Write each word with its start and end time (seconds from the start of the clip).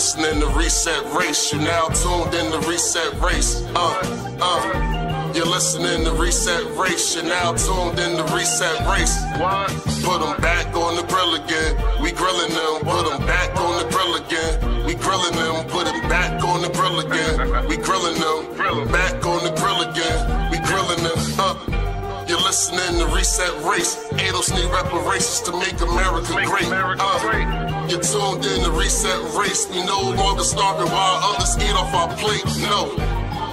listening 0.00 0.40
to 0.40 0.46
Reset 0.56 1.12
Race. 1.12 1.52
You 1.52 1.58
now 1.58 1.88
tuned 1.88 2.32
in 2.32 2.50
to 2.52 2.66
Reset 2.66 3.20
Race. 3.20 3.62
Uh, 3.76 4.38
uh. 4.40 5.32
You're 5.34 5.44
listening 5.44 6.04
to 6.06 6.12
Reset 6.12 6.64
Race. 6.78 7.14
You're 7.14 7.24
now 7.24 7.52
tuned 7.52 7.98
in 7.98 8.16
to 8.16 8.24
Reset 8.34 8.80
Race. 8.88 9.14
Put 10.02 10.20
them 10.20 10.40
back 10.40 10.74
on 10.74 10.96
the 10.96 11.02
grill 11.02 11.34
again. 11.34 11.76
We 12.00 12.12
grilling 12.12 12.48
them. 12.48 12.80
Put 12.80 13.10
them 13.10 13.26
back 13.26 13.54
on 13.60 13.76
the 13.76 13.90
grill 13.92 14.14
again. 14.16 14.86
We 14.86 14.94
grilling 14.94 15.36
them. 15.36 15.68
Put 15.68 15.84
them 15.84 16.00
back 16.08 16.42
on 16.44 16.62
the 16.62 16.70
grill 16.70 17.00
again. 17.00 17.68
We 17.68 17.76
grilling 17.76 18.18
them. 18.18 18.88
Back 18.90 19.26
on 19.26 19.44
the 19.44 19.52
grill 19.60 19.82
again. 19.82 20.39
Listening 22.50 22.98
to 22.98 23.06
Reset 23.14 23.54
Race. 23.62 23.94
ADOS 24.18 24.50
need 24.50 24.66
reparations 24.74 25.40
to 25.42 25.52
make 25.52 25.80
America 25.80 26.34
great. 26.50 26.66
Uh, 26.66 27.86
you're 27.88 28.02
tuned 28.02 28.44
in 28.44 28.64
to 28.64 28.72
Reset 28.72 29.22
Race. 29.38 29.70
We 29.70 29.86
no 29.86 30.10
longer 30.18 30.42
starving 30.42 30.90
while 30.90 31.30
others 31.30 31.54
eat 31.62 31.70
off 31.78 31.94
our 31.94 32.10
plate. 32.16 32.42
No. 32.66 32.90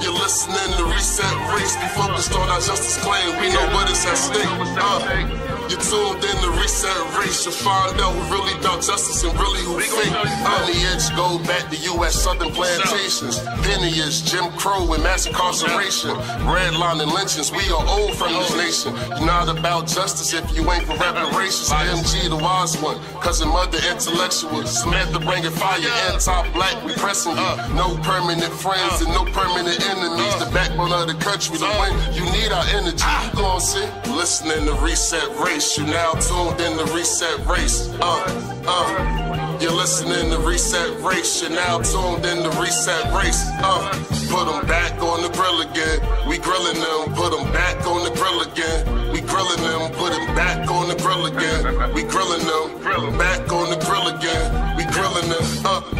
You're 0.01 0.17
listening 0.17 0.69
to 0.81 0.83
Reset 0.89 1.37
Race. 1.53 1.77
We 1.77 1.87
focused 1.93 2.33
on 2.33 2.49
our 2.49 2.57
justice 2.59 2.97
claim. 3.05 3.39
We 3.39 3.53
know 3.53 3.69
what 3.69 3.87
is 3.91 4.03
at 4.03 4.17
stake. 4.17 4.49
Uh, 4.81 5.56
you're 5.69 5.83
tuned 5.83 6.23
in 6.23 6.37
to 6.43 6.49
Reset 6.59 7.19
Race. 7.19 7.43
You'll 7.45 7.53
find 7.53 7.99
out 7.99 8.15
what 8.15 8.31
really 8.31 8.55
about 8.59 8.81
justice 8.81 9.23
and 9.23 9.33
really 9.35 9.61
who 9.63 9.79
fake. 9.79 10.11
Lineage 10.67 11.11
go 11.15 11.39
back 11.43 11.69
to 11.69 11.77
U.S. 11.97 12.15
Southern 12.15 12.51
plantations. 12.51 13.43
Lineage, 13.67 14.23
Jim 14.23 14.51
Crow 14.55 14.93
and 14.93 15.03
mass 15.03 15.27
incarceration. 15.27 16.11
Redlining 16.47 17.11
lynchings. 17.11 17.51
We 17.51 17.67
are 17.71 17.83
old 17.85 18.15
from 18.15 18.33
this 18.33 18.55
nation. 18.55 18.95
You're 19.19 19.27
not 19.27 19.49
about 19.49 19.87
justice 19.87 20.33
if 20.33 20.45
you 20.55 20.63
ain't 20.71 20.83
for 20.83 20.95
reparations. 20.95 21.69
MG, 21.69 22.29
the 22.29 22.37
wise 22.37 22.79
one. 22.81 22.99
Cousin 23.21 23.49
mother, 23.49 23.79
intellectual. 23.91 24.65
Samantha 24.65 25.19
bringing 25.19 25.51
fire. 25.51 25.79
Anti-black, 26.11 26.83
we 26.85 26.93
pressing 26.93 27.35
you. 27.35 27.53
No 27.75 27.97
permanent 28.03 28.53
friends 28.53 29.01
and 29.01 29.11
no 29.11 29.25
permanent 29.25 29.79
enemies. 29.83 30.35
The 30.39 30.49
backbone 30.53 30.91
of 30.91 31.07
the 31.07 31.15
country. 31.19 31.57
The 31.57 31.67
win, 31.79 31.93
you 32.15 32.23
need 32.31 32.51
our 32.51 32.65
energy. 32.71 33.03
You 33.03 33.31
gon' 33.35 33.59
sit 33.59 33.89
listening 34.07 34.65
to 34.65 34.73
Reset 34.81 35.27
Race 35.43 35.56
race. 35.57 35.77
You 35.77 35.85
now 35.85 36.11
tuned 36.13 36.61
in 36.61 36.77
the 36.77 36.85
reset 36.93 37.45
race. 37.47 37.89
Uh, 37.99 38.63
uh. 38.67 39.57
You're 39.59 39.71
listening 39.73 40.29
to 40.29 40.37
reset 40.37 41.01
race. 41.01 41.41
You're 41.41 41.49
now 41.49 41.79
tuned 41.79 42.25
in 42.25 42.43
the 42.43 42.53
reset 42.61 43.11
race. 43.11 43.41
Uh, 43.63 43.89
put 44.29 44.45
them 44.45 44.67
back 44.67 45.01
on 45.01 45.23
the 45.23 45.29
grill 45.29 45.61
again. 45.61 45.97
We 46.29 46.37
grilling 46.37 46.79
them. 46.79 47.15
Put 47.15 47.31
them 47.31 47.51
back 47.51 47.87
on 47.87 48.03
the 48.03 48.13
grill 48.13 48.41
again. 48.41 49.11
We 49.11 49.21
grilling 49.21 49.63
them. 49.63 49.91
Put 49.93 50.11
them 50.13 50.35
back 50.35 50.69
on 50.69 50.89
the 50.89 50.95
grill 50.95 51.25
again. 51.25 51.93
We 51.93 52.03
grilling 52.03 52.45
them. 52.45 53.17
Back 53.17 53.51
on 53.51 53.71
the 53.71 53.79
grill 53.85 54.07
again. 54.13 54.77
We 54.77 54.83
grilling 54.93 55.29
them. 55.29 55.45
Uh. 55.65 55.96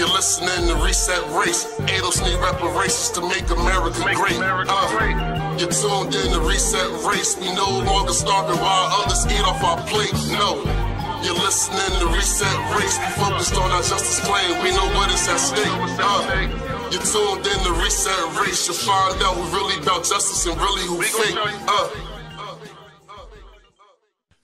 You're 0.00 0.08
listening 0.08 0.66
to 0.68 0.76
Reset 0.82 1.20
Race. 1.36 1.66
ADOS 1.84 2.24
need 2.24 2.40
reparations 2.40 3.10
to 3.10 3.20
make 3.20 3.44
America 3.50 4.00
great. 4.16 4.40
Uh, 4.40 5.56
you're 5.60 5.68
tuned 5.68 6.14
in 6.14 6.32
to 6.32 6.40
Reset 6.40 7.04
Race. 7.04 7.36
We 7.36 7.52
no 7.52 7.68
longer 7.84 8.14
starving 8.14 8.56
while 8.64 8.88
others 9.04 9.26
eat 9.26 9.44
off 9.44 9.62
our 9.62 9.76
plate. 9.84 10.14
No. 10.32 10.64
You're 11.20 11.36
listening 11.44 12.00
to 12.00 12.06
Reset 12.16 12.48
Race. 12.80 12.96
We 12.96 13.12
focused 13.20 13.54
on 13.56 13.70
our 13.70 13.82
justice 13.82 14.20
claim. 14.24 14.64
We 14.64 14.70
know 14.70 14.88
what 14.96 15.12
is 15.12 15.28
at 15.28 15.36
stake. 15.36 15.68
Uh, 15.68 16.88
you're 16.90 17.04
tuned 17.04 17.44
in 17.44 17.60
to 17.68 17.72
Reset 17.84 18.40
Race. 18.40 18.66
You'll 18.68 18.80
find 18.80 19.22
out 19.22 19.36
what 19.36 19.52
really 19.52 19.82
about 19.82 20.04
justice 20.04 20.46
and 20.46 20.56
really 20.56 20.86
who 20.88 21.02
fake. 21.02 21.36
Uh. 21.68 21.90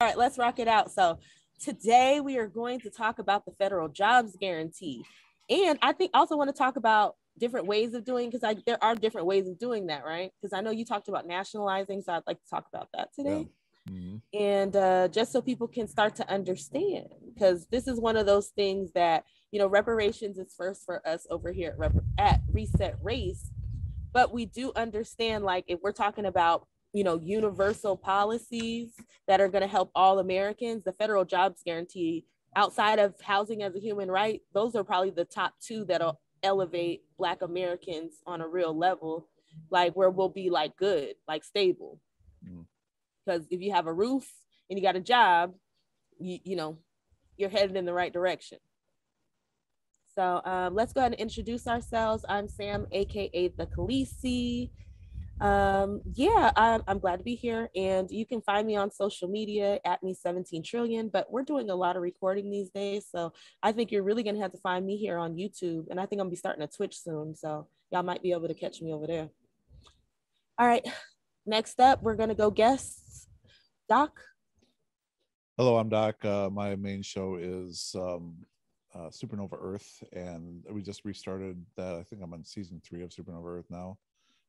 All 0.02 0.06
right, 0.06 0.18
let's 0.18 0.36
rock 0.36 0.58
it 0.58 0.68
out. 0.68 0.90
So, 0.90 1.18
today 1.58 2.20
we 2.20 2.36
are 2.36 2.46
going 2.46 2.78
to 2.80 2.90
talk 2.90 3.18
about 3.18 3.46
the 3.46 3.52
federal 3.52 3.88
jobs 3.88 4.36
guarantee. 4.38 5.02
And 5.48 5.78
I 5.82 5.92
think 5.92 6.10
also 6.14 6.36
want 6.36 6.48
to 6.48 6.56
talk 6.56 6.76
about 6.76 7.16
different 7.38 7.66
ways 7.66 7.94
of 7.94 8.04
doing 8.04 8.28
because 8.28 8.42
like 8.42 8.64
there 8.64 8.82
are 8.82 8.94
different 8.94 9.26
ways 9.26 9.46
of 9.46 9.58
doing 9.58 9.86
that, 9.86 10.04
right? 10.04 10.32
Because 10.40 10.52
I 10.52 10.60
know 10.60 10.70
you 10.70 10.84
talked 10.84 11.08
about 11.08 11.26
nationalizing, 11.26 12.02
so 12.02 12.12
I'd 12.12 12.22
like 12.26 12.42
to 12.42 12.48
talk 12.48 12.66
about 12.72 12.88
that 12.94 13.12
today. 13.14 13.48
Yeah. 13.88 13.92
Mm-hmm. 13.92 14.16
And 14.38 14.76
uh, 14.76 15.08
just 15.08 15.32
so 15.32 15.40
people 15.40 15.68
can 15.68 15.86
start 15.86 16.16
to 16.16 16.28
understand, 16.28 17.06
because 17.32 17.66
this 17.68 17.86
is 17.86 18.00
one 18.00 18.16
of 18.16 18.26
those 18.26 18.48
things 18.48 18.90
that 18.92 19.24
you 19.52 19.60
know 19.60 19.68
reparations 19.68 20.38
is 20.38 20.54
first 20.56 20.84
for 20.84 21.06
us 21.06 21.26
over 21.30 21.52
here 21.52 21.70
at, 21.70 21.78
Rep- 21.78 22.04
at 22.18 22.40
Reset 22.52 22.96
Race, 23.00 23.50
but 24.12 24.32
we 24.32 24.46
do 24.46 24.72
understand 24.74 25.44
like 25.44 25.64
if 25.68 25.78
we're 25.82 25.92
talking 25.92 26.26
about 26.26 26.66
you 26.92 27.04
know 27.04 27.20
universal 27.22 27.96
policies 27.96 28.94
that 29.28 29.40
are 29.40 29.48
going 29.48 29.62
to 29.62 29.68
help 29.68 29.92
all 29.94 30.18
Americans, 30.18 30.82
the 30.82 30.92
federal 30.92 31.24
jobs 31.24 31.62
guarantee 31.64 32.24
outside 32.56 32.98
of 32.98 33.14
housing 33.20 33.62
as 33.62 33.76
a 33.76 33.80
human 33.80 34.10
right, 34.10 34.40
those 34.52 34.74
are 34.74 34.82
probably 34.82 35.10
the 35.10 35.24
top 35.24 35.54
two 35.60 35.84
that'll 35.84 36.20
elevate 36.42 37.02
Black 37.18 37.42
Americans 37.42 38.14
on 38.26 38.40
a 38.40 38.48
real 38.48 38.76
level, 38.76 39.28
like 39.70 39.94
where 39.94 40.10
we'll 40.10 40.30
be 40.30 40.50
like 40.50 40.76
good, 40.76 41.14
like 41.28 41.44
stable. 41.44 42.00
Because 43.24 43.42
mm. 43.42 43.48
if 43.50 43.60
you 43.60 43.72
have 43.72 43.86
a 43.86 43.92
roof 43.92 44.28
and 44.68 44.78
you 44.78 44.82
got 44.82 44.96
a 44.96 45.00
job, 45.00 45.54
you, 46.18 46.38
you 46.42 46.56
know, 46.56 46.78
you're 47.36 47.50
headed 47.50 47.76
in 47.76 47.84
the 47.84 47.92
right 47.92 48.12
direction. 48.12 48.58
So 50.14 50.40
um, 50.46 50.74
let's 50.74 50.94
go 50.94 51.00
ahead 51.00 51.12
and 51.12 51.20
introduce 51.20 51.66
ourselves. 51.66 52.24
I'm 52.26 52.48
Sam, 52.48 52.86
AKA 52.90 53.48
the 53.48 53.66
Khaleesi 53.66 54.70
um 55.40 56.00
yeah 56.14 56.50
I'm, 56.56 56.82
I'm 56.88 56.98
glad 56.98 57.18
to 57.18 57.22
be 57.22 57.34
here 57.34 57.68
and 57.76 58.10
you 58.10 58.24
can 58.24 58.40
find 58.40 58.66
me 58.66 58.76
on 58.76 58.90
social 58.90 59.28
media 59.28 59.78
at 59.84 60.02
me 60.02 60.14
17 60.14 60.62
trillion 60.62 61.10
but 61.10 61.30
we're 61.30 61.42
doing 61.42 61.68
a 61.68 61.74
lot 61.74 61.94
of 61.94 62.02
recording 62.02 62.50
these 62.50 62.70
days 62.70 63.06
so 63.10 63.34
i 63.62 63.70
think 63.70 63.92
you're 63.92 64.02
really 64.02 64.22
gonna 64.22 64.40
have 64.40 64.52
to 64.52 64.58
find 64.58 64.86
me 64.86 64.96
here 64.96 65.18
on 65.18 65.34
youtube 65.34 65.84
and 65.90 66.00
i 66.00 66.06
think 66.06 66.20
i'm 66.20 66.26
gonna 66.26 66.30
be 66.30 66.36
starting 66.36 66.62
a 66.62 66.66
twitch 66.66 66.98
soon 66.98 67.34
so 67.34 67.68
y'all 67.90 68.02
might 68.02 68.22
be 68.22 68.32
able 68.32 68.48
to 68.48 68.54
catch 68.54 68.80
me 68.80 68.92
over 68.92 69.06
there. 69.06 69.28
All 70.58 70.66
right 70.66 70.86
next 71.44 71.80
up 71.80 72.02
we're 72.02 72.16
gonna 72.16 72.34
go 72.34 72.50
guests. 72.50 73.28
Doc? 73.88 74.18
Hello 75.58 75.76
i'm 75.76 75.90
doc. 75.90 76.24
Uh, 76.24 76.48
my 76.50 76.76
main 76.76 77.02
show 77.02 77.36
is 77.36 77.94
um 77.98 78.36
uh, 78.94 79.10
supernova 79.10 79.58
earth 79.60 80.02
and 80.14 80.64
we 80.70 80.80
just 80.80 81.04
restarted 81.04 81.62
that 81.76 81.96
i 81.96 82.02
think 82.02 82.22
i'm 82.22 82.32
on 82.32 82.42
season 82.42 82.80
three 82.82 83.02
of 83.02 83.10
supernova 83.10 83.58
earth 83.58 83.66
now 83.68 83.98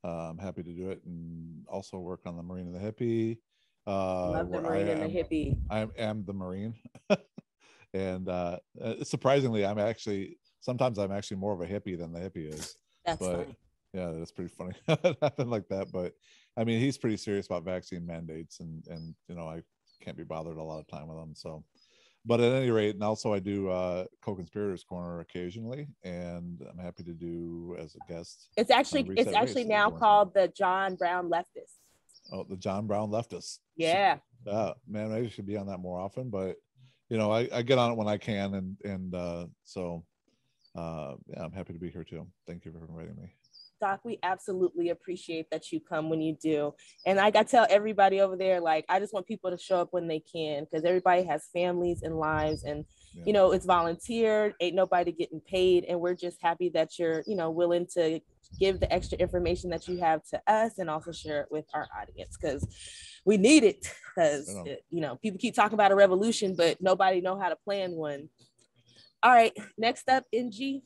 uh, 0.07 0.29
I'm 0.29 0.37
happy 0.37 0.63
to 0.63 0.71
do 0.71 0.89
it 0.89 1.01
and 1.05 1.65
also 1.67 1.97
work 1.97 2.21
on 2.25 2.37
the 2.37 2.43
Marine 2.43 2.67
and 2.67 2.75
the 2.75 2.79
Hippie. 2.79 3.39
Uh, 3.85 4.31
Love 4.31 4.51
the 4.51 4.61
Marine 4.61 4.87
am, 4.87 5.01
and 5.01 5.13
the 5.13 5.17
Hippie. 5.17 5.57
I 5.69 5.87
am 5.97 6.23
the 6.25 6.33
Marine. 6.33 6.75
and 7.93 8.29
uh, 8.29 8.59
uh, 8.81 9.03
surprisingly, 9.03 9.65
I'm 9.65 9.79
actually, 9.79 10.37
sometimes 10.61 10.97
I'm 10.97 11.11
actually 11.11 11.37
more 11.37 11.53
of 11.53 11.61
a 11.61 11.67
hippie 11.67 11.97
than 11.97 12.13
the 12.13 12.19
hippie 12.19 12.53
is. 12.53 12.77
That's 13.05 13.19
but, 13.19 13.37
funny. 13.37 13.57
Yeah, 13.93 14.11
that's 14.11 14.31
pretty 14.31 14.53
funny. 14.53 14.73
Nothing 15.21 15.49
like 15.49 15.67
that. 15.69 15.91
But 15.91 16.13
I 16.57 16.63
mean, 16.63 16.79
he's 16.79 16.97
pretty 16.97 17.17
serious 17.17 17.45
about 17.45 17.63
vaccine 17.65 18.05
mandates 18.05 18.59
and, 18.59 18.85
and, 18.87 19.15
you 19.27 19.35
know, 19.35 19.47
I 19.47 19.61
can't 20.01 20.17
be 20.17 20.23
bothered 20.23 20.57
a 20.57 20.63
lot 20.63 20.79
of 20.79 20.87
time 20.87 21.07
with 21.07 21.17
him. 21.17 21.33
So, 21.35 21.63
but 22.27 22.41
at 22.41 22.51
any 22.51 22.69
rate, 22.69 22.93
and 22.93 23.03
also 23.03 23.33
I 23.33 23.39
do 23.39 23.69
uh, 23.69 24.05
co-conspirators 24.21 24.83
corner 24.83 25.21
occasionally, 25.21 25.87
and 26.03 26.61
I'm 26.69 26.77
happy 26.77 27.03
to 27.03 27.13
do 27.13 27.75
as 27.79 27.95
a 27.95 28.11
guest. 28.11 28.49
It's 28.57 28.69
actually 28.69 29.09
it's 29.15 29.33
actually 29.33 29.63
now 29.63 29.89
called 29.89 30.33
the 30.33 30.49
John 30.49 30.95
Brown 30.95 31.29
Leftist. 31.29 31.77
Oh, 32.31 32.45
the 32.47 32.57
John 32.57 32.85
Brown 32.85 33.09
Leftist. 33.09 33.59
Yeah. 33.77 34.17
Yeah, 34.45 34.73
man, 34.87 35.11
I 35.11 35.29
should 35.29 35.47
be 35.47 35.57
on 35.57 35.67
that 35.67 35.79
more 35.79 35.99
often, 35.99 36.29
but 36.29 36.57
you 37.09 37.17
know, 37.17 37.31
I, 37.31 37.47
I 37.53 37.61
get 37.61 37.77
on 37.77 37.91
it 37.91 37.97
when 37.97 38.07
I 38.07 38.17
can, 38.17 38.53
and 38.53 38.77
and 38.83 39.15
uh, 39.15 39.45
so 39.63 40.03
uh, 40.75 41.15
yeah, 41.27 41.43
I'm 41.43 41.53
happy 41.53 41.73
to 41.73 41.79
be 41.79 41.89
here 41.89 42.03
too. 42.03 42.27
Thank 42.45 42.65
you 42.65 42.71
for 42.73 42.85
inviting 42.85 43.15
me. 43.15 43.33
Doc, 43.79 44.01
we 44.03 44.19
absolutely 44.23 44.89
appreciate 44.89 45.49
that 45.51 45.71
you 45.71 45.79
come 45.79 46.09
when 46.09 46.21
you 46.21 46.35
do. 46.41 46.73
And 47.05 47.17
like 47.17 47.35
I 47.35 47.43
tell 47.43 47.67
everybody 47.69 48.21
over 48.21 48.35
there, 48.35 48.59
like 48.59 48.85
I 48.89 48.99
just 48.99 49.13
want 49.13 49.27
people 49.27 49.51
to 49.51 49.57
show 49.57 49.79
up 49.81 49.89
when 49.91 50.07
they 50.07 50.19
can 50.19 50.65
because 50.65 50.85
everybody 50.85 51.23
has 51.23 51.47
families 51.53 52.01
and 52.03 52.17
lives 52.17 52.63
and 52.63 52.85
yeah. 53.13 53.23
you 53.25 53.33
know 53.33 53.51
it's 53.51 53.65
volunteered, 53.65 54.53
ain't 54.59 54.75
nobody 54.75 55.11
getting 55.11 55.41
paid. 55.41 55.85
And 55.85 55.99
we're 55.99 56.15
just 56.15 56.37
happy 56.41 56.69
that 56.69 56.97
you're, 56.99 57.23
you 57.27 57.35
know, 57.35 57.51
willing 57.51 57.87
to 57.93 58.19
give 58.59 58.79
the 58.79 58.91
extra 58.91 59.17
information 59.17 59.69
that 59.69 59.87
you 59.87 59.97
have 59.97 60.23
to 60.29 60.41
us 60.47 60.77
and 60.77 60.89
also 60.89 61.11
share 61.11 61.41
it 61.41 61.47
with 61.51 61.65
our 61.73 61.87
audience 61.99 62.37
because 62.39 62.65
we 63.25 63.37
need 63.37 63.63
it 63.63 63.93
because 64.15 64.49
uh, 64.55 64.75
you 64.89 65.01
know 65.01 65.17
people 65.17 65.37
keep 65.37 65.53
talking 65.53 65.73
about 65.73 65.91
a 65.91 65.95
revolution 65.95 66.55
but 66.55 66.81
nobody 66.81 67.19
know 67.19 67.37
how 67.37 67.49
to 67.49 67.55
plan 67.57 67.91
one 67.91 68.29
all 69.21 69.31
right 69.31 69.53
next 69.77 70.07
up 70.09 70.23
MG 70.33 70.81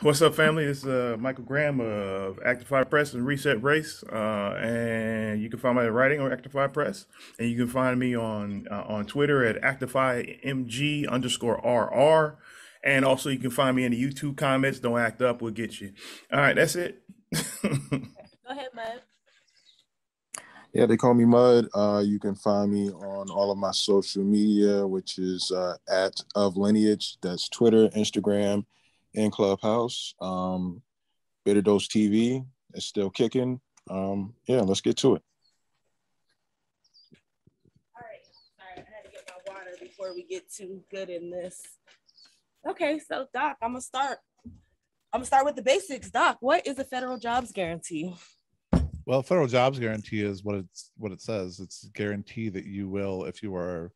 What's 0.00 0.22
up, 0.22 0.36
family? 0.36 0.62
It's 0.62 0.86
uh, 0.86 1.16
Michael 1.18 1.42
Graham 1.42 1.80
of 1.80 2.36
Actify 2.36 2.88
Press 2.88 3.14
and 3.14 3.26
Reset 3.26 3.60
Race, 3.60 4.04
uh, 4.04 4.56
and 4.56 5.42
you 5.42 5.50
can 5.50 5.58
find 5.58 5.74
my 5.74 5.88
writing 5.88 6.20
on 6.20 6.30
Actify 6.30 6.72
Press, 6.72 7.06
and 7.36 7.50
you 7.50 7.56
can 7.56 7.66
find 7.66 7.98
me 7.98 8.16
on 8.16 8.68
uh, 8.70 8.84
on 8.86 9.06
Twitter 9.06 9.44
at 9.44 9.60
ActifyMG 9.60 11.08
underscore 11.08 11.56
RR, 11.64 12.38
and 12.84 13.04
also 13.04 13.28
you 13.28 13.40
can 13.40 13.50
find 13.50 13.74
me 13.74 13.82
in 13.82 13.90
the 13.90 14.00
YouTube 14.00 14.36
comments. 14.36 14.78
Don't 14.78 15.00
act 15.00 15.20
up, 15.20 15.42
we'll 15.42 15.50
get 15.50 15.80
you. 15.80 15.92
All 16.32 16.38
right, 16.38 16.54
that's 16.54 16.76
it. 16.76 17.02
Go 17.62 17.70
ahead, 18.48 18.68
man. 18.76 19.00
Yeah, 20.74 20.86
they 20.86 20.96
call 20.96 21.14
me 21.14 21.24
Mud. 21.24 21.66
Uh, 21.74 22.04
you 22.06 22.20
can 22.20 22.36
find 22.36 22.70
me 22.70 22.88
on 22.90 23.30
all 23.30 23.50
of 23.50 23.58
my 23.58 23.72
social 23.72 24.22
media, 24.22 24.86
which 24.86 25.18
is 25.18 25.50
uh, 25.50 25.74
at 25.90 26.20
of 26.36 26.56
lineage. 26.56 27.16
That's 27.20 27.48
Twitter, 27.48 27.88
Instagram, 27.88 28.64
and 29.18 29.32
Clubhouse. 29.32 30.14
Um, 30.20 30.82
Bitter 31.44 31.62
Dose 31.62 31.88
TV 31.88 32.46
is 32.74 32.84
still 32.84 33.10
kicking. 33.10 33.60
Um, 33.90 34.34
yeah, 34.46 34.60
let's 34.60 34.80
get 34.80 34.96
to 34.98 35.16
it. 35.16 35.22
All 37.94 38.02
right. 38.02 38.20
Sorry, 38.56 38.72
I 38.76 38.94
had 38.94 39.04
to 39.04 39.10
get 39.10 39.28
my 39.28 39.52
water 39.52 39.70
before 39.80 40.14
we 40.14 40.22
get 40.24 40.50
too 40.52 40.82
good 40.90 41.10
in 41.10 41.30
this. 41.30 41.62
Okay, 42.68 42.98
so 42.98 43.26
Doc, 43.32 43.56
I'm 43.62 43.70
gonna 43.70 43.80
start. 43.80 44.18
I'm 45.12 45.20
gonna 45.20 45.26
start 45.26 45.46
with 45.46 45.56
the 45.56 45.62
basics. 45.62 46.10
Doc, 46.10 46.36
what 46.40 46.66
is 46.66 46.78
a 46.78 46.84
federal 46.84 47.18
jobs 47.18 47.50
guarantee? 47.52 48.14
Well, 49.06 49.22
federal 49.22 49.46
jobs 49.46 49.78
guarantee 49.78 50.22
is 50.22 50.44
what 50.44 50.56
it's 50.56 50.90
what 50.96 51.12
it 51.12 51.22
says. 51.22 51.60
It's 51.60 51.88
guarantee 51.94 52.50
that 52.50 52.66
you 52.66 52.88
will, 52.88 53.24
if 53.24 53.42
you 53.42 53.54
are 53.56 53.90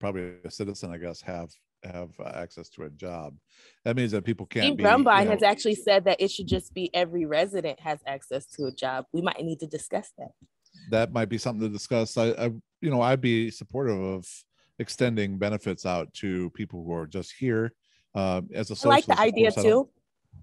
probably 0.00 0.32
a 0.44 0.50
citizen, 0.50 0.92
I 0.92 0.98
guess, 0.98 1.22
have 1.22 1.50
have 1.84 2.10
uh, 2.20 2.28
access 2.34 2.68
to 2.70 2.82
a 2.84 2.90
job. 2.90 3.34
That 3.84 3.96
means 3.96 4.12
that 4.12 4.24
people 4.24 4.46
can't 4.46 4.66
Dean 4.66 4.76
be. 4.76 4.84
Grumbine 4.84 5.20
you 5.20 5.24
know, 5.26 5.30
has 5.32 5.42
actually 5.42 5.74
said 5.76 6.04
that 6.04 6.20
it 6.20 6.30
should 6.30 6.46
just 6.46 6.74
be 6.74 6.94
every 6.94 7.24
resident 7.24 7.80
has 7.80 7.98
access 8.06 8.46
to 8.56 8.64
a 8.66 8.72
job. 8.72 9.06
We 9.12 9.22
might 9.22 9.42
need 9.42 9.60
to 9.60 9.66
discuss 9.66 10.10
that. 10.18 10.30
that 10.90 11.12
might 11.12 11.28
be 11.28 11.38
something 11.38 11.66
to 11.66 11.72
discuss. 11.72 12.16
I, 12.16 12.28
I, 12.30 12.44
you 12.80 12.90
know, 12.90 13.00
I'd 13.02 13.20
be 13.20 13.50
supportive 13.50 14.00
of 14.00 14.26
extending 14.78 15.38
benefits 15.38 15.84
out 15.84 16.12
to 16.14 16.50
people 16.50 16.84
who 16.84 16.92
are 16.92 17.06
just 17.06 17.32
here. 17.38 17.72
Um, 18.14 18.48
as 18.54 18.70
a 18.70 18.86
I 18.86 18.90
like 18.90 19.06
the 19.06 19.18
idea 19.18 19.48
I 19.48 19.50
don't- 19.50 19.64
too. 19.64 19.88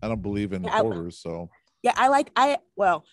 I 0.02 0.08
don't 0.10 0.22
believe 0.22 0.54
in 0.54 0.64
Yeah, 0.64 0.76
I- 0.78 0.82
borders, 0.82 1.20
so 1.20 1.50
Yeah, 1.82 1.94
I 1.96 2.10
like 2.10 2.30
I 2.36 2.58
well, 2.76 3.06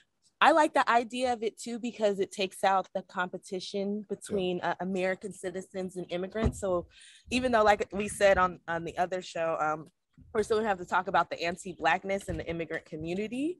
I 0.44 0.50
like 0.50 0.75
the 0.75 0.88
idea 0.91 1.32
of 1.32 1.43
it 1.43 1.58
too 1.58 1.79
because 1.79 2.20
it 2.20 2.31
takes 2.31 2.64
out 2.64 2.87
the 2.94 3.00
competition 3.00 4.05
between 4.11 4.61
uh, 4.61 4.75
American 4.81 5.32
citizens 5.32 5.96
and 5.96 6.05
immigrants. 6.11 6.61
So 6.61 6.87
even 7.31 7.50
though, 7.50 7.62
like 7.62 7.88
we 7.93 8.08
said 8.08 8.37
on 8.37 8.61
on 8.69 8.85
the 8.85 8.96
other 8.99 9.23
show, 9.23 9.56
um, 9.58 9.88
we're 10.35 10.43
still 10.43 10.58
gonna 10.58 10.69
have 10.69 10.79
to 10.81 10.85
talk 10.85 11.08
about 11.08 11.31
the 11.31 11.43
anti-blackness 11.43 12.25
in 12.25 12.37
the 12.37 12.46
immigrant 12.46 12.85
community, 12.85 13.56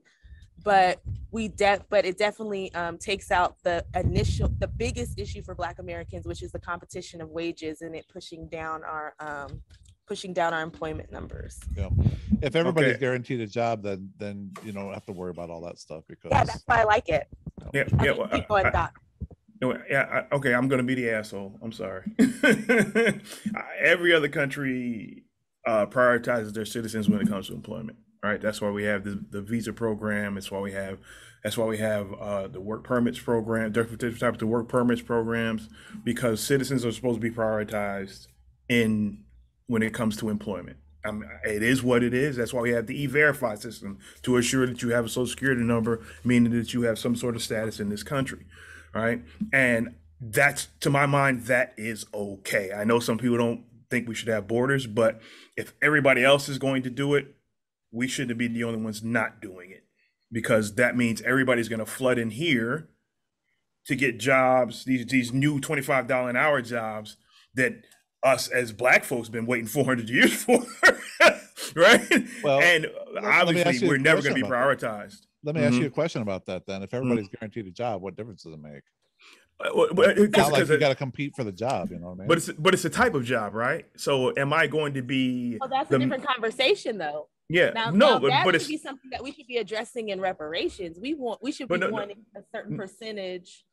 but 0.63 1.01
we 1.31 1.47
de- 1.47 1.83
but 1.89 2.05
it 2.05 2.19
definitely 2.19 2.71
um, 2.75 2.99
takes 2.99 3.31
out 3.31 3.55
the 3.63 3.83
initial 3.95 4.49
the 4.59 4.67
biggest 4.67 5.17
issue 5.17 5.41
for 5.41 5.55
Black 5.55 5.79
Americans, 5.79 6.27
which 6.27 6.43
is 6.43 6.51
the 6.51 6.59
competition 6.59 7.19
of 7.19 7.29
wages 7.29 7.81
and 7.81 7.95
it 7.95 8.05
pushing 8.13 8.47
down 8.47 8.83
our 8.83 9.15
um, 9.19 9.59
pushing 10.05 10.33
down 10.33 10.53
our 10.53 10.61
employment 10.61 11.11
numbers. 11.11 11.59
yeah. 11.75 11.89
If 12.41 12.55
everybody's 12.55 12.91
Okay. 12.91 12.99
guaranteed 12.99 13.39
a 13.41 13.47
job, 13.47 13.81
then 13.83 14.09
then 14.17 14.51
you 14.63 14.71
don't 14.71 14.93
have 14.93 15.05
to 15.05 15.11
worry 15.13 15.31
about 15.31 15.49
all 15.49 15.61
that 15.61 15.79
stuff 15.79 16.03
because 16.07 16.31
Yeah, 16.31 16.43
that's 16.43 16.63
why 16.65 16.81
I 16.81 16.83
like 16.83 17.09
it. 17.09 17.27
Yeah, 17.73 17.85
I 17.99 18.05
yeah. 18.05 18.11
well, 18.11 18.27
people 18.27 18.55
I- 18.57 18.61
at 18.63 18.75
I- 18.75 18.89
yeah, 19.89 20.23
I, 20.31 20.35
okay, 20.35 20.53
I'm 20.53 20.67
gonna 20.67 20.83
be 20.83 20.95
the 20.95 21.09
asshole. 21.09 21.57
I'm 21.63 21.71
sorry. 21.71 22.03
Every 23.79 24.13
other 24.13 24.27
country 24.29 25.23
uh, 25.65 25.85
prioritizes 25.87 26.53
their 26.53 26.65
citizens 26.65 27.09
when 27.09 27.21
it 27.21 27.27
comes 27.27 27.47
to 27.47 27.53
employment. 27.53 27.97
Right. 28.23 28.41
That's 28.41 28.59
why 28.61 28.69
we 28.71 28.83
have 28.83 29.03
the, 29.03 29.23
the 29.29 29.41
visa 29.41 29.71
program. 29.71 30.33
That's 30.35 30.51
why 30.51 30.59
we 30.59 30.71
have. 30.73 30.99
That's 31.43 31.57
why 31.57 31.65
we 31.65 31.77
have 31.77 32.11
uh, 32.13 32.47
the 32.47 32.59
work 32.59 32.83
permits 32.83 33.19
program, 33.19 33.71
different 33.71 33.99
different 33.99 34.19
types 34.19 34.41
of 34.41 34.49
work 34.49 34.67
permits 34.67 35.01
programs, 35.01 35.69
because 36.03 36.41
citizens 36.41 36.83
are 36.85 36.91
supposed 36.91 37.21
to 37.21 37.21
be 37.21 37.29
prioritized 37.29 38.27
in 38.67 39.24
when 39.67 39.83
it 39.83 39.93
comes 39.93 40.17
to 40.17 40.29
employment. 40.29 40.77
I 41.05 41.11
mean, 41.11 41.29
it 41.43 41.61
is 41.61 41.83
what 41.83 42.01
it 42.01 42.15
is. 42.15 42.35
That's 42.35 42.53
why 42.53 42.61
we 42.61 42.71
have 42.71 42.87
the 42.87 42.99
e-verify 42.99 43.55
system 43.55 43.99
to 44.23 44.37
assure 44.37 44.65
that 44.65 44.81
you 44.81 44.89
have 44.89 45.05
a 45.05 45.09
social 45.09 45.27
security 45.27 45.61
number, 45.61 46.03
meaning 46.23 46.51
that 46.53 46.73
you 46.73 46.81
have 46.81 46.97
some 46.97 47.15
sort 47.15 47.35
of 47.35 47.43
status 47.43 47.79
in 47.79 47.89
this 47.89 48.01
country 48.01 48.45
right? 48.95 49.21
And 49.53 49.95
that's 50.19 50.69
to 50.79 50.89
my 50.89 51.05
mind, 51.05 51.45
that 51.45 51.73
is 51.77 52.05
okay. 52.13 52.71
I 52.71 52.85
know 52.85 52.99
some 52.99 53.19
people 53.19 53.37
don't 53.37 53.65
think 53.91 54.07
we 54.07 54.15
should 54.15 54.29
have 54.29 54.47
borders, 54.47 54.87
but 54.87 55.21
if 55.55 55.73
everybody 55.83 56.23
else 56.23 56.49
is 56.49 56.57
going 56.57 56.81
to 56.83 56.89
do 56.89 57.13
it, 57.13 57.35
we 57.91 58.07
shouldn't 58.07 58.39
be 58.39 58.47
the 58.47 58.63
only 58.63 58.81
ones 58.81 59.03
not 59.03 59.41
doing 59.41 59.69
it 59.69 59.83
because 60.31 60.75
that 60.75 60.97
means 60.97 61.21
everybody's 61.21 61.69
going 61.69 61.79
to 61.79 61.85
flood 61.85 62.17
in 62.17 62.31
here 62.31 62.89
to 63.85 63.95
get 63.95 64.19
jobs, 64.19 64.85
these 64.85 65.05
these 65.05 65.31
new 65.31 65.59
$25 65.59 66.29
an 66.29 66.35
hour 66.35 66.61
jobs 66.61 67.17
that 67.53 67.83
us 68.23 68.47
as 68.47 68.71
black 68.71 69.03
folks 69.03 69.29
been 69.29 69.45
waiting 69.45 69.67
400 69.67 70.09
years 70.09 70.33
for, 70.43 70.59
right? 71.75 72.23
Well, 72.43 72.59
and 72.61 72.87
obviously 73.23 73.63
ask 73.63 73.81
you 73.81 73.87
a 73.87 73.91
we're 73.91 73.97
never 73.97 74.21
going 74.21 74.35
to 74.35 74.41
be 74.41 74.47
question 74.47 74.63
about 74.63 74.79
prioritized. 74.79 75.21
let 75.43 75.55
me 75.55 75.61
ask 75.61 75.75
Mhm. 75.75 75.81
you 75.81 75.85
a 75.87 75.91
question 75.91 76.21
about 76.21 76.45
that 76.47 76.65
then. 76.65 76.81
If 76.83 76.89
Mm-hmm. 76.89 76.97
everybody's 76.97 77.27
guaranteed 77.29 77.67
a 77.67 77.71
job, 77.71 78.01
what 78.01 78.15
difference 78.15 78.43
does 78.43 78.53
it 78.53 78.59
make? 78.59 78.81
Uh, 79.59 79.69
well, 79.73 79.87
well, 79.93 80.09
It's 80.09 80.19
'cause- 80.19 80.31
not 80.45 80.51
like 80.51 80.61
'cause 80.61 80.69
you 80.71 80.77
got 80.77 80.89
to 80.89 80.95
compete 80.95 81.33
for 81.35 81.43
the 81.43 81.51
job, 81.51 81.89
you 81.91 81.97
know 81.99 82.07
what 82.07 82.13
I 82.15 82.17
mean? 82.19 82.27
But 82.27 82.37
it's 82.39 82.49
but 82.51 82.73
it's 82.73 82.83
a 82.85 82.89
type 82.89 83.13
of 83.13 83.23
job, 83.23 83.53
right? 83.53 83.85
So 83.95 84.33
am 84.37 84.51
I 84.51 84.67
going 84.67 84.95
to 84.95 85.01
be? 85.01 85.57
Oh, 85.61 85.67
that's 85.67 85.89
the- 85.89 85.95
a 85.97 85.99
different 85.99 86.25
conversation, 86.25 86.97
though. 86.97 87.29
Yeah, 87.47 87.69
Now, 87.75 87.91
no, 87.91 88.13
now 88.13 88.19
but 88.19 88.27
that 88.29 88.43
but 88.43 88.51
should 88.53 88.61
it's 88.61 88.67
be 88.67 88.77
something 88.77 89.11
that 89.11 89.23
we 89.23 89.31
should 89.31 89.45
be 89.45 89.57
addressing 89.57 90.09
in 90.09 90.19
reparations. 90.19 90.97
We 90.99 91.13
want 91.13 91.43
we 91.43 91.51
should 91.51 91.67
be 91.69 91.77
no, 91.77 91.87
no. 91.87 91.93
wanting 91.93 92.25
a 92.35 92.41
certain 92.51 92.75
percentage. 92.75 93.64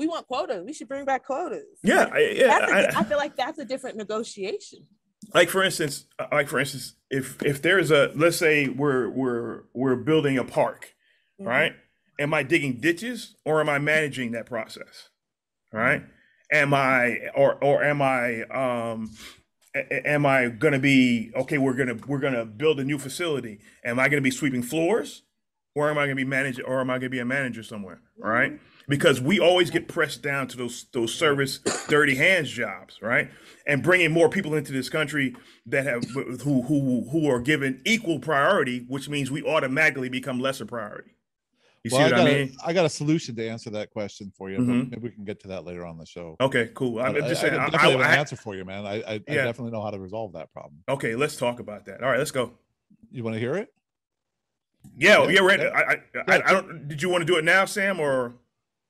We 0.00 0.08
want 0.08 0.26
quotas. 0.26 0.64
We 0.64 0.72
should 0.72 0.88
bring 0.88 1.04
back 1.04 1.24
quotas. 1.26 1.66
yeah, 1.82 2.08
I, 2.12 2.18
yeah. 2.34 2.58
A, 2.58 2.72
I, 2.72 3.00
I 3.00 3.04
feel 3.04 3.18
like 3.18 3.36
that's 3.36 3.58
a 3.58 3.64
different 3.66 3.96
negotiation. 3.98 4.86
like 5.34 5.50
for 5.50 5.62
instance, 5.62 6.06
like 6.32 6.48
for 6.48 6.58
instance, 6.58 6.94
if 7.10 7.40
if 7.42 7.60
there's 7.60 7.90
a 7.90 8.10
let's 8.14 8.38
say 8.38 8.68
we're 8.68 9.10
we're 9.10 9.64
we're 9.74 9.96
building 9.96 10.38
a 10.38 10.44
park, 10.44 10.94
Mhm. 11.40 11.46
right? 11.46 11.72
Am 12.18 12.32
I 12.34 12.42
digging 12.42 12.80
ditches 12.80 13.36
or 13.44 13.60
am 13.60 13.68
I 13.68 13.78
managing 13.78 14.32
that 14.32 14.46
process? 14.46 15.10
Right? 15.72 16.02
Am 16.50 16.72
I 16.74 17.18
or 17.34 17.62
or 17.62 17.84
am 17.84 18.00
I 18.00 18.42
um 18.44 19.10
am 19.74 20.24
I 20.26 20.48
going 20.48 20.72
to 20.72 20.80
be 20.80 21.30
okay 21.36 21.58
we're 21.58 21.74
going 21.74 21.88
to 21.96 22.06
we're 22.06 22.18
going 22.18 22.34
to 22.34 22.44
build 22.46 22.80
a 22.80 22.84
new 22.84 22.98
facility. 22.98 23.60
Am 23.84 23.98
I 24.00 24.08
going 24.08 24.22
to 24.22 24.26
be 24.30 24.30
sweeping 24.30 24.62
floors 24.62 25.22
or 25.76 25.90
am 25.90 25.98
I 25.98 26.06
going 26.06 26.16
to 26.16 26.24
be 26.24 26.24
manager 26.24 26.62
or 26.66 26.80
am 26.80 26.88
I 26.90 26.94
going 26.94 27.02
to 27.02 27.08
be 27.10 27.20
a 27.20 27.24
manager 27.24 27.62
somewhere, 27.62 28.00
all 28.24 28.30
right? 28.30 28.58
Because 28.90 29.20
we 29.20 29.38
always 29.38 29.70
get 29.70 29.86
pressed 29.86 30.20
down 30.20 30.48
to 30.48 30.56
those 30.56 30.86
those 30.92 31.14
service 31.14 31.60
dirty 31.88 32.16
hands 32.16 32.50
jobs, 32.50 32.98
right? 33.00 33.30
And 33.64 33.84
bringing 33.84 34.10
more 34.10 34.28
people 34.28 34.56
into 34.56 34.72
this 34.72 34.88
country 34.88 35.36
that 35.66 35.84
have 35.84 36.02
who 36.10 36.62
who 36.62 37.08
who 37.10 37.30
are 37.30 37.38
given 37.40 37.80
equal 37.86 38.18
priority, 38.18 38.84
which 38.88 39.08
means 39.08 39.30
we 39.30 39.44
automatically 39.44 40.08
become 40.08 40.40
lesser 40.40 40.66
priority. 40.66 41.12
You 41.84 41.90
well, 41.92 42.00
I 42.02 42.08
see 42.08 42.12
what 42.12 42.18
got, 42.18 42.26
I 42.28 42.34
mean? 42.34 42.56
a, 42.64 42.68
I 42.68 42.72
got 42.72 42.84
a 42.84 42.88
solution 42.90 43.36
to 43.36 43.48
answer 43.48 43.70
that 43.70 43.90
question 43.90 44.32
for 44.36 44.50
you, 44.50 44.58
Mhm. 44.58 44.90
but 44.90 44.90
maybe 44.90 45.02
we 45.02 45.10
can 45.14 45.24
get 45.24 45.38
to 45.42 45.48
that 45.48 45.64
later 45.64 45.86
on 45.86 45.96
the 45.96 46.04
show. 46.04 46.36
Okay, 46.40 46.70
cool. 46.74 47.00
I'm 47.00 47.14
just 47.14 47.40
saying. 47.40 47.54
I 47.54 47.66
I, 47.66 47.70
definitely 47.70 48.02
have 48.02 48.12
an 48.12 48.18
answer 48.18 48.36
for 48.36 48.56
you, 48.56 48.64
man. 48.64 48.84
I, 48.86 48.96
I, 49.02 49.12
I 49.14 49.18
definitely 49.18 49.70
know 49.70 49.82
how 49.82 49.90
to 49.90 50.00
resolve 50.00 50.32
that 50.32 50.52
problem. 50.52 50.82
okay, 50.88 51.14
let's 51.14 51.36
talk 51.36 51.60
about 51.60 51.86
that. 51.86 52.02
All 52.02 52.10
right, 52.10 52.18
let's 52.18 52.32
go. 52.32 52.52
You 53.12 53.22
want 53.22 53.34
to 53.34 53.40
hear 53.40 53.54
it? 53.54 53.72
Yeah, 54.98 55.22
Yeah, 55.22 55.28
yeah, 55.28 55.40
we're. 55.42 55.58
yeah. 55.58 55.68
I, 55.68 55.80
I, 55.80 55.96
I, 56.36 56.42
I 56.48 56.52
don't. 56.52 56.88
Did 56.88 57.00
you 57.00 57.08
want 57.08 57.22
to 57.22 57.26
do 57.26 57.36
it 57.36 57.44
now, 57.44 57.64
Sam, 57.66 58.00
or? 58.00 58.34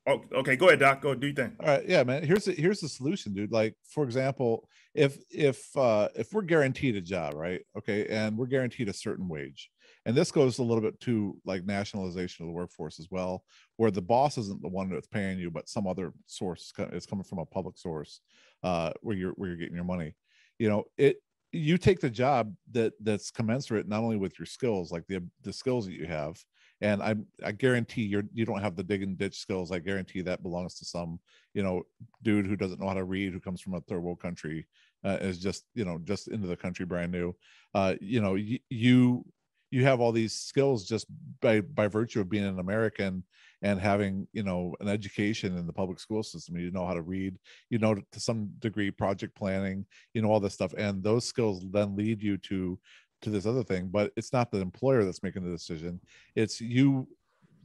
Oh, 0.07 0.23
okay, 0.33 0.57
go 0.57 0.69
ahead, 0.69 0.81
Doc. 0.81 1.03
Go 1.03 1.15
do 1.15 1.27
your 1.27 1.37
thing. 1.37 1.57
All 1.61 1.67
right, 1.67 1.87
yeah, 1.87 2.03
man. 2.03 2.25
Here's 2.25 2.47
the 2.47 2.53
here's 2.53 2.81
the 2.81 2.89
solution, 2.89 3.35
dude. 3.35 3.53
Like, 3.53 3.75
for 3.85 4.03
example, 4.03 4.67
if 4.95 5.19
if 5.31 5.77
uh 5.77 6.09
if 6.15 6.33
we're 6.33 6.43
guaranteed 6.43 6.97
a 6.97 7.01
job, 7.01 7.35
right? 7.35 7.61
Okay, 7.77 8.07
and 8.07 8.37
we're 8.37 8.47
guaranteed 8.47 8.89
a 8.89 8.95
certain 8.95 9.29
wage, 9.29 9.71
and 10.07 10.17
this 10.17 10.33
goes 10.33 10.59
a 10.59 10.63
little 10.63 10.81
bit 10.81 10.99
to 11.01 11.37
like 11.45 11.65
nationalization 11.65 12.45
of 12.45 12.49
the 12.49 12.55
workforce 12.55 12.99
as 12.99 13.09
well, 13.11 13.45
where 13.77 13.91
the 13.91 14.01
boss 14.01 14.39
isn't 14.39 14.63
the 14.63 14.69
one 14.69 14.89
that's 14.89 15.07
paying 15.07 15.39
you, 15.39 15.51
but 15.51 15.69
some 15.69 15.87
other 15.87 16.13
source 16.27 16.73
is 16.93 17.07
coming 17.07 17.25
from 17.25 17.39
a 17.39 17.47
public 17.47 17.77
source, 17.77 18.21
uh, 18.63 18.93
where 19.03 19.17
you're 19.17 19.33
where 19.33 19.51
you're 19.51 19.59
getting 19.59 19.77
your 19.77 19.85
money. 19.85 20.15
You 20.59 20.71
know, 20.71 20.85
it 20.97 21.19
you 21.53 21.77
take 21.77 22.01
the 22.01 22.11
job 22.11 22.55
that 22.73 22.93
that's 23.01 23.31
commensurate 23.31 23.89
not 23.89 24.03
only 24.03 24.17
with 24.17 24.39
your 24.39 24.47
skills, 24.47 24.91
like 24.91 25.07
the 25.09 25.23
the 25.43 25.53
skills 25.53 25.87
that 25.87 25.93
you 25.93 26.07
have, 26.07 26.43
and 26.81 27.03
I 27.03 27.17
I 27.45 27.53
guarantee 27.53 28.03
you're 28.03 28.25
you 28.33 28.45
don't 28.45 28.61
have 28.61 28.77
the 28.77 28.83
dig 28.83 29.03
and 29.03 29.17
ditch 29.19 29.39
skills. 29.39 29.71
I 29.73 29.79
guarantee 29.79 30.23
that 30.23 30.43
belongs 30.43 30.75
to 30.77 30.85
some 30.85 31.21
you 31.55 31.63
know 31.63 31.83
dude 32.23 32.47
who 32.47 32.57
doesn't 32.57 32.81
know 32.81 32.89
how 32.89 32.95
to 32.95 33.05
read, 33.05 33.33
who 33.33 33.41
comes 33.41 33.61
from 33.61 33.75
a 33.75 33.81
third 33.83 34.01
world 34.01 34.21
country, 34.21 34.67
uh, 35.05 35.19
is 35.21 35.39
just 35.41 35.65
you 35.75 35.85
know 35.85 35.99
just 35.99 36.29
into 36.29 36.47
the 36.49 36.57
country 36.57 36.87
brand 36.87 37.13
new. 37.13 37.35
Uh, 37.75 37.95
you 38.01 38.21
know 38.21 38.33
y- 38.33 38.61
you 38.71 39.25
you 39.71 39.85
have 39.85 40.01
all 40.01 40.11
these 40.13 40.35
skills 40.35 40.85
just 40.89 41.07
by 41.41 41.61
by 41.61 41.87
virtue 41.87 42.21
of 42.21 42.29
being 42.29 42.45
an 42.45 42.59
American 42.59 43.25
and 43.63 43.79
having 43.81 44.27
you 44.33 44.43
know 44.43 44.75
an 44.81 44.89
education 44.89 45.57
in 45.57 45.67
the 45.67 45.73
public 45.73 46.01
school 46.01 46.23
system. 46.23 46.57
You 46.57 46.71
know 46.71 46.87
how 46.87 46.95
to 46.95 47.03
read, 47.03 47.39
you 47.69 47.79
know 47.79 47.95
to 47.95 48.21
some 48.21 48.51
degree 48.59 48.91
project 48.91 49.35
planning, 49.37 49.87
you 50.15 50.23
know 50.23 50.29
all 50.31 50.41
this 50.41 50.55
stuff, 50.55 50.75
and 50.77 51.03
those 51.03 51.25
skills 51.27 51.65
then 51.71 51.97
lead 51.97 52.23
you 52.23 52.39
to 52.39 52.79
to 53.23 53.31
this 53.31 53.47
other 53.47 53.63
thing. 53.63 53.89
But 53.89 54.13
it's 54.17 54.33
not 54.33 54.51
the 54.51 54.61
employer 54.61 55.05
that's 55.05 55.23
making 55.23 55.45
the 55.45 55.51
decision; 55.51 56.01
it's 56.35 56.61
you 56.61 57.09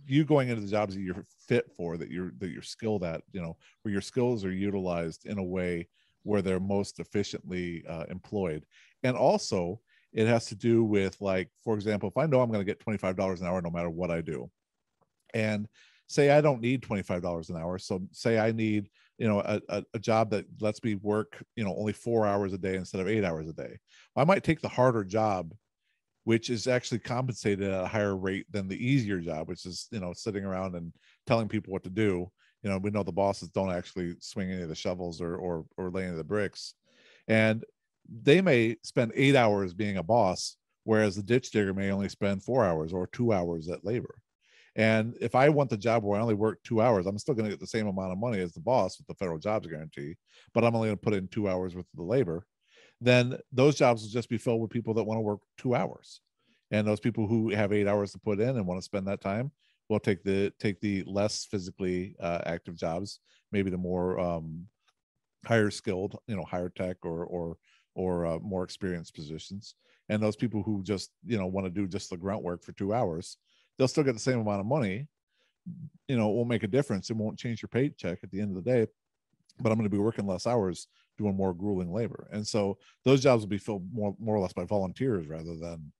you 0.07 0.23
going 0.23 0.49
into 0.49 0.61
the 0.61 0.67
jobs 0.67 0.95
that 0.95 1.01
you're 1.01 1.25
fit 1.47 1.71
for, 1.75 1.97
that 1.97 2.09
you're 2.09 2.31
that 2.39 2.49
you're 2.49 2.61
skilled 2.61 3.03
at, 3.03 3.21
you 3.31 3.41
know, 3.41 3.57
where 3.81 3.91
your 3.91 4.01
skills 4.01 4.45
are 4.45 4.51
utilized 4.51 5.25
in 5.25 5.37
a 5.37 5.43
way 5.43 5.87
where 6.23 6.41
they're 6.41 6.59
most 6.59 6.99
efficiently 6.99 7.83
uh, 7.87 8.05
employed, 8.09 8.65
and 9.03 9.15
also 9.15 9.79
it 10.13 10.27
has 10.27 10.45
to 10.45 10.55
do 10.55 10.83
with 10.83 11.19
like, 11.19 11.49
for 11.63 11.75
example, 11.75 12.09
if 12.09 12.17
I 12.17 12.25
know 12.25 12.41
I'm 12.41 12.49
going 12.49 12.61
to 12.61 12.65
get 12.65 12.79
twenty 12.79 12.97
five 12.97 13.15
dollars 13.15 13.41
an 13.41 13.47
hour 13.47 13.61
no 13.61 13.69
matter 13.69 13.89
what 13.89 14.11
I 14.11 14.21
do, 14.21 14.49
and 15.33 15.67
say 16.07 16.31
I 16.31 16.41
don't 16.41 16.61
need 16.61 16.81
$25 16.81 17.49
an 17.49 17.57
hour. 17.57 17.77
So 17.77 18.01
say 18.11 18.37
I 18.37 18.51
need, 18.51 18.89
you 19.17 19.27
know, 19.27 19.39
a, 19.39 19.61
a, 19.69 19.83
a 19.93 19.99
job 19.99 20.29
that 20.31 20.45
lets 20.59 20.83
me 20.83 20.95
work, 20.95 21.43
you 21.55 21.63
know, 21.63 21.75
only 21.77 21.93
four 21.93 22.25
hours 22.25 22.53
a 22.53 22.57
day 22.57 22.75
instead 22.75 23.01
of 23.01 23.07
eight 23.07 23.23
hours 23.23 23.47
a 23.47 23.53
day. 23.53 23.77
I 24.15 24.23
might 24.23 24.43
take 24.43 24.61
the 24.61 24.67
harder 24.69 25.03
job, 25.03 25.53
which 26.25 26.49
is 26.49 26.67
actually 26.67 26.99
compensated 26.99 27.71
at 27.71 27.83
a 27.83 27.87
higher 27.87 28.17
rate 28.17 28.45
than 28.51 28.67
the 28.67 28.85
easier 28.85 29.19
job, 29.19 29.47
which 29.47 29.65
is, 29.65 29.87
you 29.91 29.99
know, 29.99 30.13
sitting 30.13 30.43
around 30.43 30.75
and 30.75 30.91
telling 31.25 31.47
people 31.47 31.71
what 31.71 31.83
to 31.83 31.89
do. 31.89 32.29
You 32.63 32.69
know, 32.71 32.77
we 32.77 32.89
know 32.89 33.03
the 33.03 33.11
bosses 33.11 33.49
don't 33.49 33.71
actually 33.71 34.15
swing 34.19 34.51
any 34.51 34.63
of 34.63 34.69
the 34.69 34.75
shovels 34.75 35.21
or 35.21 35.35
or 35.35 35.65
or 35.77 35.91
lay 35.91 36.03
any 36.03 36.11
of 36.11 36.17
the 36.17 36.23
bricks. 36.23 36.73
And 37.27 37.63
they 38.23 38.41
may 38.41 38.77
spend 38.83 39.11
eight 39.15 39.35
hours 39.35 39.73
being 39.73 39.97
a 39.97 40.03
boss, 40.03 40.57
whereas 40.83 41.15
the 41.15 41.23
ditch 41.23 41.51
digger 41.51 41.73
may 41.73 41.91
only 41.91 42.09
spend 42.09 42.43
four 42.43 42.65
hours 42.65 42.91
or 42.91 43.07
two 43.07 43.31
hours 43.31 43.69
at 43.69 43.85
labor. 43.85 44.15
And 44.75 45.15
if 45.21 45.35
I 45.35 45.49
want 45.49 45.69
the 45.69 45.77
job 45.77 46.03
where 46.03 46.19
I 46.19 46.21
only 46.21 46.33
work 46.33 46.59
two 46.63 46.81
hours, 46.81 47.05
I'm 47.05 47.17
still 47.17 47.33
going 47.33 47.45
to 47.45 47.51
get 47.51 47.61
the 47.61 47.67
same 47.67 47.87
amount 47.87 48.11
of 48.11 48.17
money 48.17 48.39
as 48.39 48.53
the 48.53 48.59
boss 48.59 48.97
with 48.97 49.07
the 49.07 49.13
federal 49.15 49.39
jobs 49.39 49.67
guarantee, 49.67 50.15
but 50.53 50.63
I'm 50.65 50.75
only 50.75 50.89
going 50.89 50.97
to 50.97 51.01
put 51.01 51.13
in 51.13 51.27
two 51.29 51.47
hours 51.47 51.75
with 51.75 51.85
the 51.95 52.03
labor. 52.03 52.45
Then 52.99 53.37
those 53.51 53.75
jobs 53.75 54.01
will 54.01 54.09
just 54.09 54.29
be 54.29 54.37
filled 54.37 54.61
with 54.61 54.71
people 54.71 54.93
that 54.95 55.03
want 55.03 55.17
to 55.17 55.21
work 55.21 55.39
two 55.57 55.75
hours. 55.75 56.21
And 56.71 56.85
those 56.85 56.99
people 56.99 57.27
who 57.27 57.51
have 57.51 57.71
eight 57.71 57.87
hours 57.87 58.11
to 58.11 58.19
put 58.19 58.39
in 58.39 58.57
and 58.57 58.67
want 58.67 58.79
to 58.79 58.85
spend 58.85 59.07
that 59.07 59.21
time 59.21 59.51
will 59.87 59.99
take 59.99 60.23
the 60.23 60.51
take 60.59 60.81
the 60.81 61.03
less 61.05 61.45
physically 61.45 62.15
uh, 62.19 62.41
active 62.45 62.75
jobs, 62.75 63.19
maybe 63.51 63.69
the 63.69 63.77
more 63.77 64.19
um, 64.19 64.65
higher 65.45 65.69
skilled, 65.69 66.17
you 66.27 66.35
know, 66.35 66.43
higher 66.43 66.69
tech 66.69 66.97
or 67.03 67.25
or 67.25 67.57
or 67.93 68.25
uh, 68.25 68.39
more 68.39 68.63
experienced 68.63 69.15
positions. 69.15 69.75
And 70.09 70.21
those 70.21 70.35
people 70.35 70.63
who 70.63 70.83
just 70.83 71.11
you 71.25 71.37
know 71.37 71.47
want 71.47 71.65
to 71.65 71.71
do 71.71 71.87
just 71.87 72.09
the 72.09 72.17
grunt 72.17 72.43
work 72.43 72.63
for 72.63 72.71
two 72.71 72.93
hours, 72.93 73.37
they'll 73.77 73.87
still 73.87 74.03
get 74.03 74.13
the 74.13 74.19
same 74.19 74.39
amount 74.39 74.59
of 74.59 74.65
money. 74.65 75.07
You 76.07 76.17
know, 76.17 76.29
it 76.29 76.35
won't 76.35 76.49
make 76.49 76.63
a 76.63 76.67
difference. 76.67 77.09
It 77.09 77.17
won't 77.17 77.39
change 77.39 77.61
your 77.61 77.69
paycheck 77.69 78.19
at 78.23 78.31
the 78.31 78.39
end 78.39 78.55
of 78.55 78.63
the 78.63 78.69
day. 78.69 78.87
But 79.59 79.71
I'm 79.71 79.77
going 79.77 79.89
to 79.89 79.95
be 79.95 80.01
working 80.01 80.27
less 80.27 80.45
hours 80.45 80.87
doing 81.17 81.35
more 81.35 81.53
grueling 81.53 81.91
labor. 81.91 82.27
And 82.31 82.45
so 82.45 82.77
those 83.03 83.21
jobs 83.21 83.41
will 83.41 83.49
be 83.49 83.57
filled 83.57 83.87
more 83.93 84.15
more 84.19 84.35
or 84.35 84.39
less 84.39 84.53
by 84.53 84.65
volunteers 84.65 85.27
rather 85.27 85.55
than, 85.55 85.91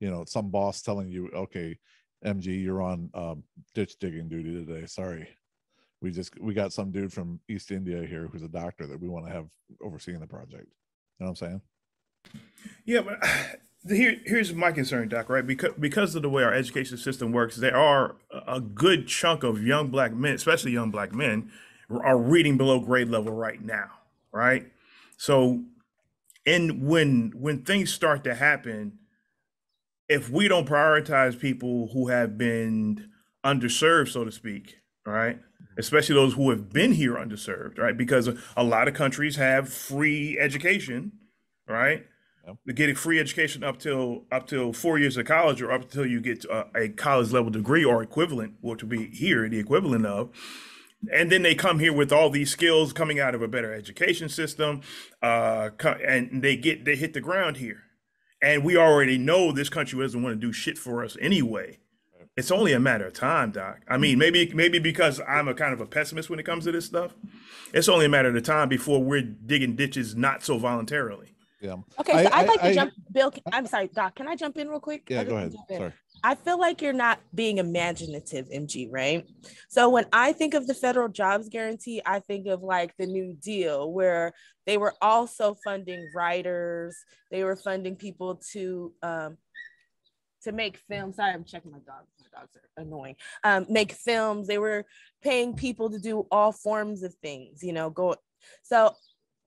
you 0.00 0.10
know, 0.10 0.24
some 0.26 0.50
boss 0.50 0.82
telling 0.82 1.10
you, 1.10 1.28
okay, 1.34 1.78
MG, 2.24 2.62
you're 2.62 2.82
on 2.82 3.10
um, 3.14 3.42
ditch 3.74 3.98
digging 3.98 4.28
duty 4.28 4.64
today. 4.64 4.86
Sorry, 4.86 5.28
we 6.00 6.10
just 6.10 6.38
we 6.40 6.54
got 6.54 6.72
some 6.72 6.90
dude 6.90 7.12
from 7.12 7.40
East 7.48 7.70
India 7.70 8.04
here 8.06 8.28
who's 8.30 8.42
a 8.42 8.48
doctor 8.48 8.86
that 8.86 9.00
we 9.00 9.08
want 9.08 9.26
to 9.26 9.32
have 9.32 9.48
overseeing 9.82 10.20
the 10.20 10.26
project. 10.26 10.66
You 11.18 11.26
know 11.26 11.30
what 11.32 11.42
I'm 11.42 11.48
saying? 11.48 11.62
Yeah, 12.84 13.02
but 13.02 13.22
here 13.88 14.16
here's 14.24 14.52
my 14.54 14.72
concern, 14.72 15.08
Doc. 15.08 15.28
Right, 15.28 15.46
because 15.46 15.72
because 15.78 16.14
of 16.14 16.22
the 16.22 16.30
way 16.30 16.42
our 16.42 16.52
education 16.54 16.96
system 16.96 17.32
works, 17.32 17.56
there 17.56 17.76
are 17.76 18.16
a 18.46 18.60
good 18.60 19.08
chunk 19.08 19.42
of 19.42 19.62
young 19.62 19.88
black 19.88 20.12
men, 20.12 20.34
especially 20.34 20.72
young 20.72 20.90
black 20.90 21.12
men, 21.12 21.50
are 21.90 22.18
reading 22.18 22.56
below 22.56 22.80
grade 22.80 23.08
level 23.08 23.32
right 23.32 23.62
now. 23.62 23.90
Right, 24.32 24.70
so 25.16 25.64
and 26.46 26.86
when 26.86 27.32
when 27.34 27.62
things 27.62 27.92
start 27.92 28.24
to 28.24 28.34
happen 28.34 28.98
if 30.08 30.28
we 30.28 30.46
don't 30.46 30.68
prioritize 30.68 31.38
people 31.38 31.88
who 31.92 32.08
have 32.08 32.36
been 32.36 33.10
underserved, 33.44 34.08
so 34.08 34.24
to 34.24 34.32
speak, 34.32 34.76
right? 35.06 35.38
Especially 35.78 36.14
those 36.14 36.34
who 36.34 36.50
have 36.50 36.70
been 36.70 36.92
here 36.92 37.14
underserved, 37.14 37.78
right? 37.78 37.96
Because 37.96 38.28
a 38.56 38.62
lot 38.62 38.88
of 38.88 38.94
countries 38.94 39.36
have 39.36 39.72
free 39.72 40.38
education, 40.38 41.12
right? 41.66 42.04
Yep. 42.46 42.56
They 42.66 42.72
get 42.72 42.90
a 42.90 42.94
free 42.94 43.20
education 43.20 43.62
up 43.62 43.78
till 43.78 44.24
up 44.32 44.46
till 44.46 44.72
four 44.72 44.98
years 44.98 45.16
of 45.16 45.26
college, 45.26 45.62
or 45.62 45.70
up 45.70 45.82
until 45.82 46.06
you 46.06 46.20
get 46.20 46.44
a, 46.46 46.66
a 46.74 46.88
college 46.88 47.30
level 47.32 47.50
degree 47.50 47.84
or 47.84 48.02
equivalent, 48.02 48.54
which 48.60 48.82
would 48.82 48.90
be 48.90 49.06
here 49.06 49.48
the 49.48 49.58
equivalent 49.58 50.06
of 50.06 50.30
and 51.10 51.32
then 51.32 51.42
they 51.42 51.54
come 51.54 51.80
here 51.80 51.92
with 51.92 52.12
all 52.12 52.30
these 52.30 52.50
skills 52.50 52.92
coming 52.92 53.18
out 53.18 53.34
of 53.34 53.42
a 53.42 53.48
better 53.48 53.72
education 53.72 54.28
system 54.28 54.80
uh, 55.20 55.70
and 56.06 56.42
they 56.42 56.56
get 56.56 56.84
they 56.84 56.94
hit 56.94 57.12
the 57.12 57.20
ground 57.20 57.56
here 57.56 57.82
and 58.42 58.64
we 58.64 58.76
already 58.76 59.16
know 59.16 59.52
this 59.52 59.68
country 59.68 60.00
doesn't 60.00 60.22
want 60.22 60.34
to 60.34 60.46
do 60.46 60.52
shit 60.52 60.76
for 60.76 61.04
us 61.04 61.16
anyway. 61.20 61.78
It's 62.36 62.50
only 62.50 62.72
a 62.72 62.80
matter 62.80 63.06
of 63.06 63.12
time, 63.12 63.50
Doc. 63.50 63.80
I 63.86 63.98
mean, 63.98 64.18
maybe 64.18 64.50
maybe 64.54 64.78
because 64.78 65.20
I'm 65.28 65.48
a 65.48 65.54
kind 65.54 65.72
of 65.72 65.80
a 65.80 65.86
pessimist 65.86 66.30
when 66.30 66.38
it 66.38 66.46
comes 66.46 66.64
to 66.64 66.72
this 66.72 66.86
stuff. 66.86 67.14
It's 67.74 67.88
only 67.88 68.06
a 68.06 68.08
matter 68.08 68.34
of 68.34 68.42
time 68.42 68.68
before 68.68 69.02
we're 69.02 69.22
digging 69.22 69.76
ditches 69.76 70.16
not 70.16 70.42
so 70.42 70.58
voluntarily. 70.58 71.34
Yeah. 71.62 71.76
Okay, 72.00 72.24
so 72.24 72.30
I, 72.32 72.40
would 72.40 72.48
like 72.48 72.60
to 72.60 72.66
I, 72.66 72.74
jump. 72.74 72.92
Bill, 73.12 73.32
I'm 73.52 73.66
sorry, 73.66 73.88
Doc. 73.94 74.16
Can 74.16 74.26
I 74.26 74.34
jump 74.34 74.56
in 74.58 74.68
real 74.68 74.80
quick? 74.80 75.04
Yeah, 75.08 75.22
go 75.22 75.36
ahead. 75.36 75.54
Sorry. 75.70 75.92
I 76.24 76.34
feel 76.34 76.58
like 76.58 76.82
you're 76.82 76.92
not 76.92 77.20
being 77.32 77.58
imaginative, 77.58 78.48
MG, 78.48 78.88
right? 78.90 79.24
So 79.68 79.88
when 79.88 80.06
I 80.12 80.32
think 80.32 80.54
of 80.54 80.66
the 80.66 80.74
federal 80.74 81.08
jobs 81.08 81.48
guarantee, 81.48 82.02
I 82.04 82.18
think 82.18 82.48
of 82.48 82.62
like 82.62 82.96
the 82.96 83.06
New 83.06 83.34
Deal, 83.34 83.92
where 83.92 84.32
they 84.66 84.76
were 84.76 84.94
also 85.00 85.56
funding 85.64 86.10
writers, 86.14 86.96
they 87.30 87.44
were 87.44 87.56
funding 87.56 87.94
people 87.94 88.40
to 88.52 88.92
um, 89.04 89.36
to 90.42 90.50
make 90.50 90.78
films. 90.88 91.16
Sorry, 91.16 91.32
I'm 91.32 91.44
checking 91.44 91.70
my 91.70 91.78
dogs. 91.78 92.08
My 92.20 92.40
dogs 92.40 92.56
are 92.56 92.82
annoying. 92.82 93.14
Um, 93.44 93.66
make 93.68 93.92
films. 93.92 94.48
They 94.48 94.58
were 94.58 94.84
paying 95.22 95.54
people 95.54 95.90
to 95.90 96.00
do 96.00 96.26
all 96.30 96.50
forms 96.50 97.04
of 97.04 97.14
things. 97.22 97.62
You 97.62 97.72
know, 97.72 97.88
go. 97.88 98.16
So 98.64 98.94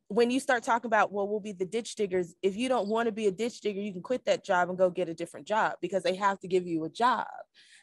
when 0.07 0.29
you 0.29 0.39
start 0.39 0.63
talking 0.63 0.87
about 0.87 1.11
well 1.11 1.27
we'll 1.27 1.39
be 1.39 1.51
the 1.51 1.65
ditch 1.65 1.95
diggers 1.95 2.35
if 2.43 2.55
you 2.55 2.69
don't 2.69 2.87
want 2.87 3.07
to 3.07 3.11
be 3.11 3.27
a 3.27 3.31
ditch 3.31 3.61
digger 3.61 3.81
you 3.81 3.91
can 3.91 4.01
quit 4.01 4.23
that 4.25 4.45
job 4.45 4.69
and 4.69 4.77
go 4.77 4.89
get 4.89 5.09
a 5.09 5.13
different 5.13 5.47
job 5.47 5.73
because 5.81 6.03
they 6.03 6.15
have 6.15 6.39
to 6.39 6.47
give 6.47 6.67
you 6.67 6.83
a 6.85 6.89
job. 6.89 7.27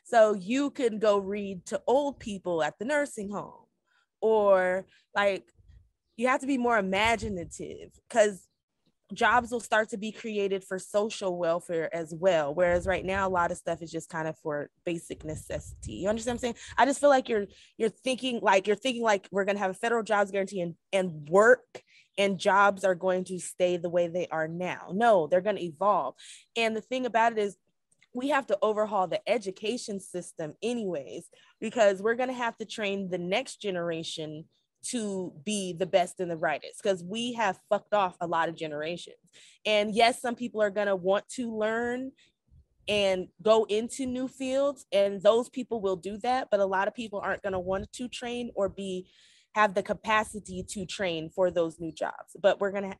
So 0.04 0.34
you 0.34 0.70
can 0.70 0.98
go 0.98 1.18
read 1.18 1.64
to 1.66 1.80
old 1.86 2.18
people 2.18 2.62
at 2.62 2.78
the 2.78 2.84
nursing 2.84 3.30
home 3.30 3.66
or 4.20 4.86
like 5.14 5.44
you 6.16 6.28
have 6.28 6.40
to 6.40 6.46
be 6.46 6.58
more 6.58 6.78
imaginative 6.78 7.90
because 8.08 8.46
jobs 9.12 9.50
will 9.50 9.60
start 9.60 9.90
to 9.90 9.98
be 9.98 10.10
created 10.10 10.64
for 10.64 10.78
social 10.78 11.36
welfare 11.36 11.94
as 11.94 12.14
well 12.14 12.54
whereas 12.54 12.86
right 12.86 13.04
now 13.04 13.28
a 13.28 13.30
lot 13.30 13.50
of 13.50 13.58
stuff 13.58 13.82
is 13.82 13.90
just 13.90 14.08
kind 14.08 14.26
of 14.26 14.36
for 14.38 14.70
basic 14.84 15.24
necessity. 15.24 15.94
You 15.94 16.08
understand 16.08 16.36
what 16.36 16.48
i'm 16.48 16.54
saying? 16.54 16.54
I 16.78 16.86
just 16.86 17.00
feel 17.00 17.10
like 17.10 17.28
you're 17.28 17.46
you're 17.76 17.90
thinking 17.90 18.40
like 18.42 18.66
you're 18.66 18.76
thinking 18.76 19.02
like 19.02 19.28
we're 19.30 19.44
going 19.44 19.56
to 19.56 19.62
have 19.62 19.72
a 19.72 19.74
federal 19.74 20.02
jobs 20.02 20.30
guarantee 20.30 20.62
and, 20.62 20.74
and 20.92 21.28
work 21.28 21.82
and 22.18 22.38
jobs 22.38 22.84
are 22.84 22.94
going 22.94 23.24
to 23.24 23.38
stay 23.38 23.76
the 23.76 23.90
way 23.90 24.08
they 24.08 24.26
are 24.28 24.48
now. 24.48 24.88
No, 24.92 25.26
they're 25.26 25.40
going 25.40 25.56
to 25.56 25.64
evolve. 25.64 26.14
And 26.56 26.76
the 26.76 26.80
thing 26.80 27.06
about 27.06 27.32
it 27.32 27.38
is, 27.38 27.56
we 28.14 28.28
have 28.28 28.46
to 28.48 28.58
overhaul 28.60 29.06
the 29.06 29.26
education 29.26 29.98
system, 29.98 30.54
anyways, 30.62 31.30
because 31.60 32.02
we're 32.02 32.14
going 32.14 32.28
to 32.28 32.34
have 32.34 32.56
to 32.58 32.66
train 32.66 33.08
the 33.08 33.16
next 33.16 33.62
generation 33.62 34.44
to 34.84 35.32
be 35.44 35.72
the 35.72 35.86
best 35.86 36.20
and 36.20 36.30
the 36.30 36.36
brightest 36.36 36.82
because 36.82 37.02
we 37.04 37.32
have 37.34 37.58
fucked 37.70 37.94
off 37.94 38.16
a 38.20 38.26
lot 38.26 38.48
of 38.48 38.56
generations. 38.56 39.16
And 39.64 39.94
yes, 39.94 40.20
some 40.20 40.34
people 40.34 40.60
are 40.60 40.70
going 40.70 40.88
to 40.88 40.96
want 40.96 41.28
to 41.36 41.56
learn 41.56 42.12
and 42.88 43.28
go 43.40 43.64
into 43.64 44.06
new 44.06 44.26
fields, 44.26 44.86
and 44.92 45.22
those 45.22 45.48
people 45.48 45.80
will 45.80 45.96
do 45.96 46.18
that. 46.18 46.48
But 46.50 46.60
a 46.60 46.66
lot 46.66 46.88
of 46.88 46.94
people 46.94 47.20
aren't 47.20 47.42
going 47.42 47.52
to 47.52 47.60
want 47.60 47.92
to 47.92 48.08
train 48.08 48.50
or 48.56 48.68
be 48.68 49.08
have 49.54 49.74
the 49.74 49.82
capacity 49.82 50.64
to 50.70 50.86
train 50.86 51.30
for 51.30 51.50
those 51.50 51.78
new 51.78 51.92
jobs. 51.92 52.36
But 52.40 52.60
we're 52.60 52.72
gonna. 52.72 52.96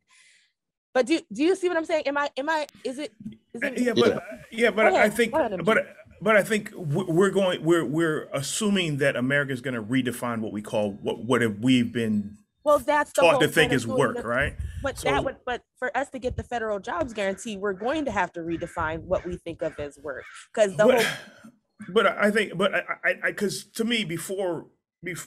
But 0.95 1.07
do 1.07 1.21
do 1.33 1.43
you 1.43 1.57
see 1.57 1.69
what 1.69 1.77
I'm 1.77 1.85
saying? 1.85 2.07
Am 2.07 2.19
I 2.19 2.31
am 2.37 2.49
I 2.49 2.67
is 2.85 2.99
it? 2.99 3.13
Is 3.55 3.63
it 3.63 3.79
yeah, 3.79 3.93
but 3.95 4.23
yeah, 4.51 4.71
but 4.71 4.87
I 4.95 5.09
think 5.09 5.33
but 5.33 5.97
but 6.23 6.37
I 6.37 6.43
think 6.43 6.71
we're 6.75 7.31
going 7.31 7.65
we're 7.65 7.85
we're 7.85 8.29
assuming 8.33 8.99
that 8.99 9.17
America 9.17 9.53
is 9.53 9.61
going 9.61 9.75
to 9.75 9.83
redefine 9.83 10.39
what 10.39 10.53
we 10.53 10.63
call 10.63 10.93
what 11.03 11.25
what 11.25 11.43
have 11.43 11.59
we've 11.59 11.93
been 11.93 12.37
well 12.65 12.79
that's 12.79 13.13
the 13.13 13.23
taught 13.23 13.41
to 13.41 13.49
think 13.49 13.73
is 13.73 13.87
work, 13.87 14.19
the, 14.19 14.23
right? 14.23 14.55
But 14.83 14.99
so, 14.99 15.11
that 15.11 15.25
would 15.25 15.37
but 15.45 15.63
for 15.79 15.95
us 15.97 16.11
to 16.11 16.21
get 16.21 16.37
the 16.37 16.45
federal 16.45 16.79
jobs 16.79 17.13
guarantee, 17.13 17.57
we're 17.57 17.73
going 17.73 18.05
to 18.05 18.13
have 18.13 18.33
to 18.35 18.41
redefine 18.41 19.01
what 19.01 19.27
we 19.27 19.37
think 19.37 19.63
of 19.63 19.79
as 19.81 19.99
work 19.99 20.25
because 20.55 20.77
the 20.77 20.87
but, 20.87 21.03
whole. 21.03 21.15
But 21.89 22.07
I 22.07 22.31
think, 22.31 22.57
but 22.57 22.73
I, 22.73 22.83
I, 23.05 23.15
because 23.31 23.65
to 23.73 23.85
me, 23.85 24.05
before 24.05 24.67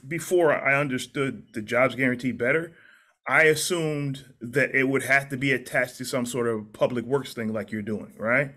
before 0.07 0.53
I 0.53 0.79
understood 0.79 1.47
the 1.53 1.61
jobs 1.61 1.95
guarantee 1.95 2.31
better, 2.31 2.73
I 3.27 3.43
assumed 3.43 4.25
that 4.39 4.73
it 4.75 4.87
would 4.87 5.03
have 5.03 5.29
to 5.29 5.37
be 5.37 5.51
attached 5.51 5.97
to 5.97 6.05
some 6.05 6.25
sort 6.25 6.47
of 6.47 6.71
public 6.73 7.05
works 7.05 7.33
thing 7.33 7.51
like 7.51 7.71
you're 7.71 7.81
doing, 7.81 8.13
right? 8.17 8.51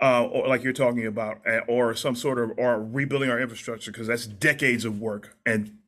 Uh, 0.00 0.24
or 0.24 0.46
like 0.46 0.62
you're 0.62 0.72
talking 0.72 1.06
about, 1.06 1.38
or 1.66 1.94
some 1.94 2.14
sort 2.14 2.38
of, 2.38 2.52
or 2.58 2.82
rebuilding 2.82 3.30
our 3.30 3.40
infrastructure 3.40 3.90
because 3.90 4.06
that's 4.06 4.26
decades 4.26 4.84
of 4.84 5.00
work 5.00 5.36
and 5.44 5.78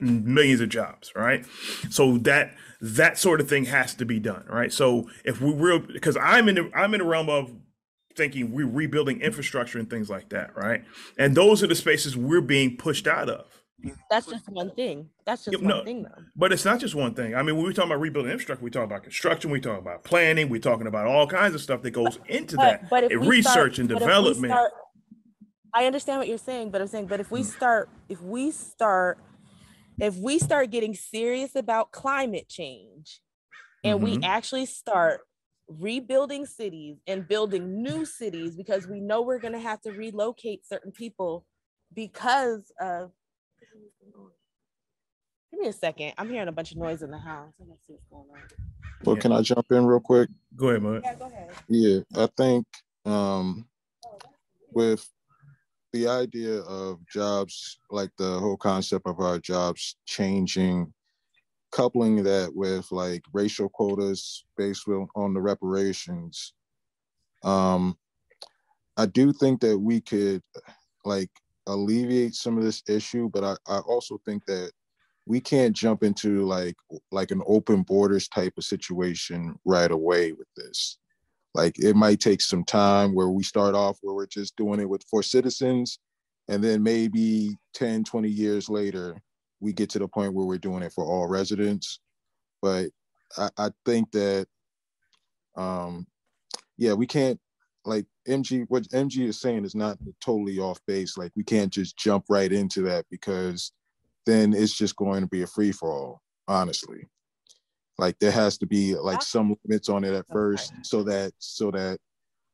millions 0.00 0.60
of 0.60 0.68
jobs, 0.68 1.12
right? 1.14 1.44
So 1.90 2.18
that 2.18 2.54
that 2.80 3.18
sort 3.18 3.40
of 3.40 3.48
thing 3.48 3.66
has 3.66 3.94
to 3.94 4.04
be 4.04 4.18
done, 4.20 4.44
right? 4.48 4.72
So 4.72 5.08
if 5.24 5.40
we 5.40 5.52
real, 5.52 5.80
because 5.80 6.16
I'm 6.16 6.48
in 6.48 6.54
the 6.54 6.70
I'm 6.74 6.94
in 6.94 7.00
the 7.00 7.06
realm 7.06 7.28
of 7.28 7.52
thinking 8.16 8.52
we're 8.52 8.66
rebuilding 8.66 9.20
infrastructure 9.20 9.78
and 9.78 9.90
things 9.90 10.08
like 10.08 10.30
that, 10.30 10.56
right? 10.56 10.82
And 11.18 11.36
those 11.36 11.62
are 11.62 11.66
the 11.66 11.74
spaces 11.74 12.16
we're 12.16 12.40
being 12.40 12.76
pushed 12.76 13.06
out 13.06 13.28
of 13.28 13.62
that's 14.10 14.26
just 14.26 14.48
one 14.48 14.70
thing. 14.74 15.10
That's 15.24 15.44
just 15.44 15.58
yeah, 15.58 15.66
one 15.66 15.78
no, 15.78 15.84
thing, 15.84 16.02
though. 16.04 16.22
But 16.34 16.52
it's 16.52 16.64
not 16.64 16.80
just 16.80 16.94
one 16.94 17.14
thing. 17.14 17.34
I 17.34 17.42
mean, 17.42 17.56
when 17.56 17.66
we 17.66 17.74
talk 17.74 17.86
about 17.86 18.00
rebuilding 18.00 18.32
infrastructure, 18.32 18.64
we 18.64 18.70
talk 18.70 18.84
about 18.84 19.02
construction, 19.02 19.50
we 19.50 19.60
talk 19.60 19.78
about 19.78 20.04
planning, 20.04 20.48
we're 20.48 20.60
talking 20.60 20.86
about 20.86 21.06
all 21.06 21.26
kinds 21.26 21.54
of 21.54 21.60
stuff 21.60 21.82
that 21.82 21.90
goes 21.90 22.18
into 22.28 22.56
but, 22.56 22.62
that, 22.62 22.90
but 22.90 23.10
research 23.14 23.74
start, 23.74 23.78
and 23.78 23.88
development. 23.88 24.52
Start, 24.52 24.72
I 25.74 25.86
understand 25.86 26.18
what 26.18 26.28
you're 26.28 26.38
saying, 26.38 26.70
but 26.70 26.80
I'm 26.80 26.86
saying, 26.86 27.06
but 27.06 27.20
if 27.20 27.30
we 27.30 27.42
start, 27.42 27.88
if 28.08 28.20
we 28.22 28.50
start, 28.50 29.18
if 29.98 30.16
we 30.16 30.38
start 30.38 30.70
getting 30.70 30.94
serious 30.94 31.54
about 31.54 31.90
climate 31.90 32.48
change 32.48 33.20
and 33.84 34.02
we 34.02 34.16
Mhm. 34.16 34.24
actually 34.24 34.66
start 34.66 35.20
rebuilding 35.68 36.46
cities 36.46 36.98
and 37.06 37.26
building 37.26 37.82
new 37.82 38.04
cities 38.04 38.56
because 38.56 38.86
we 38.86 39.00
know 39.00 39.22
we're 39.22 39.38
going 39.38 39.52
to 39.52 39.58
have 39.58 39.80
to 39.80 39.90
relocate 39.90 40.64
certain 40.64 40.92
people 40.92 41.44
because 41.92 42.72
of 42.80 43.12
give 45.50 45.60
me 45.60 45.68
a 45.68 45.72
second 45.72 46.12
i'm 46.18 46.28
hearing 46.28 46.48
a 46.48 46.52
bunch 46.52 46.70
of 46.72 46.76
noise 46.78 47.02
in 47.02 47.10
the 47.10 47.18
house 47.18 47.52
i 47.60 47.64
don't 47.64 47.78
see 47.86 47.92
what's 47.94 48.06
going 48.10 48.24
on 48.32 48.38
Well, 49.04 49.16
Yeah. 49.16 49.20
can 49.22 49.32
I 49.32 49.42
jump 49.42 49.66
in 49.70 49.84
real 49.86 50.00
quick? 50.00 50.28
Go 50.56 50.68
ahead, 50.68 50.82
Mud. 50.82 51.02
yeah 51.04 51.14
go 51.14 51.26
ahead 51.26 51.50
Yeah, 51.68 52.00
I 52.16 52.28
think 52.36 52.66
um, 53.04 53.68
with 54.72 55.06
the 55.92 56.08
idea 56.08 56.60
of 56.60 56.98
jobs, 57.06 57.78
like 57.90 58.10
the 58.18 58.38
whole 58.40 58.56
concept 58.56 59.06
of 59.06 59.20
our 59.20 59.38
jobs 59.38 59.96
changing, 60.06 60.92
coupling 61.72 62.22
that 62.24 62.50
with 62.54 62.90
like 62.90 63.22
racial 63.32 63.68
quotas 63.68 64.44
based 64.56 64.88
on 64.88 65.06
on 65.14 65.34
the 65.34 65.40
reparations, 65.40 66.52
um, 67.44 67.96
I 68.96 69.06
do 69.06 69.32
think 69.32 69.60
that 69.60 69.78
we 69.78 70.00
could 70.00 70.42
like 71.04 71.30
alleviate 71.66 72.34
some 72.34 72.56
of 72.56 72.64
this 72.64 72.82
issue, 72.88 73.30
but 73.32 73.44
I, 73.44 73.56
I 73.66 73.78
also 73.78 74.18
think 74.24 74.44
that 74.46 74.72
we 75.26 75.40
can't 75.40 75.74
jump 75.74 76.02
into 76.02 76.46
like 76.46 76.76
like 77.10 77.32
an 77.32 77.42
open 77.46 77.82
borders 77.82 78.28
type 78.28 78.54
of 78.56 78.64
situation 78.64 79.56
right 79.64 79.90
away 79.90 80.32
with 80.32 80.46
this. 80.56 80.98
Like 81.54 81.78
it 81.78 81.96
might 81.96 82.20
take 82.20 82.40
some 82.40 82.64
time 82.64 83.14
where 83.14 83.28
we 83.28 83.42
start 83.42 83.74
off 83.74 83.98
where 84.02 84.14
we're 84.14 84.26
just 84.26 84.56
doing 84.56 84.80
it 84.80 84.88
with 84.88 85.02
for 85.10 85.22
citizens 85.22 85.98
and 86.48 86.62
then 86.62 86.82
maybe 86.82 87.56
10 87.74 88.04
20 88.04 88.28
years 88.28 88.68
later 88.68 89.20
we 89.58 89.72
get 89.72 89.90
to 89.90 89.98
the 89.98 90.06
point 90.06 90.34
where 90.34 90.46
we're 90.46 90.58
doing 90.58 90.82
it 90.82 90.92
for 90.92 91.04
all 91.04 91.26
residents. 91.26 92.00
But 92.62 92.90
i, 93.36 93.50
I 93.58 93.70
think 93.84 94.12
that 94.12 94.46
um 95.56 96.06
yeah 96.76 96.92
we 96.92 97.06
can't 97.06 97.40
like 97.84 98.06
mg 98.26 98.66
what 98.68 98.84
mg 98.84 99.18
is 99.28 99.40
saying 99.40 99.64
is 99.64 99.74
not 99.74 99.98
totally 100.20 100.58
off 100.58 100.78
base 100.86 101.16
like 101.16 101.32
we 101.36 101.44
can't 101.44 101.72
just 101.72 101.96
jump 101.96 102.24
right 102.28 102.52
into 102.52 102.82
that 102.82 103.04
because 103.10 103.72
then 104.26 104.52
it's 104.52 104.76
just 104.76 104.96
going 104.96 105.20
to 105.20 105.28
be 105.28 105.42
a 105.42 105.46
free-for-all 105.46 106.20
honestly. 106.48 107.06
Like 107.98 108.18
there 108.18 108.30
has 108.30 108.58
to 108.58 108.66
be 108.66 108.94
like 108.94 109.22
some 109.22 109.56
limits 109.64 109.88
on 109.88 110.04
it 110.04 110.12
at 110.12 110.26
first 110.30 110.72
so 110.82 111.02
that 111.04 111.32
so 111.38 111.70
that 111.70 111.98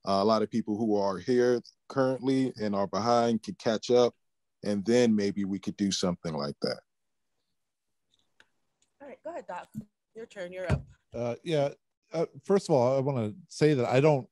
uh, 0.06 0.20
a 0.20 0.24
lot 0.24 0.42
of 0.42 0.50
people 0.50 0.76
who 0.76 0.96
are 0.96 1.18
here 1.18 1.60
currently 1.88 2.52
and 2.60 2.74
are 2.74 2.86
behind 2.86 3.42
can 3.42 3.54
catch 3.56 3.90
up 3.90 4.14
and 4.64 4.84
then 4.84 5.14
maybe 5.14 5.44
we 5.44 5.58
could 5.58 5.76
do 5.76 5.90
something 5.90 6.34
like 6.34 6.54
that. 6.62 6.78
All 9.00 9.08
right 9.08 9.18
go 9.24 9.30
ahead 9.30 9.46
doc. 9.48 9.66
Your 10.14 10.26
turn 10.26 10.52
you're 10.52 10.70
up. 10.70 10.84
Uh, 11.12 11.34
yeah. 11.42 11.70
Uh, 12.12 12.26
first 12.44 12.68
of 12.68 12.74
all, 12.74 12.96
I 12.96 13.00
want 13.00 13.18
to 13.18 13.34
say 13.48 13.74
that 13.74 13.86
I 13.86 14.00
don't, 14.00 14.28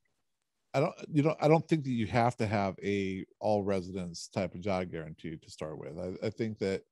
I 0.72 0.80
don't, 0.80 0.94
you 1.12 1.22
know, 1.22 1.34
I 1.40 1.48
don't 1.48 1.66
think 1.68 1.84
that 1.84 1.90
you 1.90 2.06
have 2.06 2.36
to 2.36 2.46
have 2.46 2.76
a 2.82 3.24
all 3.40 3.62
residents 3.62 4.28
type 4.28 4.54
of 4.54 4.60
job 4.60 4.90
guarantee 4.90 5.36
to 5.36 5.50
start 5.50 5.78
with. 5.78 5.98
I, 5.98 6.26
I 6.26 6.30
think 6.30 6.58
that 6.58 6.82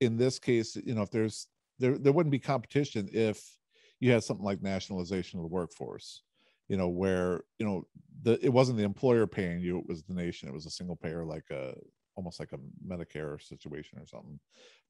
in 0.00 0.16
this 0.16 0.38
case, 0.38 0.76
you 0.76 0.94
know, 0.94 1.02
if 1.02 1.10
there's 1.10 1.46
there, 1.78 1.96
there 1.96 2.12
wouldn't 2.12 2.32
be 2.32 2.38
competition 2.38 3.08
if 3.12 3.56
you 4.00 4.10
had 4.10 4.24
something 4.24 4.44
like 4.44 4.62
nationalization 4.62 5.38
of 5.38 5.44
the 5.44 5.48
workforce, 5.54 6.22
you 6.68 6.76
know, 6.76 6.88
where 6.88 7.42
you 7.58 7.66
know 7.66 7.86
the 8.22 8.44
it 8.44 8.52
wasn't 8.52 8.78
the 8.78 8.84
employer 8.84 9.26
paying 9.26 9.60
you, 9.60 9.78
it 9.78 9.86
was 9.86 10.02
the 10.02 10.14
nation. 10.14 10.48
It 10.48 10.54
was 10.54 10.66
a 10.66 10.70
single 10.70 10.96
payer, 10.96 11.24
like 11.24 11.48
a 11.50 11.74
almost 12.16 12.40
like 12.40 12.52
a 12.52 12.58
Medicare 12.86 13.40
situation 13.40 13.98
or 13.98 14.06
something. 14.06 14.40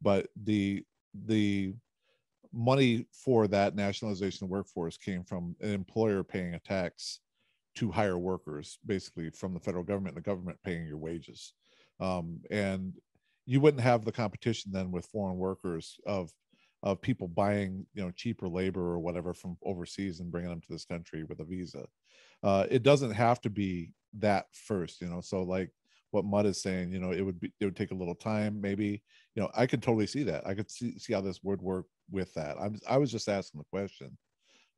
But 0.00 0.28
the 0.44 0.84
the 1.26 1.74
money 2.52 3.06
for 3.12 3.46
that 3.48 3.74
nationalization 3.76 4.44
of 4.44 4.50
workforce 4.50 4.96
came 4.96 5.24
from 5.24 5.54
an 5.60 5.70
employer 5.70 6.24
paying 6.24 6.54
a 6.54 6.58
tax 6.58 7.20
to 7.76 7.90
hire 7.90 8.18
workers, 8.18 8.78
basically 8.84 9.30
from 9.30 9.54
the 9.54 9.60
federal 9.60 9.84
government, 9.84 10.14
the 10.14 10.20
government 10.20 10.58
paying 10.64 10.86
your 10.86 10.98
wages. 10.98 11.54
Um, 12.00 12.40
and 12.50 12.94
you 13.46 13.60
wouldn't 13.60 13.82
have 13.82 14.04
the 14.04 14.12
competition 14.12 14.72
then 14.72 14.90
with 14.90 15.06
foreign 15.06 15.38
workers 15.38 15.98
of 16.06 16.30
of 16.82 17.02
people 17.02 17.28
buying 17.28 17.84
you 17.92 18.02
know 18.02 18.10
cheaper 18.10 18.48
labor 18.48 18.80
or 18.80 18.98
whatever 18.98 19.34
from 19.34 19.56
overseas 19.62 20.20
and 20.20 20.30
bringing 20.30 20.48
them 20.48 20.60
to 20.60 20.72
this 20.72 20.84
country 20.84 21.24
with 21.24 21.40
a 21.40 21.44
visa. 21.44 21.86
Uh, 22.42 22.66
it 22.70 22.82
doesn't 22.82 23.10
have 23.10 23.40
to 23.42 23.50
be 23.50 23.92
that 24.18 24.46
first, 24.52 25.00
you 25.00 25.08
know. 25.08 25.20
So 25.20 25.42
like 25.42 25.70
what 26.10 26.24
Mud 26.24 26.46
is 26.46 26.62
saying, 26.62 26.92
you 26.92 26.98
know, 26.98 27.12
it 27.12 27.20
would 27.20 27.38
be 27.38 27.52
it 27.60 27.64
would 27.64 27.76
take 27.76 27.90
a 27.90 27.96
little 27.96 28.14
time, 28.14 28.60
maybe. 28.60 29.02
You 29.34 29.42
know, 29.42 29.50
I 29.54 29.66
could 29.66 29.82
totally 29.82 30.06
see 30.06 30.22
that. 30.24 30.46
I 30.46 30.54
could 30.54 30.70
see 30.70 30.98
see 30.98 31.12
how 31.12 31.20
this 31.20 31.42
would 31.42 31.60
work 31.60 31.86
with 32.10 32.32
that. 32.34 32.56
I'm 32.58 32.78
I 32.88 32.98
was 32.98 33.12
just 33.12 33.28
asking 33.28 33.58
the 33.58 33.78
question, 33.78 34.16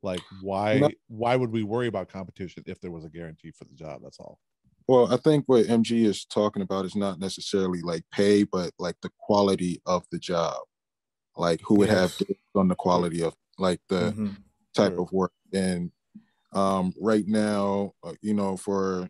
like 0.03 0.23
why 0.39 0.77
No. 0.79 0.89
why 1.07 1.35
would 1.35 1.51
we 1.51 1.63
worry 1.63 1.87
about 1.87 2.09
competition 2.09 2.61
if 2.67 2.79
there 2.81 2.91
was 2.91 3.05
a 3.05 3.09
guarantee 3.09 3.51
for 3.51 3.63
the 3.65 3.73
job? 3.73 4.01
That's 4.03 4.19
all. 4.19 4.37
well 4.87 5.11
i 5.13 5.17
think 5.17 5.45
what 5.47 5.65
mg 5.65 5.91
is 6.05 6.25
talking 6.25 6.61
about 6.61 6.85
is 6.85 6.95
not 6.95 7.17
necessarily 7.19 7.81
like 7.81 8.03
pay 8.11 8.43
but 8.43 8.71
like 8.77 8.97
the 9.01 9.09
quality 9.17 9.81
of 9.85 10.03
the 10.11 10.19
job 10.19 10.57
like 11.37 11.61
who 11.65 11.75
would 11.75 11.89
have 11.89 12.11
Yes. 12.11 12.27
dibs 12.27 12.39
on 12.53 12.67
the 12.67 12.75
quality 12.75 13.23
of 13.23 13.33
like 13.57 13.79
the 13.87 14.11
Mhm. 14.11 14.35
type 14.73 14.93
Sure. 14.93 15.01
of 15.03 15.11
work 15.13 15.31
and 15.53 15.91
um 16.51 16.93
right 16.99 17.25
now 17.27 17.93
uh, 18.03 18.13
you 18.21 18.33
know 18.33 18.57
for 18.57 19.09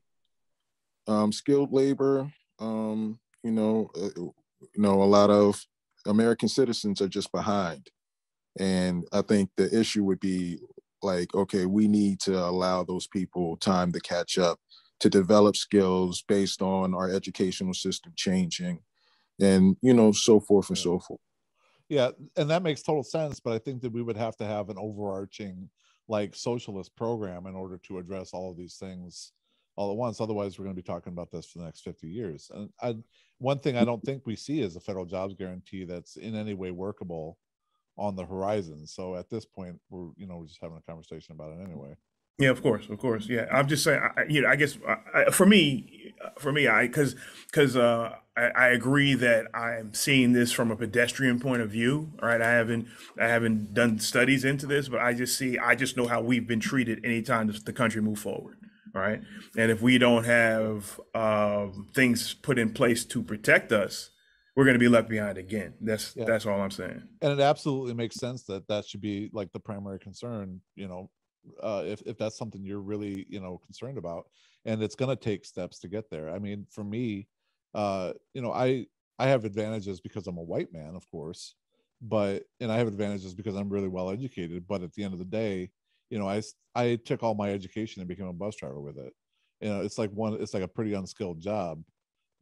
um 1.08 1.32
skilled 1.32 1.72
labor 1.74 2.32
um 2.60 3.20
you 3.44 3.52
know 3.52 3.90
uh, 3.96 4.10
you 4.16 4.34
know 4.78 5.02
a 5.02 5.06
lot 5.18 5.30
of 5.30 5.66
american 6.06 6.48
citizens 6.48 7.02
are 7.02 7.10
just 7.10 7.32
behind 7.32 7.90
and 8.60 9.06
i 9.12 9.22
think 9.22 9.50
the 9.58 9.68
issue 9.78 10.04
would 10.04 10.20
be 10.20 10.60
like 11.04 11.34
okay 11.36 11.66
we 11.66 11.88
need 11.88 12.20
to 12.20 12.38
allow 12.38 12.84
those 12.84 13.08
people 13.08 13.58
time 13.58 13.92
to 13.92 14.00
catch 14.00 14.38
up 14.38 14.60
to 15.00 15.10
develop 15.10 15.56
skills 15.56 16.24
based 16.28 16.62
on 16.62 16.94
our 16.94 17.10
educational 17.10 17.74
system 17.74 18.14
changing 18.16 18.80
and 19.42 19.76
you 19.82 19.94
know 19.94 20.12
so 20.12 20.40
forth 20.40 20.70
and 20.70 20.78
Yeah. 20.78 20.84
so 20.84 21.00
forth 21.00 21.20
Yeah, 21.90 22.12
and 22.38 22.50
that 22.50 22.64
makes 22.64 22.82
total 22.82 23.04
sense, 23.04 23.40
but 23.40 23.54
I 23.54 23.60
think 23.60 23.82
that 23.82 23.92
we 23.92 24.02
would 24.02 24.18
have 24.18 24.36
to 24.38 24.46
have 24.46 24.70
an 24.70 24.78
overarching 24.80 25.70
like 26.08 26.36
socialist 26.36 26.96
program 26.96 27.46
in 27.46 27.56
order 27.56 27.78
to 27.78 27.98
address 28.00 28.34
all 28.34 28.52
of 28.52 28.58
these 28.58 28.76
things 28.76 29.32
all 29.76 29.92
at 29.92 29.98
once. 29.98 30.20
Otherwise, 30.22 30.58
we're 30.58 30.66
going 30.66 30.76
to 30.76 30.82
be 30.82 30.86
talking 30.86 31.14
about 31.14 31.32
this 31.32 31.46
for 31.46 31.60
the 31.60 31.66
next 31.66 31.82
50 31.82 32.08
years. 32.08 32.50
And 32.54 32.70
I, 32.82 32.96
one 33.40 33.60
thing 33.60 33.78
I 33.78 33.86
don't 33.86 34.04
think 34.04 34.24
we 34.26 34.36
see 34.36 34.62
is 34.62 34.76
a 34.76 34.80
federal 34.80 35.06
jobs 35.06 35.34
guarantee 35.34 35.86
that's 35.86 36.16
in 36.16 36.36
any 36.36 36.54
way 36.54 36.72
workable 36.72 37.38
on 37.98 38.16
the 38.16 38.26
horizon. 38.26 38.88
So 38.88 39.16
at 39.16 39.30
this 39.30 39.46
point, 39.46 39.80
we're 39.90 40.10
you 40.18 40.28
know 40.28 40.38
we're 40.38 40.48
just 40.48 40.62
having 40.62 40.78
a 40.78 40.82
conversation 40.82 41.34
about 41.34 41.54
it 41.54 41.64
anyway. 41.64 41.96
Yeah, 42.40 42.50
of 42.50 42.64
course, 42.64 42.90
of 42.90 42.98
course. 42.98 43.28
Yeah, 43.28 43.46
I'm 43.52 43.68
just 43.68 43.84
saying. 43.84 44.02
I, 44.02 44.24
you 44.28 44.42
know, 44.42 44.50
I 44.50 44.56
guess 44.56 44.78
I, 45.14 45.26
for 45.30 45.46
me, 45.46 46.14
for 46.40 46.52
me, 46.52 46.68
I 46.68 46.88
because 46.88 47.16
because 47.46 47.78
uh, 47.78 48.16
I, 48.36 48.46
I 48.46 48.68
agree 48.70 49.14
that 49.14 49.46
I'm 49.54 49.94
seeing 49.94 50.34
this 50.34 50.52
from 50.52 50.72
a 50.72 50.76
pedestrian 50.76 51.40
point 51.40 51.62
of 51.62 51.70
view. 51.70 52.12
Right, 52.22 52.42
I 52.42 52.52
haven't 52.52 52.88
I 53.20 53.28
haven't 53.28 53.76
done 53.76 54.00
studies 54.00 54.44
into 54.46 54.66
this, 54.66 54.90
but 54.90 55.00
I 55.00 55.14
just 55.14 55.38
see 55.38 55.60
I 55.60 55.76
just 55.76 55.96
know 55.96 56.08
how 56.08 56.22
we've 56.22 56.48
been 56.48 56.60
treated 56.60 57.06
anytime 57.06 57.48
the 57.48 57.54
the 57.54 57.74
country 57.74 58.02
move 58.02 58.20
forward. 58.20 58.58
Right, 58.96 59.22
and 59.56 59.72
if 59.72 59.82
we 59.82 60.00
don't 60.00 60.24
have 60.24 61.00
um, 61.14 61.88
things 61.94 62.34
put 62.34 62.58
in 62.58 62.74
place 62.74 63.06
to 63.06 63.22
protect 63.22 63.72
us, 63.72 64.10
we're 64.56 64.66
going 64.66 64.76
to 64.76 64.80
be 64.80 64.88
left 64.90 65.10
behind 65.10 65.38
again. 65.38 65.74
That's 65.82 66.16
Yeah. 66.16 66.26
that's 66.26 66.46
all 66.46 66.62
I'm 66.62 66.72
saying. 66.72 67.02
and 67.22 67.32
it 67.34 67.40
absolutely 67.40 67.94
makes 67.94 68.16
sense 68.18 68.44
that 68.46 68.68
that 68.68 68.86
should 68.86 69.02
be 69.02 69.30
like 69.34 69.52
the 69.52 69.60
primary 69.60 70.00
concern 70.00 70.62
you 70.76 70.88
know 70.88 71.10
uh, 71.62 71.84
if, 71.86 72.02
if 72.04 72.18
that's 72.18 72.38
something 72.38 72.64
you're 72.64 72.80
really 72.80 73.26
you 73.30 73.40
know 73.42 73.60
concerned 73.66 73.98
about 73.98 74.26
and 74.66 74.82
it's 74.82 74.96
going 74.96 75.10
to 75.16 75.22
take 75.22 75.44
steps 75.46 75.80
to 75.80 75.88
get 75.90 76.10
there 76.10 76.30
i 76.30 76.40
mean 76.40 76.66
for 76.72 76.84
me 76.84 77.28
uh 77.74 78.14
you 78.34 78.42
know 78.42 78.54
i 78.54 78.86
i 79.20 79.28
have 79.28 79.44
advantages 79.44 80.00
because 80.00 80.28
i'm 80.28 80.38
a 80.38 80.42
white 80.44 80.72
man 80.72 80.96
of 80.96 81.10
course 81.12 81.56
but 82.02 82.44
and 82.62 82.72
i 82.72 82.78
have 82.78 82.88
advantages 82.88 83.34
because 83.34 83.56
i'm 83.56 83.70
really 83.70 83.90
well 83.90 84.10
educated 84.10 84.66
but 84.68 84.84
at 84.84 84.94
the 84.94 85.04
end 85.04 85.14
of 85.14 85.20
the 85.20 85.26
day 85.26 85.70
you 86.10 86.20
know 86.20 86.30
I 86.30 86.38
I 86.76 86.96
took 86.96 87.24
all 87.24 87.36
my 87.36 87.50
education 87.52 88.02
and 88.02 88.08
became 88.08 88.28
a 88.28 88.34
bus 88.34 88.56
driver 88.56 88.80
with 88.80 88.98
it 88.98 89.14
you 89.62 89.70
know 89.70 89.82
it's 89.82 89.98
like 89.98 90.12
one 90.12 90.36
it's 90.42 90.54
like 90.54 90.64
a 90.64 90.68
pretty 90.68 90.94
unskilled 90.94 91.42
job 91.42 91.82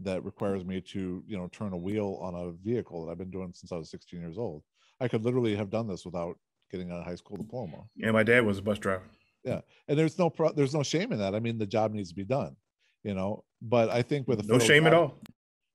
that 0.04 0.24
requires 0.24 0.64
me 0.66 0.82
to 0.82 1.24
you 1.28 1.38
know 1.38 1.48
turn 1.48 1.74
a 1.74 1.78
wheel 1.78 2.18
on 2.22 2.34
a 2.36 2.52
vehicle 2.64 3.06
that 3.06 3.12
i've 3.12 3.18
been 3.18 3.32
doing 3.32 3.52
since 3.54 3.72
i 3.72 3.76
was 3.76 3.90
16 3.92 4.20
years 4.20 4.38
old 4.38 4.64
i 5.00 5.08
could 5.08 5.24
literally 5.24 5.56
have 5.56 5.70
done 5.70 5.88
this 5.88 6.06
without 6.06 6.38
getting 6.72 6.92
a 6.92 7.04
high 7.04 7.16
school 7.16 7.38
diploma 7.38 7.78
And 8.02 8.14
my 8.14 8.24
dad 8.24 8.46
was 8.46 8.60
a 8.60 8.62
bus 8.62 8.80
driver. 8.80 9.04
Yeah, 9.44 9.62
and 9.88 9.98
there's 9.98 10.18
no 10.20 10.30
pro- 10.30 10.52
there's 10.54 10.74
no 10.74 10.84
shame 10.84 11.12
in 11.12 11.20
that 11.20 11.36
i 11.36 11.40
mean 11.40 11.58
the 11.58 11.66
job 11.66 11.92
needs 11.94 12.10
to 12.10 12.16
be 12.16 12.24
done 12.26 12.56
you 13.04 13.14
know 13.14 13.44
but 13.62 13.90
i 13.90 14.02
think 14.02 14.28
with 14.28 14.40
a 14.40 14.44
No 14.44 14.54
federal 14.54 14.68
shame 14.68 14.88
at 14.88 14.94
all. 14.94 15.20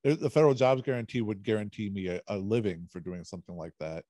the 0.04 0.30
federal 0.30 0.54
jobs 0.54 0.82
guarantee 0.82 1.20
would 1.20 1.42
guarantee 1.42 1.90
me 1.90 2.06
a, 2.08 2.20
a 2.28 2.36
living 2.36 2.86
for 2.90 3.00
doing 3.00 3.24
something 3.24 3.56
like 3.56 3.72
that 3.80 4.04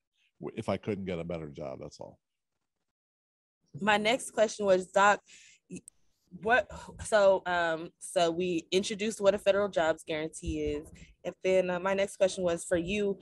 if 0.55 0.69
i 0.69 0.77
couldn't 0.77 1.05
get 1.07 1.19
a 1.19 1.25
better 1.25 1.49
job 1.49 1.79
that's 1.81 1.99
all 2.01 2.19
my 3.81 3.97
next 3.97 4.31
question 4.33 4.65
was 4.67 4.87
doc 4.89 5.21
y- 5.27 5.33
what 6.43 6.67
so 7.05 7.43
um 7.47 7.91
so 7.99 8.31
we 8.31 8.67
introduced 8.71 9.21
what 9.21 9.35
a 9.35 9.39
federal 9.39 9.69
jobs 9.69 10.03
guarantee 10.07 10.61
is. 10.61 10.89
And 11.25 11.35
then 11.43 11.71
uh, 11.71 11.81
my 11.81 11.95
next 11.95 12.17
question 12.17 12.45
was 12.45 12.65
for 12.65 12.77
you 12.77 13.19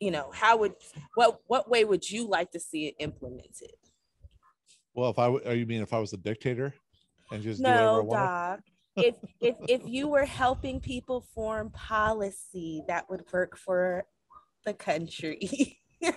you 0.00 0.10
know 0.10 0.30
how 0.32 0.56
would 0.56 0.74
what 1.14 1.40
what 1.46 1.70
way 1.70 1.84
would 1.84 2.08
you 2.08 2.28
like 2.28 2.50
to 2.52 2.60
see 2.60 2.86
it 2.86 2.94
implemented? 2.98 3.72
Well 4.94 5.10
if 5.10 5.18
i 5.18 5.26
are 5.26 5.54
you 5.54 5.66
mean 5.66 5.82
if 5.82 5.92
i 5.92 5.98
was 5.98 6.12
a 6.12 6.18
dictator 6.18 6.74
and 7.30 7.42
just 7.42 7.60
no 7.60 8.06
doc. 8.10 8.60
If 8.96 9.14
if 9.40 9.56
if 9.68 9.82
you 9.86 10.08
were 10.08 10.26
helping 10.26 10.80
people 10.80 11.22
form 11.34 11.70
policy 11.70 12.82
that 12.88 13.08
would 13.08 13.24
work 13.32 13.56
for 13.56 14.04
the 14.64 14.74
country. 14.74 15.78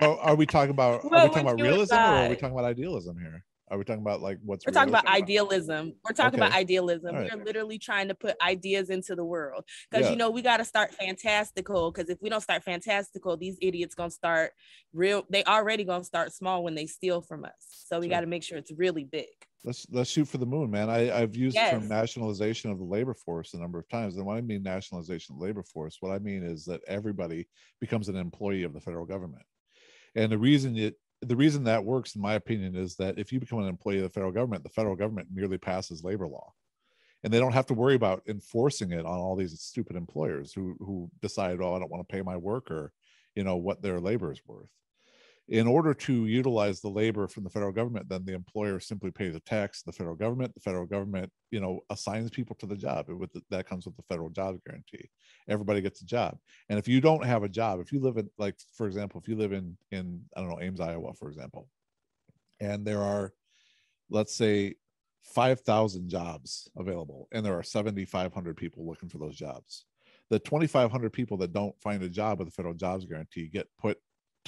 Oh, 0.00 0.16
are 0.20 0.34
we 0.34 0.46
talking 0.46 0.70
about 0.70 1.04
are 1.04 1.22
we 1.22 1.28
talking 1.28 1.42
about 1.42 1.60
realism 1.60 1.94
or 1.94 1.98
are 1.98 2.28
we 2.28 2.36
talking 2.36 2.56
about 2.56 2.64
idealism 2.64 3.16
here 3.18 3.44
are 3.70 3.78
we 3.78 3.84
talking 3.84 4.02
about 4.02 4.20
like 4.20 4.38
what's 4.44 4.66
we're 4.66 4.72
talking 4.72 4.90
about 4.90 5.06
idealism? 5.06 5.94
We're 6.04 6.14
talking 6.14 6.40
okay. 6.40 6.46
about 6.46 6.58
idealism. 6.58 7.14
Right. 7.14 7.30
We're 7.34 7.44
literally 7.44 7.78
trying 7.78 8.08
to 8.08 8.14
put 8.14 8.36
ideas 8.42 8.90
into 8.90 9.14
the 9.14 9.24
world 9.24 9.64
because 9.90 10.06
yeah. 10.06 10.12
you 10.12 10.16
know 10.16 10.30
we 10.30 10.42
got 10.42 10.58
to 10.58 10.64
start 10.64 10.94
fantastical. 10.94 11.90
Because 11.90 12.08
if 12.08 12.18
we 12.22 12.28
don't 12.28 12.40
start 12.40 12.64
fantastical, 12.64 13.36
these 13.36 13.56
idiots 13.60 13.94
gonna 13.94 14.10
start 14.10 14.52
real. 14.92 15.24
They 15.30 15.44
already 15.44 15.84
gonna 15.84 16.04
start 16.04 16.32
small 16.32 16.62
when 16.62 16.74
they 16.74 16.86
steal 16.86 17.20
from 17.20 17.44
us. 17.44 17.52
So 17.60 17.98
we 18.00 18.06
sure. 18.06 18.10
got 18.10 18.20
to 18.20 18.26
make 18.26 18.42
sure 18.42 18.58
it's 18.58 18.72
really 18.72 19.04
big. 19.04 19.26
Let's 19.64 19.86
let's 19.90 20.10
shoot 20.10 20.28
for 20.28 20.38
the 20.38 20.46
moon, 20.46 20.70
man. 20.70 20.88
I, 20.88 21.20
I've 21.20 21.36
used 21.36 21.56
yes. 21.56 21.72
the 21.72 21.80
term 21.80 21.88
nationalization 21.88 22.70
of 22.70 22.78
the 22.78 22.84
labor 22.84 23.14
force 23.14 23.54
a 23.54 23.58
number 23.58 23.78
of 23.78 23.88
times. 23.88 24.16
And 24.16 24.24
when 24.24 24.36
I 24.36 24.40
mean 24.40 24.62
nationalization 24.62 25.34
of 25.34 25.40
the 25.40 25.46
labor 25.46 25.62
force, 25.62 25.98
what 26.00 26.12
I 26.12 26.18
mean 26.20 26.42
is 26.42 26.64
that 26.66 26.80
everybody 26.86 27.48
becomes 27.80 28.08
an 28.08 28.16
employee 28.16 28.62
of 28.62 28.72
the 28.72 28.80
federal 28.80 29.04
government. 29.04 29.44
And 30.14 30.30
the 30.30 30.38
reason 30.38 30.76
it 30.76 30.94
the 31.22 31.36
reason 31.36 31.64
that 31.64 31.84
works, 31.84 32.14
in 32.14 32.22
my 32.22 32.34
opinion, 32.34 32.76
is 32.76 32.96
that 32.96 33.18
if 33.18 33.32
you 33.32 33.40
become 33.40 33.60
an 33.60 33.68
employee 33.68 33.98
of 33.98 34.04
the 34.04 34.10
federal 34.10 34.32
government, 34.32 34.62
the 34.62 34.70
federal 34.70 34.96
government 34.96 35.28
merely 35.32 35.58
passes 35.58 36.04
labor 36.04 36.28
law, 36.28 36.52
and 37.24 37.32
they 37.32 37.40
don't 37.40 37.52
have 37.52 37.66
to 37.66 37.74
worry 37.74 37.94
about 37.94 38.22
enforcing 38.28 38.92
it 38.92 39.04
on 39.04 39.18
all 39.18 39.36
these 39.36 39.60
stupid 39.60 39.96
employers 39.96 40.52
who 40.52 40.76
who 40.78 41.10
decide, 41.20 41.60
oh, 41.60 41.74
I 41.74 41.78
don't 41.78 41.90
want 41.90 42.06
to 42.06 42.12
pay 42.12 42.22
my 42.22 42.36
worker, 42.36 42.92
you 43.34 43.44
know, 43.44 43.56
what 43.56 43.82
their 43.82 44.00
labor 44.00 44.32
is 44.32 44.40
worth 44.46 44.68
in 45.48 45.66
order 45.66 45.94
to 45.94 46.26
utilize 46.26 46.80
the 46.80 46.88
labor 46.88 47.26
from 47.26 47.42
the 47.42 47.50
federal 47.50 47.72
government 47.72 48.08
then 48.08 48.24
the 48.24 48.34
employer 48.34 48.78
simply 48.78 49.10
pays 49.10 49.34
a 49.34 49.40
tax 49.40 49.80
to 49.80 49.86
the 49.86 49.92
federal 49.92 50.14
government. 50.14 50.54
The 50.54 50.60
federal 50.60 50.86
government 50.86 51.30
you 51.50 51.60
know 51.60 51.80
assigns 51.90 52.30
people 52.30 52.54
to 52.56 52.66
the 52.66 52.76
job 52.76 53.08
It 53.08 53.14
with 53.14 53.32
the, 53.32 53.40
that 53.50 53.66
comes 53.66 53.86
with 53.86 53.96
the 53.96 54.02
federal 54.02 54.28
job 54.28 54.56
guarantee. 54.66 55.08
Everybody 55.48 55.80
gets 55.80 56.02
a 56.02 56.06
job. 56.06 56.38
And 56.68 56.78
if 56.78 56.86
you 56.86 57.00
don't 57.00 57.24
have 57.24 57.42
a 57.42 57.48
job 57.48 57.80
if 57.80 57.92
you 57.92 58.00
live 58.00 58.18
in 58.18 58.28
like 58.38 58.56
for 58.74 58.86
example 58.86 59.20
if 59.20 59.28
you 59.28 59.36
live 59.36 59.52
in 59.52 59.76
in 59.90 60.22
i 60.36 60.40
don't 60.40 60.50
know 60.50 60.60
ames 60.60 60.80
iowa 60.80 61.14
for 61.14 61.28
example 61.28 61.68
and 62.60 62.84
there 62.84 63.02
are 63.02 63.32
let's 64.10 64.34
say 64.34 64.74
5000 65.22 66.08
jobs 66.08 66.70
available 66.76 67.28
and 67.32 67.44
there 67.44 67.58
are 67.58 67.62
7500 67.62 68.56
people 68.56 68.86
looking 68.86 69.08
for 69.08 69.18
those 69.18 69.36
jobs 69.36 69.84
the 70.30 70.38
2500 70.38 71.10
people 71.12 71.36
that 71.38 71.52
don't 71.52 71.78
find 71.80 72.02
a 72.02 72.08
job 72.08 72.38
with 72.38 72.48
the 72.48 72.52
federal 72.52 72.74
jobs 72.74 73.04
guarantee 73.04 73.48
get 73.48 73.68
put 73.78 73.98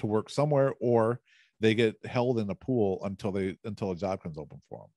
to 0.01 0.07
work 0.07 0.29
somewhere 0.29 0.75
or 0.81 1.21
they 1.61 1.75
get 1.75 1.95
held 2.05 2.39
in 2.39 2.51
a 2.51 2.55
pool 2.55 3.01
until 3.05 3.33
they 3.33 3.57
until 3.65 3.93
a 3.93 3.97
job 3.97 4.23
comes 4.23 4.39
open 4.39 4.61
for 4.69 4.81
them 4.81 4.91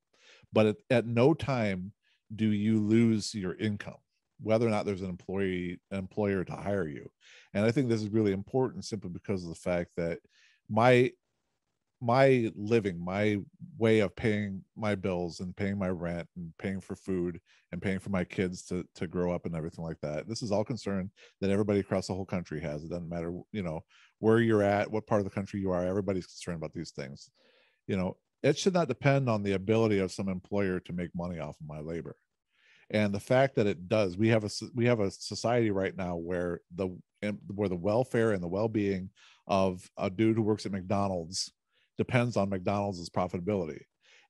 but 0.52 0.66
at, 0.66 0.76
at 0.90 1.06
no 1.06 1.34
time 1.34 1.92
do 2.36 2.52
you 2.52 2.80
lose 2.80 3.34
your 3.36 3.56
income 3.56 3.96
whether 4.44 4.68
or 4.68 4.70
not 4.70 4.86
there's 4.86 5.02
an 5.02 5.10
employee 5.10 5.80
an 5.92 5.98
employer 6.00 6.44
to 6.44 6.54
hire 6.54 6.88
you. 6.88 7.10
And 7.54 7.66
i 7.66 7.72
think 7.72 7.90
this 7.90 8.02
is 8.02 8.10
really 8.10 8.34
important 8.34 8.86
simply 8.86 9.10
because 9.10 9.44
of 9.44 9.50
the 9.50 9.56
fact 9.56 9.92
that 9.98 10.20
my 10.70 11.12
my 12.04 12.52
living 12.56 13.04
my 13.04 13.38
way 13.78 14.00
of 14.00 14.14
paying 14.14 14.62
my 14.76 14.94
bills 14.94 15.40
and 15.40 15.56
paying 15.56 15.78
my 15.78 15.88
rent 15.88 16.28
and 16.36 16.52
paying 16.58 16.82
for 16.82 16.98
food 16.98 17.40
and 17.72 17.82
paying 17.82 17.98
for 17.98 18.10
my 18.10 18.26
kids 18.26 18.64
to 18.64 18.86
to 18.94 19.08
grow 19.08 19.34
up 19.34 19.46
and 19.46 19.56
everything 19.56 19.86
like 19.86 20.00
that 20.02 20.28
this 20.28 20.44
is 20.44 20.52
all 20.52 20.66
concern 20.66 21.10
that 21.40 21.50
everybody 21.50 21.80
across 21.80 22.08
the 22.08 22.14
whole 22.14 22.26
country 22.26 22.60
has. 22.60 22.84
It 22.84 22.90
doesn't 22.90 23.08
matter 23.08 23.34
you 23.54 23.64
know 23.64 23.86
where 24.20 24.40
you're 24.40 24.62
at 24.62 24.92
what 24.92 25.08
part 25.08 25.22
of 25.22 25.26
the 25.26 25.32
country 25.34 25.62
you 25.62 25.72
are 25.72 25.86
everybody's 25.86 26.26
concerned 26.26 26.58
about 26.58 26.74
these 26.74 26.92
things. 26.92 27.30
You 27.88 27.96
know 27.96 28.18
it 28.42 28.58
should 28.58 28.74
not 28.74 28.90
depend 28.90 29.30
on 29.30 29.42
the 29.42 29.54
ability 29.54 30.00
of 30.00 30.12
some 30.12 30.28
employer 30.28 30.82
to 30.82 30.94
make 30.94 31.16
money 31.16 31.40
off 31.40 31.56
of 31.62 31.68
my 31.68 31.80
labor. 31.80 32.18
And 32.90 33.14
the 33.14 33.20
fact 33.22 33.56
that 33.56 33.68
it 33.68 33.88
does 33.88 34.18
we 34.18 34.28
have 34.28 34.44
a 34.44 34.50
we 34.76 34.86
have 34.88 35.00
a 35.00 35.10
society 35.10 35.72
right 35.72 35.96
now 35.96 36.18
where 36.18 36.60
the 36.76 36.90
where 37.48 37.70
the 37.70 37.78
welfare 37.78 38.34
and 38.34 38.44
the 38.44 38.48
well-being 38.50 39.10
of 39.48 39.90
a 39.98 40.10
dude 40.10 40.36
who 40.36 40.42
works 40.42 40.66
at 40.66 40.72
mcdonald's 40.72 41.52
depends 41.98 42.38
on 42.38 42.50
McDonald's 42.50 43.10
profitability. 43.10 43.82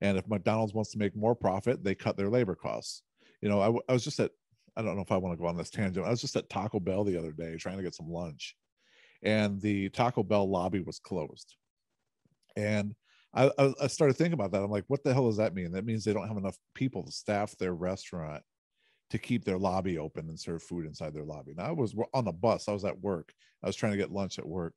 And 0.02 0.18
if 0.18 0.28
McDonald's 0.28 0.74
wants 0.74 0.92
to 0.92 0.98
make 0.98 1.16
more 1.16 1.36
profit, 1.36 1.84
they 1.84 1.96
cut 1.96 2.18
their 2.18 2.30
labor 2.30 2.56
costs. 2.56 3.04
You 3.42 3.50
know, 3.50 3.62
I, 3.62 3.92
I 3.92 3.94
was 3.94 4.04
just 4.04 4.20
at, 4.20 4.32
I 4.76 4.82
don't 4.82 4.96
know 4.96 5.02
if 5.02 5.12
I 5.12 5.18
want 5.18 5.34
to 5.38 5.42
go 5.42 5.48
on 5.48 5.58
this 5.58 5.70
tangent. 5.70 6.06
I 6.06 6.10
was 6.10 6.22
just 6.22 6.36
at 6.36 6.50
Taco 6.50 6.80
Bell 6.80 7.04
the 7.04 7.18
other 7.18 7.32
day 7.32 7.56
trying 7.58 7.78
to 7.78 7.84
get 7.84 7.96
some 7.96 8.10
lunch, 8.10 8.56
and 9.22 9.62
the 9.62 9.90
Taco 9.90 10.24
Bell 10.24 10.50
lobby 10.50 10.82
was 10.82 11.00
closed. 11.00 11.56
And 12.56 12.96
I, 13.34 13.50
I 13.58 13.88
started 13.88 14.16
thinking 14.16 14.34
about 14.34 14.52
that. 14.52 14.62
I'm 14.62 14.70
like, 14.70 14.86
what 14.88 15.04
the 15.04 15.14
hell 15.14 15.28
does 15.28 15.38
that 15.38 15.56
mean? 15.56 15.72
That 15.72 15.86
means 15.86 16.04
they 16.04 16.14
don't 16.14 16.28
have 16.28 16.38
enough 16.38 16.58
people 16.76 17.04
to 17.04 17.12
staff 17.12 17.58
their 17.58 17.74
restaurant 17.74 18.44
to 19.10 19.18
keep 19.18 19.44
their 19.44 19.58
lobby 19.58 19.98
open 19.98 20.30
and 20.30 20.40
serve 20.40 20.62
food 20.62 20.86
inside 20.86 21.14
their 21.14 21.24
lobby. 21.24 21.54
Now 21.56 21.66
I 21.66 21.72
was 21.72 21.96
on 22.14 22.26
the 22.26 22.32
bus. 22.32 22.68
I 22.68 22.74
was 22.74 22.86
at 22.86 23.00
work. 23.00 23.34
I 23.64 23.68
was 23.68 23.76
trying 23.76 23.94
to 23.94 23.98
get 23.98 24.12
lunch 24.12 24.38
at 24.38 24.48
work, 24.48 24.74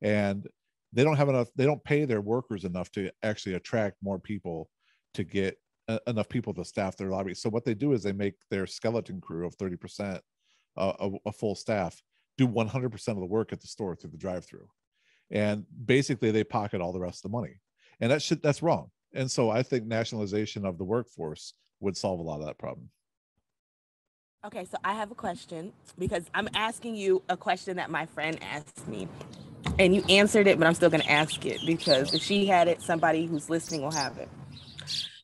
and 0.00 0.46
they 0.92 1.04
don't 1.04 1.16
have 1.16 1.28
enough 1.28 1.48
they 1.56 1.66
don't 1.66 1.82
pay 1.84 2.04
their 2.04 2.20
workers 2.20 2.64
enough 2.64 2.90
to 2.92 3.10
actually 3.22 3.54
attract 3.54 3.96
more 4.02 4.18
people 4.18 4.68
to 5.14 5.24
get 5.24 5.56
uh, 5.88 5.98
enough 6.06 6.28
people 6.28 6.54
to 6.54 6.64
staff 6.64 6.96
their 6.96 7.08
lobby. 7.08 7.34
So 7.34 7.50
what 7.50 7.64
they 7.64 7.74
do 7.74 7.92
is 7.92 8.02
they 8.02 8.12
make 8.12 8.34
their 8.50 8.66
skeleton 8.66 9.20
crew 9.20 9.46
of 9.46 9.56
30% 9.56 10.20
uh, 10.76 10.92
a, 11.00 11.10
a, 11.26 11.32
full 11.32 11.56
staff 11.56 12.00
do 12.38 12.46
100% 12.46 13.08
of 13.08 13.16
the 13.16 13.26
work 13.26 13.52
at 13.52 13.60
the 13.60 13.66
store 13.66 13.96
through 13.96 14.10
the 14.10 14.16
drive 14.16 14.44
through 14.44 14.68
and 15.30 15.64
basically 15.84 16.30
they 16.30 16.44
pocket 16.44 16.80
all 16.80 16.92
the 16.92 17.00
rest 17.00 17.24
of 17.24 17.30
the 17.30 17.36
money. 17.36 17.60
And 18.00 18.10
that 18.10 18.22
should 18.22 18.42
that's 18.42 18.62
wrong. 18.62 18.90
And 19.14 19.30
so 19.30 19.50
i 19.50 19.62
think 19.62 19.86
nationalization 19.86 20.64
of 20.64 20.78
the 20.78 20.84
workforce 20.84 21.54
would 21.80 21.96
solve 21.96 22.20
a 22.20 22.22
lot 22.22 22.40
of 22.40 22.46
that 22.46 22.58
problem. 22.58 22.88
Okay 24.46 24.64
so 24.64 24.78
i 24.84 24.94
have 24.94 25.10
a 25.10 25.14
question 25.14 25.72
because 25.98 26.24
i'm 26.34 26.48
asking 26.54 26.94
you 26.96 27.22
a 27.28 27.36
question 27.36 27.76
that 27.76 27.90
my 27.90 28.06
friend 28.06 28.38
asked 28.42 28.86
me 28.88 29.08
and 29.80 29.94
you 29.94 30.04
answered 30.10 30.46
it, 30.46 30.58
but 30.58 30.66
I'm 30.66 30.74
still 30.74 30.90
going 30.90 31.00
to 31.00 31.10
ask 31.10 31.46
it 31.46 31.58
because 31.64 32.12
if 32.12 32.22
she 32.22 32.44
had 32.44 32.68
it, 32.68 32.82
somebody 32.82 33.24
who's 33.24 33.48
listening 33.48 33.80
will 33.80 33.90
have 33.90 34.18
it. 34.18 34.28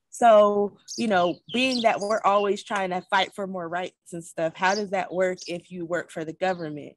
So, 0.09 0.79
you 0.97 1.09
know, 1.09 1.37
being 1.53 1.83
that 1.83 2.01
we're 2.01 2.23
always 2.25 2.65
trying 2.65 2.89
to 2.89 3.03
fight 3.11 3.35
for 3.35 3.47
more 3.47 3.69
rights 3.69 4.15
and 4.15 4.25
stuff, 4.25 4.55
how 4.57 4.75
does 4.75 4.91
that 4.91 5.13
work 5.13 5.41
if 5.47 5.71
you 5.71 5.85
work 5.85 6.11
for 6.11 6.25
the 6.25 6.33
government? 6.33 6.95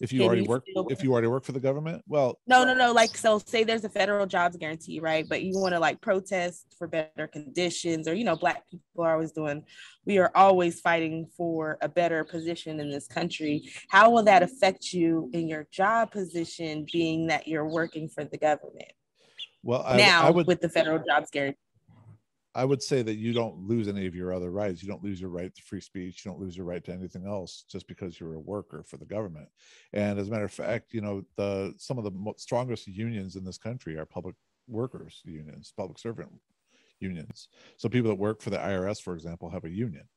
If 0.00 0.12
you 0.12 0.22
already 0.22 0.42
you 0.42 0.48
work 0.48 0.64
if 0.88 1.04
you 1.04 1.12
already 1.12 1.26
work 1.26 1.44
for 1.44 1.52
the 1.52 1.60
government? 1.60 2.02
Well 2.08 2.38
no 2.46 2.64
no 2.64 2.74
no 2.74 2.92
like 2.92 3.16
so 3.16 3.38
say 3.38 3.64
there's 3.64 3.84
a 3.84 3.88
federal 3.88 4.26
jobs 4.26 4.56
guarantee 4.56 4.98
right? 5.00 5.28
But 5.28 5.42
you 5.42 5.58
want 5.58 5.74
to 5.74 5.80
like 5.80 6.00
protest 6.00 6.74
for 6.78 6.86
better 6.86 7.26
conditions 7.26 8.08
or 8.08 8.14
you 8.14 8.24
know 8.24 8.36
black 8.36 8.68
people 8.70 9.04
are 9.04 9.12
always 9.12 9.32
doing 9.32 9.62
we 10.06 10.18
are 10.18 10.32
always 10.34 10.80
fighting 10.80 11.28
for 11.36 11.76
a 11.82 11.88
better 11.88 12.24
position 12.24 12.80
in 12.80 12.90
this 12.90 13.06
country. 13.06 13.70
How 13.88 14.10
will 14.10 14.22
that 14.24 14.42
affect 14.42 14.92
you 14.92 15.30
in 15.34 15.46
your 15.46 15.68
job 15.70 16.10
position 16.10 16.86
being 16.90 17.26
that 17.26 17.46
you're 17.46 17.68
working 17.68 18.08
for 18.08 18.24
the 18.24 18.38
government? 18.38 18.92
Well 19.62 19.84
I, 19.86 19.98
now 19.98 20.26
I 20.26 20.30
would, 20.30 20.46
with 20.46 20.60
the 20.62 20.70
federal 20.70 21.02
jobs 21.06 21.30
guarantee 21.30 21.58
I 22.54 22.64
would 22.64 22.82
say 22.82 23.02
that 23.02 23.14
you 23.14 23.32
don't 23.32 23.56
lose 23.68 23.86
any 23.86 24.06
of 24.06 24.14
your 24.14 24.32
other 24.32 24.50
rights. 24.50 24.82
You 24.82 24.88
don't 24.88 25.04
lose 25.04 25.20
your 25.20 25.30
right 25.30 25.54
to 25.54 25.62
free 25.62 25.80
speech. 25.80 26.24
You 26.24 26.32
don't 26.32 26.40
lose 26.40 26.56
your 26.56 26.66
right 26.66 26.82
to 26.84 26.92
anything 26.92 27.24
else 27.24 27.64
just 27.70 27.86
because 27.86 28.18
you're 28.18 28.34
a 28.34 28.40
worker 28.40 28.84
for 28.86 28.96
the 28.96 29.04
government. 29.04 29.48
And 29.92 30.18
as 30.18 30.28
a 30.28 30.30
matter 30.32 30.46
of 30.46 30.52
fact, 30.52 30.92
you 30.92 31.00
know, 31.00 31.22
the 31.36 31.74
some 31.76 31.98
of 31.98 32.04
the 32.04 32.32
strongest 32.38 32.88
unions 32.88 33.36
in 33.36 33.44
this 33.44 33.58
country 33.58 33.96
are 33.98 34.06
public 34.06 34.34
workers 34.66 35.22
unions, 35.24 35.72
public 35.76 35.98
servant 35.98 36.30
unions. 36.98 37.48
So 37.76 37.88
people 37.88 38.10
that 38.10 38.16
work 38.16 38.42
for 38.42 38.50
the 38.50 38.58
IRS, 38.58 39.00
for 39.00 39.14
example, 39.14 39.48
have 39.50 39.64
a 39.64 39.70
union. 39.70 40.08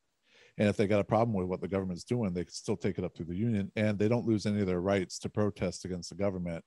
And 0.58 0.68
if 0.68 0.78
they 0.78 0.88
got 0.88 1.00
a 1.00 1.06
problem 1.06 1.34
with 1.34 1.48
what 1.48 1.62
the 1.62 1.68
government's 1.68 2.04
doing, 2.04 2.34
they 2.34 2.46
can 2.46 2.54
still 2.54 2.78
take 2.78 2.98
it 2.98 3.04
up 3.04 3.16
to 3.16 3.24
the 3.24 3.36
union, 3.36 3.72
and 3.76 3.98
they 3.98 4.08
don't 4.08 4.28
lose 4.28 4.46
any 4.46 4.62
of 4.62 4.68
their 4.68 4.82
rights 4.82 5.18
to 5.20 5.30
protest 5.30 5.86
against 5.86 6.10
the 6.10 6.16
government 6.16 6.64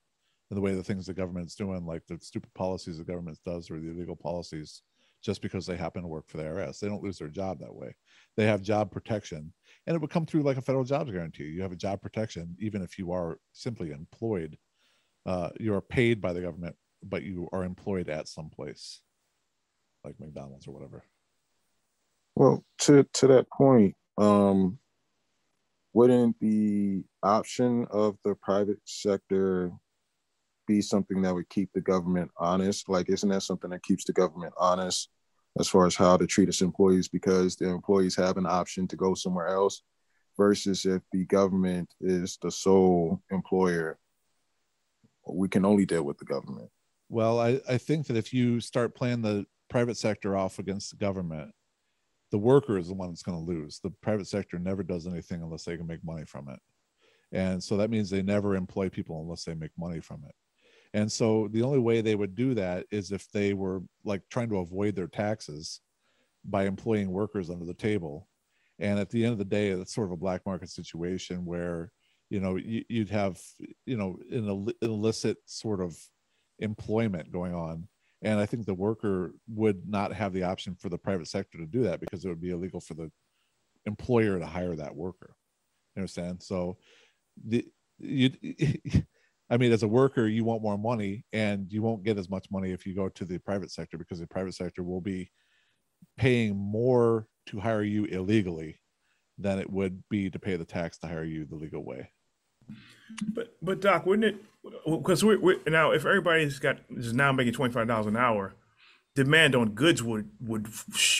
and 0.51 0.57
the 0.57 0.61
way 0.61 0.75
the 0.75 0.83
things 0.83 1.07
the 1.07 1.15
government's 1.15 1.55
doing, 1.55 1.87
like 1.87 2.05
the 2.07 2.19
stupid 2.21 2.53
policies 2.55 2.99
the 2.99 3.05
government 3.05 3.39
does 3.45 3.71
or 3.71 3.81
the 3.81 3.91
illegal 3.91 4.17
policies 4.17 4.83
just 5.27 5.43
because 5.43 5.67
they 5.67 5.77
happen 5.77 6.03
to 6.03 6.09
work 6.09 6.29
for 6.29 6.37
the 6.37 6.45
IRS. 6.45 6.79
They 6.79 6.87
don't 6.87 7.03
lose 7.03 7.19
their 7.19 7.27
job 7.27 7.59
that 7.59 7.75
way. 7.75 7.97
They 8.37 8.47
have 8.47 8.63
job 8.63 8.93
protection, 8.93 9.53
and 9.87 9.97
it 9.97 10.01
would 10.01 10.11
come 10.11 10.25
through 10.25 10.45
like 10.45 10.57
a 10.57 10.63
federal 10.63 10.85
jobs 10.85 11.11
guarantee. 11.11 11.47
You 11.47 11.63
have 11.63 11.73
a 11.73 11.77
job 11.77 12.01
protection 12.01 12.57
even 12.61 12.81
if 12.81 12.97
you 12.97 13.11
are 13.11 13.41
simply 13.53 13.91
employed. 13.91 14.57
Uh, 15.27 15.51
you 15.59 15.75
are 15.75 15.81
paid 15.81 16.21
by 16.21 16.33
the 16.33 16.41
government, 16.41 16.77
but 17.03 17.25
you 17.25 17.49
are 17.53 17.65
employed 17.65 18.09
at 18.09 18.29
some 18.29 18.49
place, 18.49 19.01
like 20.05 20.15
McDonald's 20.21 20.69
or 20.69 20.75
whatever. 20.75 21.03
Well, 22.37 22.65
to 22.83 23.05
to 23.15 23.27
that 23.27 23.51
point, 23.51 23.97
um, 24.19 24.79
wouldn't 25.93 26.39
the 26.39 27.03
option 27.25 27.89
of 27.91 28.17
the 28.23 28.37
private 28.37 28.79
sector 28.85 29.73
be 30.69 30.81
something 30.81 31.21
that 31.23 31.35
would 31.35 31.49
keep 31.49 31.71
the 31.73 31.81
government 31.81 32.31
honest? 32.37 32.89
Like, 32.89 33.09
isn't 33.09 33.29
that 33.29 33.43
something 33.43 33.71
that 33.71 33.83
keeps 33.83 34.05
the 34.05 34.13
government 34.13 34.55
honest 34.57 35.09
as 35.59 35.69
far 35.69 35.87
as 35.87 35.95
how 35.95 36.17
to 36.17 36.27
treat 36.27 36.49
its 36.49 36.61
employees 36.61 37.09
because 37.09 37.57
the 37.57 37.69
employees 37.69 38.17
have 38.17 38.37
an 38.37 38.47
option 38.47 38.87
to 38.89 38.97
go 38.97 39.15
somewhere 39.15 39.49
else 39.49 39.83
versus 40.37 40.85
if 40.85 41.03
the 41.13 41.25
government 41.27 41.95
is 42.01 42.39
the 42.43 42.51
sole 42.51 43.23
employer 43.31 43.99
we 45.29 45.49
can 45.49 45.65
only 45.65 45.85
deal 45.85 46.05
with 46.05 46.19
the 46.19 46.25
government. 46.25 46.69
Well 47.09 47.41
i, 47.41 47.61
I 47.69 47.79
think 47.79 48.07
that 48.07 48.17
if 48.17 48.33
you 48.33 48.61
start 48.61 48.95
playing 48.95 49.23
the 49.23 49.47
private 49.69 49.97
sector 49.97 50.37
off 50.37 50.59
against 50.59 50.91
the 50.91 50.97
government 50.97 51.53
the 52.33 52.39
worker 52.39 52.77
is 52.77 52.89
the 52.89 52.95
one 52.95 53.11
that's 53.11 53.23
going 53.23 53.39
to 53.39 53.53
lose. 53.53 53.79
The 53.79 53.91
private 54.03 54.27
sector 54.27 54.59
never 54.59 54.83
does 54.83 55.07
anything 55.07 55.43
unless 55.43 55.65
they 55.65 55.77
can 55.77 55.87
make 55.87 56.05
money 56.05 56.25
from 56.25 56.49
it. 56.49 56.59
And 57.33 57.63
so 57.63 57.77
that 57.77 57.91
means 57.91 58.11
they 58.11 58.23
never 58.23 58.57
employ 58.57 58.89
people 58.89 59.21
unless 59.21 59.45
they 59.45 59.55
make 59.55 59.71
money 59.79 60.01
from 60.01 60.25
it 60.29 60.35
and 60.97 61.13
so 61.13 61.47
the 61.53 61.61
only 61.61 61.79
way 61.79 62.01
they 62.01 62.15
would 62.15 62.35
do 62.35 62.55
that 62.55 62.87
is 62.91 63.13
if 63.13 63.31
they 63.31 63.53
were 63.53 63.83
like 64.03 64.23
trying 64.31 64.49
to 64.49 64.61
avoid 64.61 64.97
their 64.97 65.09
taxes 65.09 65.83
by 66.43 66.65
employing 66.65 67.11
workers 67.11 67.51
under 67.51 67.67
the 67.67 67.75
table. 67.75 68.29
And 68.79 68.99
at 68.99 69.11
the 69.11 69.23
end 69.23 69.33
of 69.33 69.39
the 69.39 69.45
day, 69.45 69.69
it's 69.69 69.95
sort 69.95 70.09
of 70.09 70.13
a 70.13 70.17
black 70.17 70.47
market 70.47 70.71
situation 70.71 71.45
where, 71.45 71.93
you 72.31 72.41
know, 72.41 72.57
you, 72.57 72.83
would 72.91 73.11
have, 73.11 73.39
you 73.85 73.99
know, 73.99 74.19
an 74.31 74.73
illicit 74.81 75.37
sort 75.45 75.83
of 75.83 75.99
employment 76.61 77.31
going 77.31 77.55
on. 77.55 77.87
And 78.23 78.41
I 78.41 78.47
think 78.47 78.65
the 78.65 78.73
worker 78.73 79.35
would 79.49 79.87
not 79.87 80.15
have 80.15 80.33
the 80.33 80.45
option 80.45 80.75
for 80.81 80.89
the 80.89 80.97
private 80.97 81.29
sector 81.29 81.59
to 81.59 81.67
do 81.67 81.83
that 81.83 82.01
because 82.01 82.25
it 82.25 82.29
would 82.31 82.41
be 82.41 82.53
illegal 82.53 82.81
for 82.81 82.95
the 82.95 83.13
employer 83.85 84.39
to 84.39 84.47
hire 84.47 84.75
that 84.75 84.97
worker. 84.97 85.37
You 85.95 86.01
understand? 86.01 86.43
So 86.43 86.79
the 87.47 87.67
you 87.99 88.31
I 89.49 89.57
mean, 89.57 89.73
as 89.73 89.83
a 89.83 89.89
worker, 89.89 90.27
you 90.27 90.45
want 90.45 90.63
more 90.63 90.79
money, 90.79 91.25
and 91.33 91.73
you 91.73 91.83
won't 91.83 92.03
get 92.03 92.19
as 92.19 92.29
much 92.29 92.51
money 92.51 92.73
if 92.73 92.85
you 92.85 92.95
go 92.95 93.09
to 93.09 93.25
the 93.25 93.39
private 93.39 93.71
sector 93.71 93.97
because 93.97 94.19
the 94.19 94.27
private 94.27 94.55
sector 94.55 94.83
will 94.83 95.01
be 95.01 95.31
paying 96.17 96.57
more 96.57 97.29
to 97.47 97.61
hire 97.61 97.83
you 97.83 98.05
illegally 98.07 98.81
than 99.39 99.59
it 99.59 99.71
would 99.71 100.03
be 100.09 100.31
to 100.31 100.39
pay 100.39 100.57
the 100.57 100.65
tax 100.65 100.99
to 100.99 101.07
hire 101.07 101.25
you 101.25 101.45
the 101.45 101.55
legal 101.55 101.85
way. 101.85 102.11
But 103.33 103.57
but 103.63 103.81
Doc, 103.81 104.07
wouldn't 104.07 104.25
it? 104.25 104.45
Because 104.85 105.25
we're, 105.25 105.39
we're, 105.39 105.61
now 105.67 105.93
if 105.93 106.05
everybody's 106.05 106.59
got 106.59 106.79
is 106.91 107.13
now 107.13 107.31
making 107.31 107.53
twenty 107.53 107.73
five 107.73 107.87
dollars 107.87 108.07
an 108.07 108.17
hour, 108.17 108.55
demand 109.15 109.55
on 109.55 109.71
goods 109.71 110.03
would 110.03 110.31
would 110.41 110.69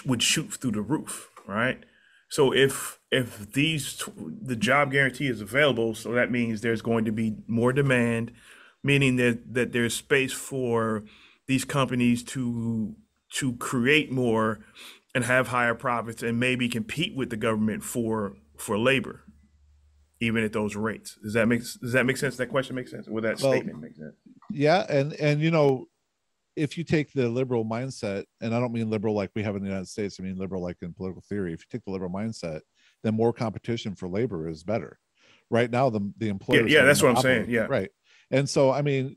would 0.05 0.23
shoot 0.23 0.55
through 0.55 0.73
the 0.73 0.83
roof, 0.83 1.31
right? 1.47 1.85
So 2.29 2.53
if 2.53 2.99
if 3.11 3.53
these 3.53 4.03
the 4.43 4.57
job 4.57 4.93
guarantee 4.93 5.29
is 5.29 5.41
available, 5.41 5.95
so 5.95 6.13
that 6.13 6.31
means 6.31 6.61
there's 6.61 6.83
going 6.83 7.05
to 7.05 7.13
be 7.13 7.37
more 7.47 7.73
demand, 7.73 8.33
meaning 8.83 9.17
that 9.17 9.55
that 9.55 9.73
there's 9.73 9.95
space 9.95 10.33
for 10.33 11.05
these 11.47 11.65
companies 11.65 12.23
to 12.25 12.97
to 13.35 13.53
create 13.55 14.11
more 14.11 14.61
and 15.15 15.25
have 15.25 15.49
higher 15.49 15.75
profits 15.75 16.23
and 16.23 16.39
maybe 16.39 16.69
compete 16.69 17.15
with 17.17 17.31
the 17.31 17.37
government 17.37 17.83
for 17.83 18.37
for 18.57 18.77
labor, 18.77 19.23
even 20.21 20.43
at 20.43 20.53
those 20.53 20.75
rates. 20.75 21.17
Does 21.23 21.35
that 21.35 21.47
make 21.47 21.61
does 21.61 21.93
that 21.93 22.07
make 22.07 22.17
sense? 22.17 22.37
That 22.37 22.49
question 22.49 22.75
makes 22.75 22.91
sense. 22.91 23.09
Would 23.09 23.25
that 23.25 23.41
well, 23.41 23.53
statement 23.53 23.81
make 23.81 23.95
sense? 23.95 24.15
Yeah, 24.51 24.85
and 24.89 25.13
and 25.15 25.41
you 25.41 25.51
know 25.51 25.87
if 26.57 26.79
you 26.79 26.85
take 26.85 27.13
the 27.13 27.29
liberal 27.29 27.65
mindset, 27.65 28.25
and 28.41 28.55
I 28.55 28.61
don't 28.61 28.73
mean 28.73 28.91
liberal 28.91 29.15
like 29.15 29.31
we 29.35 29.43
have 29.43 29.57
in 29.57 29.63
the 29.63 29.69
United 29.69 29.89
States, 29.89 30.17
I 30.19 30.23
mean 30.23 30.37
liberal 30.37 30.63
like 30.63 30.79
in 30.83 30.93
political 30.95 31.23
theory. 31.29 31.53
If 31.53 31.61
you 31.61 31.67
take 31.71 31.85
the 31.85 31.93
liberal 31.93 32.11
mindset, 32.11 32.61
then 33.05 33.15
more 33.15 33.33
competition 33.33 33.95
for 33.95 34.09
labor 34.09 34.49
is 34.49 34.65
better. 34.65 34.99
Right 35.51 35.71
now, 35.71 35.91
the 35.91 36.13
the 36.17 36.29
employers. 36.29 36.71
Yeah, 36.71 36.81
yeah 36.81 36.85
that's 36.85 37.03
what 37.03 37.17
I'm 37.17 37.23
saying. 37.23 37.51
Yeah, 37.51 37.67
right. 37.69 37.91
And 38.31 38.49
so, 38.49 38.73
I 38.73 38.83
mean, 38.83 39.17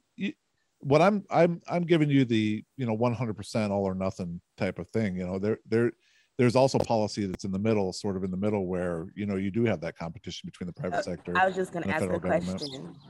what 0.81 1.01
I'm 1.01 1.23
I'm 1.31 1.61
I'm 1.67 1.83
giving 1.83 2.09
you 2.09 2.25
the 2.25 2.63
you 2.77 2.85
know 2.85 2.95
100% 2.95 3.69
all 3.71 3.83
or 3.85 3.95
nothing 3.95 4.41
type 4.57 4.77
of 4.77 4.89
thing. 4.89 5.15
You 5.15 5.25
know, 5.25 5.39
there 5.39 5.57
there 5.67 5.91
there's 6.37 6.55
also 6.55 6.77
policy 6.77 7.25
that's 7.25 7.45
in 7.45 7.51
the 7.51 7.59
middle, 7.59 7.91
sort 7.91 8.15
of 8.15 8.23
in 8.23 8.31
the 8.31 8.37
middle, 8.37 8.67
where 8.67 9.07
you 9.15 9.25
know 9.25 9.35
you 9.35 9.49
do 9.49 9.63
have 9.65 9.81
that 9.81 9.97
competition 9.97 10.45
between 10.45 10.67
the 10.67 10.73
private 10.73 10.99
uh, 10.99 11.01
sector. 11.01 11.37
I 11.37 11.45
was 11.45 11.55
just 11.55 11.71
going 11.71 11.83
to 11.83 11.89
ask 11.89 12.05
a 12.05 12.19
question. 12.19 12.59
Yeah. 12.71 13.09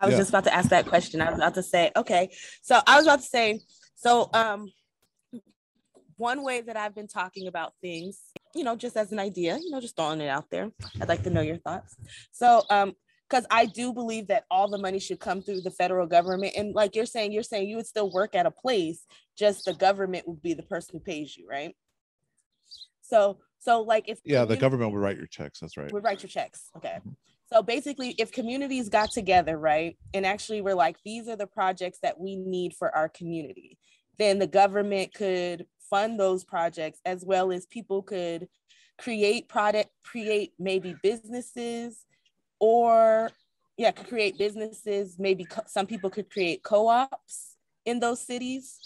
I 0.00 0.06
was 0.06 0.12
yeah. 0.12 0.18
just 0.18 0.30
about 0.30 0.44
to 0.44 0.54
ask 0.54 0.70
that 0.70 0.86
question. 0.86 1.20
I 1.20 1.30
was 1.30 1.38
about 1.38 1.54
to 1.54 1.62
say, 1.62 1.90
okay. 1.96 2.30
So 2.62 2.80
I 2.86 2.96
was 2.96 3.06
about 3.06 3.20
to 3.20 3.26
say, 3.26 3.60
so 3.96 4.30
um 4.32 4.70
one 6.16 6.42
way 6.42 6.60
that 6.60 6.76
I've 6.76 6.94
been 6.94 7.06
talking 7.06 7.46
about 7.46 7.74
things, 7.80 8.20
you 8.54 8.64
know, 8.64 8.74
just 8.74 8.96
as 8.96 9.12
an 9.12 9.20
idea, 9.20 9.56
you 9.56 9.70
know, 9.70 9.80
just 9.80 9.96
throwing 9.96 10.20
it 10.20 10.28
out 10.28 10.50
there. 10.50 10.70
I'd 11.00 11.08
like 11.08 11.22
to 11.24 11.30
know 11.30 11.40
your 11.40 11.58
thoughts. 11.58 11.96
So 12.32 12.62
um 12.70 12.94
because 13.28 13.46
I 13.50 13.66
do 13.66 13.92
believe 13.92 14.28
that 14.28 14.44
all 14.50 14.70
the 14.70 14.78
money 14.78 14.98
should 14.98 15.20
come 15.20 15.42
through 15.42 15.60
the 15.60 15.70
federal 15.70 16.06
government. 16.06 16.54
And 16.56 16.74
like 16.74 16.96
you're 16.96 17.04
saying, 17.04 17.32
you're 17.32 17.42
saying 17.42 17.68
you 17.68 17.76
would 17.76 17.86
still 17.86 18.10
work 18.10 18.34
at 18.34 18.46
a 18.46 18.50
place, 18.50 19.04
just 19.36 19.66
the 19.66 19.74
government 19.74 20.26
would 20.26 20.40
be 20.40 20.54
the 20.54 20.62
person 20.62 20.94
who 20.94 21.00
pays 21.00 21.36
you, 21.36 21.46
right? 21.46 21.76
So 23.02 23.38
so 23.58 23.82
like 23.82 24.08
if 24.08 24.20
yeah, 24.24 24.44
the 24.44 24.56
government 24.56 24.92
would 24.92 25.00
write 25.00 25.16
your 25.16 25.26
checks. 25.26 25.60
That's 25.60 25.76
right. 25.76 25.92
Would 25.92 26.04
write 26.04 26.22
your 26.22 26.30
checks. 26.30 26.70
Okay. 26.76 26.98
So 27.52 27.62
basically, 27.62 28.14
if 28.18 28.30
communities 28.30 28.88
got 28.90 29.10
together, 29.10 29.56
right, 29.56 29.96
and 30.12 30.26
actually 30.26 30.60
were 30.60 30.74
like, 30.74 30.96
these 31.04 31.28
are 31.28 31.36
the 31.36 31.46
projects 31.46 31.98
that 32.02 32.20
we 32.20 32.36
need 32.36 32.74
for 32.74 32.94
our 32.94 33.08
community, 33.08 33.78
then 34.18 34.38
the 34.38 34.46
government 34.46 35.14
could 35.14 35.66
fund 35.88 36.20
those 36.20 36.44
projects 36.44 37.00
as 37.06 37.24
well 37.24 37.50
as 37.50 37.64
people 37.66 38.02
could 38.02 38.48
create 38.98 39.48
product, 39.48 39.88
create 40.04 40.52
maybe 40.58 40.94
businesses 41.02 42.04
or 42.60 43.30
yeah, 43.78 43.92
could 43.92 44.08
create 44.08 44.36
businesses. 44.36 45.16
Maybe 45.18 45.44
co- 45.44 45.62
some 45.66 45.86
people 45.86 46.10
could 46.10 46.28
create 46.30 46.62
co-ops 46.62 47.56
in 47.86 48.00
those 48.00 48.20
cities 48.20 48.78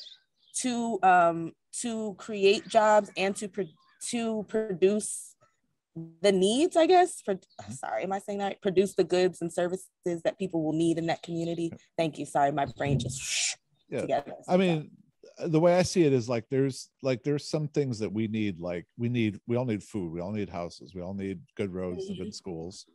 to 0.61 0.98
um, 1.03 1.53
to 1.81 2.14
create 2.18 2.68
jobs 2.68 3.11
and 3.16 3.35
to 3.37 3.48
pro- 3.48 3.64
to 4.11 4.44
produce 4.48 5.32
the 6.22 6.33
needs, 6.33 6.76
I 6.76 6.87
guess, 6.87 7.20
for 7.22 7.35
mm-hmm. 7.35 7.72
sorry, 7.72 8.05
am 8.05 8.12
I 8.12 8.18
saying 8.18 8.38
that? 8.38 8.62
Produce 8.62 8.94
the 8.94 9.05
goods 9.05 9.42
and 9.42 9.52
services 9.52 9.88
that 10.24 10.38
people 10.38 10.62
will 10.62 10.72
need 10.72 10.98
in 10.98 11.07
that 11.07 11.22
community. 11.22 11.72
Thank 11.96 12.18
you. 12.18 12.26
Sorry, 12.26 12.50
my 12.52 12.66
brain 12.76 12.98
just 12.98 13.57
yeah. 13.88 14.00
together. 14.00 14.33
I 14.48 14.57
mean, 14.57 14.90
the 15.38 15.61
way 15.61 15.76
I 15.76 15.83
see 15.83 16.05
it 16.05 16.12
is 16.12 16.28
like 16.28 16.44
there's 16.50 16.90
like 17.02 17.22
there's 17.22 17.48
some 17.48 17.68
things 17.68 17.98
that 17.98 18.12
we 18.12 18.28
need, 18.28 18.61
like 18.61 18.87
we 18.96 19.09
need 19.09 19.40
we 19.46 19.57
all 19.57 19.64
need 19.64 19.83
food, 19.83 20.12
we 20.12 20.20
all 20.20 20.33
need 20.33 20.48
houses, 20.48 20.94
we 20.94 21.02
all 21.02 21.14
need 21.14 21.40
good 21.57 21.72
roads 21.72 22.07
and 22.07 22.16
good 22.16 22.28
mm-hmm. 22.28 22.33
schools, 22.33 22.87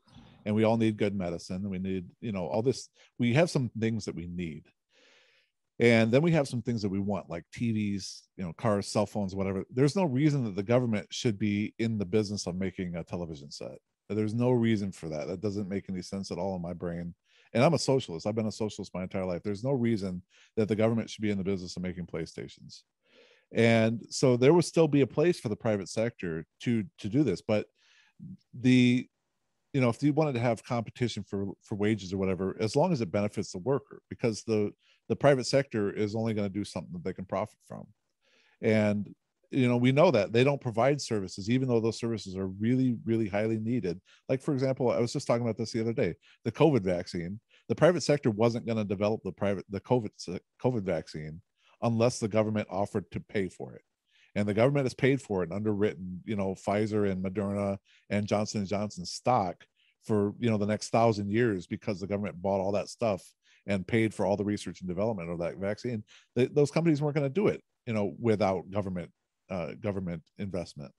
and 0.45 0.55
we 0.55 0.63
all 0.63 0.77
need 0.77 0.97
good 0.97 1.15
medicine, 1.15 1.57
and 1.57 1.69
we 1.69 1.79
need, 1.79 2.05
you 2.21 2.31
know, 2.31 2.47
all 2.47 2.62
this. 2.62 2.89
We 3.19 3.33
have 3.33 3.49
some 3.49 3.69
things 3.79 4.05
that 4.05 4.15
we 4.15 4.27
need 4.27 4.65
and 5.80 6.12
then 6.12 6.22
we 6.22 6.32
have 6.32 6.48
some 6.48 6.62
things 6.62 6.82
that 6.82 6.90
we 6.90 7.00
want 7.00 7.30
like 7.30 7.44
tvs 7.54 8.24
you 8.36 8.44
know 8.44 8.54
cars 8.54 8.88
cell 8.88 9.06
phones 9.06 9.36
whatever. 9.36 9.63
There's 9.70 9.96
no 9.96 10.04
reason 10.04 10.44
that 10.46 10.56
the 10.56 10.63
government 10.63 11.08
should 11.12 11.38
be 11.38 11.74
in 11.80 11.98
the 11.98 12.06
business 12.06 12.48
of 12.48 12.56
making 12.56 12.96
a 12.96 13.04
television 13.04 13.52
set. 13.52 13.78
There's 14.10 14.34
no 14.34 14.52
reason 14.52 14.92
for 14.92 15.10
that. 15.10 15.28
That 15.28 15.42
doesn't 15.42 15.68
make 15.68 15.90
any 15.90 16.02
sense 16.02 16.32
at 16.32 16.38
all 16.38 16.56
in 16.56 16.62
my 16.62 16.74
brain. 16.74 17.13
And 17.54 17.63
i'm 17.63 17.74
a 17.74 17.80
socialist. 17.80 18.28
I've 18.28 18.36
been 18.36 18.48
a 18.48 18.52
socialist 18.52 18.94
my 18.94 19.04
entire 19.04 19.26
life. 19.26 19.42
There's 19.44 19.63
no 19.63 19.72
reason 19.72 20.22
that 20.56 20.68
the 20.68 20.76
government 20.76 21.10
should 21.10 21.22
be 21.22 21.30
in 21.30 21.38
the 21.38 21.44
business 21.44 21.76
of 21.76 21.84
making 21.84 22.06
playstations. 22.06 22.84
And 23.54 24.06
so 24.10 24.36
there 24.36 24.54
would 24.54 24.66
still 24.66 24.88
be 24.88 25.02
a 25.02 25.08
place 25.08 25.40
for 25.40 25.50
the 25.50 25.56
private 25.56 25.90
sector 25.90 26.46
to 26.62 26.84
to 27.00 27.10
do 27.10 27.24
this. 27.24 27.42
But 27.42 27.68
the 28.54 29.08
you 29.74 29.82
know 29.82 29.90
if 29.90 30.02
you 30.02 30.13
wanted 30.13 30.34
to 30.34 30.40
have 30.40 30.63
competition 30.63 31.24
for 31.24 31.54
for 31.63 31.76
wages 31.76 32.13
or 32.13 32.18
whatever 32.18 32.58
as 32.60 32.76
long 32.76 32.92
as 32.92 33.02
it 33.02 33.12
benefits 33.12 33.52
the 33.52 33.60
worker 33.60 34.02
because 34.10 34.44
the 34.44 34.72
the 35.10 35.15
private 35.15 35.46
sector 35.46 35.91
is 35.91 36.15
only 36.15 36.34
going 36.34 36.48
to 36.48 36.54
do 36.54 36.63
something 36.63 36.93
that 36.93 37.04
they 37.04 37.13
can 37.13 37.26
profit 37.26 37.60
from. 37.67 37.88
And 38.62 39.13
you 39.50 39.67
know 39.67 39.78
we 39.78 39.91
know 39.93 40.12
that 40.12 40.34
they 40.34 40.43
don't 40.43 40.60
provide 40.60 41.00
services 41.00 41.50
even 41.50 41.70
though 41.70 41.80
those 41.80 41.98
services 41.98 42.36
are 42.36 42.48
really 42.48 42.98
really 43.06 43.30
highly 43.30 43.60
needed. 43.60 44.00
Like 44.28 44.41
for 44.41 44.54
example 44.54 44.91
i 44.91 45.00
was 45.00 45.13
just 45.13 45.28
talking 45.28 45.43
about 45.43 45.58
this 45.58 45.72
the 45.72 45.82
other 45.82 45.93
day 45.93 46.15
the 46.43 46.52
covid 46.52 46.82
vaccine. 46.82 47.39
The 47.70 47.76
private 47.76 48.02
sector 48.02 48.30
wasn't 48.30 48.65
going 48.65 48.78
to 48.78 48.84
develop 48.84 49.22
the 49.24 49.32
private 49.32 49.65
the 49.70 49.80
covid 49.80 50.10
covid 50.62 50.84
vaccine 50.84 51.41
unless 51.82 52.20
the 52.20 52.28
government 52.28 52.67
offered 52.70 53.10
to 53.12 53.20
pay 53.20 53.50
for 53.50 53.74
it. 53.74 53.82
And 54.36 54.48
the 54.48 54.54
government 54.54 54.86
has 54.86 54.93
paid 54.93 55.22
for 55.22 55.43
it 55.43 55.50
and 55.50 55.54
underwritten 55.54 56.22
you 56.26 56.36
know 56.36 56.54
pfizer 56.56 57.10
and 57.10 57.24
moderna 57.24 57.78
and 58.10 58.28
johnson 58.28 58.62
and 58.62 58.70
johnson 58.70 59.06
stock 59.06 59.65
for 60.04 60.34
you 60.39 60.50
know 60.50 60.58
the 60.58 60.65
next 60.65 60.89
thousand 60.89 61.32
years 61.32 61.67
because 61.67 62.00
the 62.00 62.08
government 62.08 62.41
bought 62.41 62.60
all 62.60 62.74
that 62.74 62.89
stuff 62.89 63.24
and 63.67 63.88
paid 63.88 64.13
for 64.13 64.25
all 64.25 64.38
the 64.38 64.43
research 64.43 64.82
and 64.82 64.88
development 64.88 65.30
of 65.30 65.39
that 65.39 65.58
vaccine 65.58 66.03
those 66.36 66.71
companies 66.71 67.01
weren't 67.01 67.15
going 67.15 67.27
to 67.27 67.30
do 67.30 67.47
it 67.47 67.62
you 67.86 67.93
know 67.93 68.15
without 68.19 68.69
government 68.71 69.12
uh, 69.49 69.71
government 69.82 70.21
investment. 70.38 70.91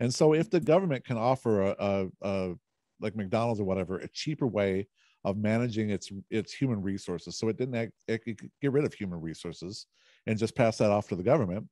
And 0.00 0.12
so 0.14 0.32
if 0.32 0.50
the 0.50 0.60
government 0.60 1.04
can 1.04 1.16
offer 1.16 1.62
a, 1.62 1.76
a, 1.78 2.06
a 2.22 2.54
like 3.00 3.16
mcdonald's 3.16 3.60
or 3.60 3.64
whatever 3.64 3.98
a 3.98 4.08
cheaper 4.08 4.46
way 4.46 4.86
of 5.24 5.36
managing 5.36 5.90
its 5.90 6.10
its 6.30 6.52
human 6.52 6.80
resources 6.80 7.36
so 7.36 7.48
it 7.48 7.58
didn't 7.58 7.74
act, 7.74 7.92
it 8.08 8.22
get 8.62 8.72
rid 8.72 8.84
of 8.84 8.94
human 8.94 9.20
resources 9.20 9.86
and 10.26 10.38
just 10.38 10.56
pass 10.56 10.78
that 10.78 10.90
off 10.90 11.08
to 11.08 11.16
the 11.16 11.22
government 11.22 11.66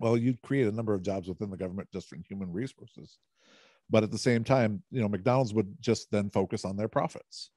well 0.00 0.16
you'd 0.16 0.40
create 0.42 0.66
a 0.66 0.72
number 0.72 0.94
of 0.94 1.02
jobs 1.02 1.28
within 1.28 1.50
the 1.50 1.56
government 1.56 1.88
just 1.92 2.12
in 2.12 2.24
human 2.28 2.50
resources. 2.50 3.18
But 3.90 4.02
at 4.02 4.10
the 4.10 4.18
same 4.18 4.42
time 4.42 4.82
you 4.90 5.00
know 5.00 5.08
mcdonald's 5.08 5.54
would 5.54 5.76
just 5.80 6.10
then 6.10 6.30
focus 6.30 6.64
on 6.64 6.76
their 6.76 6.88
profits 6.88 7.50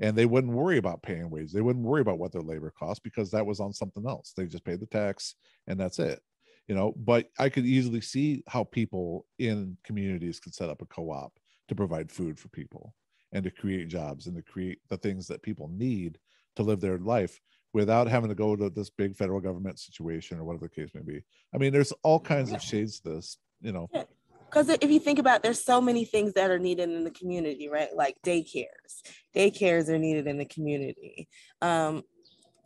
and 0.00 0.16
they 0.16 0.26
wouldn't 0.26 0.52
worry 0.52 0.78
about 0.78 1.02
paying 1.02 1.30
wages 1.30 1.52
they 1.52 1.60
wouldn't 1.60 1.84
worry 1.84 2.00
about 2.00 2.18
what 2.18 2.32
their 2.32 2.42
labor 2.42 2.72
costs 2.78 3.00
because 3.02 3.30
that 3.30 3.46
was 3.46 3.60
on 3.60 3.72
something 3.72 4.06
else 4.06 4.32
they 4.36 4.46
just 4.46 4.64
paid 4.64 4.80
the 4.80 4.86
tax 4.86 5.34
and 5.66 5.78
that's 5.78 5.98
it 5.98 6.20
you 6.66 6.74
know 6.74 6.92
but 6.96 7.28
i 7.38 7.48
could 7.48 7.66
easily 7.66 8.00
see 8.00 8.42
how 8.46 8.64
people 8.64 9.26
in 9.38 9.76
communities 9.84 10.40
could 10.40 10.54
set 10.54 10.70
up 10.70 10.82
a 10.82 10.86
co-op 10.86 11.32
to 11.68 11.74
provide 11.74 12.10
food 12.10 12.38
for 12.38 12.48
people 12.48 12.94
and 13.32 13.44
to 13.44 13.50
create 13.50 13.88
jobs 13.88 14.26
and 14.26 14.36
to 14.36 14.42
create 14.42 14.80
the 14.88 14.96
things 14.96 15.26
that 15.26 15.42
people 15.42 15.68
need 15.68 16.18
to 16.56 16.62
live 16.62 16.80
their 16.80 16.98
life 16.98 17.40
without 17.74 18.08
having 18.08 18.28
to 18.28 18.34
go 18.34 18.56
to 18.56 18.70
this 18.70 18.90
big 18.90 19.14
federal 19.14 19.40
government 19.40 19.78
situation 19.78 20.38
or 20.38 20.44
whatever 20.44 20.66
the 20.66 20.80
case 20.80 20.90
may 20.94 21.02
be. 21.02 21.22
I 21.54 21.58
mean 21.58 21.72
there's 21.72 21.92
all 22.02 22.20
kinds 22.20 22.52
of 22.52 22.62
shades 22.62 23.00
to 23.00 23.10
this 23.10 23.38
you 23.60 23.72
know 23.72 23.88
because 24.48 24.68
if 24.68 24.90
you 24.90 24.98
think 25.00 25.18
about 25.18 25.36
it, 25.36 25.42
there's 25.42 25.62
so 25.64 25.80
many 25.80 26.04
things 26.04 26.32
that 26.34 26.50
are 26.50 26.58
needed 26.58 26.88
in 26.90 27.04
the 27.04 27.10
community 27.10 27.68
right 27.68 27.94
like 27.94 28.16
daycares 28.24 29.02
daycares 29.34 29.88
are 29.88 29.98
needed 29.98 30.26
in 30.26 30.38
the 30.38 30.44
community 30.44 31.28
um 31.62 32.02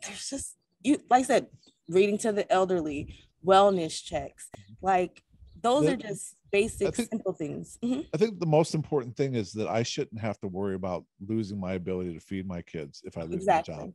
there's 0.05 0.29
just 0.29 0.57
you 0.83 0.97
like 1.09 1.21
i 1.21 1.23
said 1.23 1.47
reading 1.89 2.17
to 2.17 2.31
the 2.31 2.49
elderly 2.51 3.13
wellness 3.45 4.03
checks 4.03 4.49
like 4.81 5.23
those 5.61 5.85
The- 5.85 5.93
are 5.93 5.97
just 5.97 6.35
basic 6.51 6.95
think- 6.95 7.09
simple 7.09 7.33
things 7.33 7.77
Mhm. 7.83 8.05
I 8.13 8.17
think 8.17 8.39
the 8.39 8.45
most 8.45 8.75
important 8.75 9.17
thing 9.17 9.33
is 9.33 9.53
that 9.53 9.67
I 9.67 9.81
shouldn't 9.81 10.21
have 10.21 10.39
to 10.41 10.47
worry 10.47 10.75
about 10.75 11.03
losing 11.25 11.59
my 11.59 11.73
ability 11.73 12.13
to 12.13 12.19
feed 12.19 12.47
my 12.47 12.61
kids 12.61 13.01
if 13.05 13.17
I 13.17 13.23
lose 13.23 13.33
Exactly. 13.37 13.73
my 13.75 13.81
job. 13.85 13.93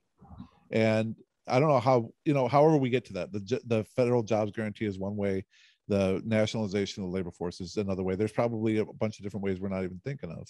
And 0.72 1.14
I 1.46 1.60
don't 1.60 1.68
know 1.68 1.78
how, 1.78 2.12
you 2.24 2.34
know, 2.34 2.48
however 2.48 2.76
we 2.78 2.90
get 2.90 3.04
to 3.06 3.12
that. 3.12 3.32
The 3.32 3.60
the 3.64 3.84
federal 3.84 4.24
jobs 4.24 4.50
guarantee 4.50 4.86
is 4.86 4.98
one 4.98 5.14
way, 5.16 5.44
the 5.88 6.22
nationalization 6.24 7.02
of 7.02 7.10
the 7.10 7.16
labor 7.16 7.30
force 7.30 7.60
is 7.60 7.76
another 7.76 8.02
way. 8.02 8.14
There's 8.14 8.32
probably 8.32 8.78
a 8.78 8.84
bunch 8.84 9.18
of 9.18 9.24
different 9.24 9.44
ways 9.44 9.58
we're 9.58 9.68
not 9.68 9.84
even 9.84 10.00
thinking 10.04 10.30
of. 10.30 10.48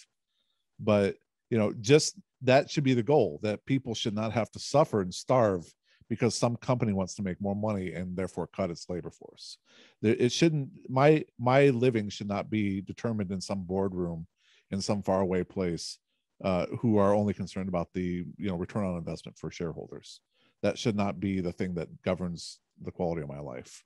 But, 0.79 1.15
you 1.49 1.57
know, 1.57 1.73
just 1.81 2.19
that 2.41 2.69
should 2.69 2.83
be 2.83 2.93
the 2.93 3.03
goal 3.03 3.39
that 3.43 3.65
people 3.65 3.95
should 3.95 4.15
not 4.15 4.31
have 4.33 4.51
to 4.51 4.59
suffer 4.59 5.01
and 5.01 5.13
starve 5.13 5.65
because 6.09 6.35
some 6.35 6.55
company 6.57 6.91
wants 6.91 7.13
to 7.15 7.23
make 7.23 7.39
more 7.39 7.55
money 7.55 7.93
and 7.93 8.17
therefore 8.17 8.47
cut 8.47 8.71
its 8.71 8.89
labor 8.89 9.11
force. 9.11 9.57
It 10.01 10.31
shouldn't 10.31 10.69
my 10.89 11.23
my 11.37 11.69
living 11.69 12.09
should 12.09 12.27
not 12.27 12.49
be 12.49 12.81
determined 12.81 13.31
in 13.31 13.41
some 13.41 13.63
boardroom 13.63 14.27
in 14.71 14.81
some 14.81 15.03
faraway 15.03 15.43
place 15.43 15.99
uh, 16.43 16.65
who 16.79 16.97
are 16.97 17.13
only 17.13 17.33
concerned 17.33 17.69
about 17.69 17.89
the 17.93 18.25
you 18.37 18.49
know 18.49 18.55
return 18.55 18.85
on 18.85 18.97
investment 18.97 19.37
for 19.37 19.51
shareholders. 19.51 20.21
That 20.63 20.77
should 20.77 20.95
not 20.95 21.19
be 21.19 21.41
the 21.41 21.53
thing 21.53 21.75
that 21.75 22.01
governs 22.01 22.59
the 22.81 22.91
quality 22.91 23.21
of 23.21 23.29
my 23.29 23.39
life. 23.39 23.83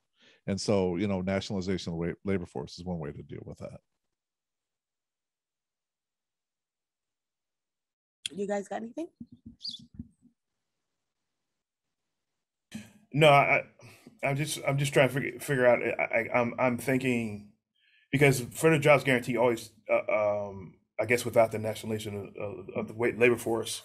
And 0.48 0.60
so, 0.60 0.98
you 0.98 1.08
know, 1.08 1.22
nationalization 1.22 1.94
of 1.94 2.00
the 2.00 2.16
labor 2.26 2.46
force 2.46 2.78
is 2.78 2.86
one 2.86 3.00
way 3.00 3.12
to 3.12 3.24
deal 3.24 3.44
with 3.46 3.60
that. 3.60 3.80
you 8.32 8.48
guys 8.48 8.68
got 8.68 8.82
anything 8.82 9.08
No, 13.14 13.30
I, 13.30 13.64
I'm 14.24 14.36
just 14.36 14.60
I'm 14.68 14.78
just 14.78 14.94
trying 14.94 15.10
to 15.10 15.14
figure 15.14 15.40
figure 15.40 15.68
out. 15.68 15.80
I, 15.84 16.04
I, 16.04 16.40
I'm 16.40 16.56
I'm 16.58 16.78
thinking 16.78 17.50
because 18.12 18.42
for 18.42 18.72
the 18.72 18.80
jobs 18.80 19.04
guarantee 19.04 19.38
always, 19.38 19.70
uh, 19.90 20.48
um, 20.50 20.76
I 21.00 21.06
guess, 21.06 21.24
without 21.24 21.52
the 21.52 21.60
nationalization 21.60 22.34
of, 22.40 22.68
of, 22.68 22.70
of 22.76 22.88
the 22.88 23.14
labor 23.18 23.38
force, 23.38 23.84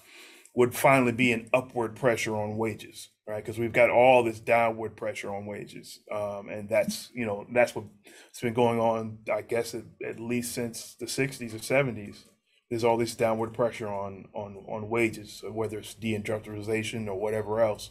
would 0.58 0.74
finally 0.74 1.12
be 1.12 1.30
an 1.30 1.48
upward 1.54 1.94
pressure 1.94 2.34
on 2.36 2.56
wages, 2.56 3.10
right? 3.28 3.44
Because 3.44 3.60
we've 3.60 3.72
got 3.72 3.90
all 3.90 4.24
this 4.24 4.40
downward 4.40 4.96
pressure 4.96 5.32
on 5.32 5.46
wages, 5.46 6.00
um, 6.10 6.48
and 6.48 6.68
that's 6.68 7.10
you 7.14 7.24
know 7.24 7.46
that's 7.52 7.76
what's 7.76 8.40
been 8.42 8.54
going 8.54 8.80
on. 8.80 9.18
I 9.32 9.42
guess 9.42 9.74
at, 9.74 9.84
at 10.04 10.18
least 10.18 10.52
since 10.52 10.96
the 10.98 11.06
'60s 11.06 11.54
or 11.54 11.58
'70s. 11.58 12.24
There's 12.68 12.84
all 12.84 12.98
this 12.98 13.14
downward 13.14 13.54
pressure 13.54 13.88
on 13.88 14.26
on 14.34 14.56
on 14.68 14.90
wages, 14.90 15.42
whether 15.48 15.78
it's 15.78 15.94
deindustrialization 15.94 17.06
or 17.06 17.14
whatever 17.14 17.60
else 17.60 17.90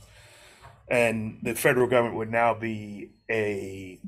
and 0.89 1.39
the 1.43 1.55
federal 1.55 1.87
government 1.87 2.15
would 2.15 2.31
now 2.31 2.53
be 2.53 3.11
a 3.29 3.99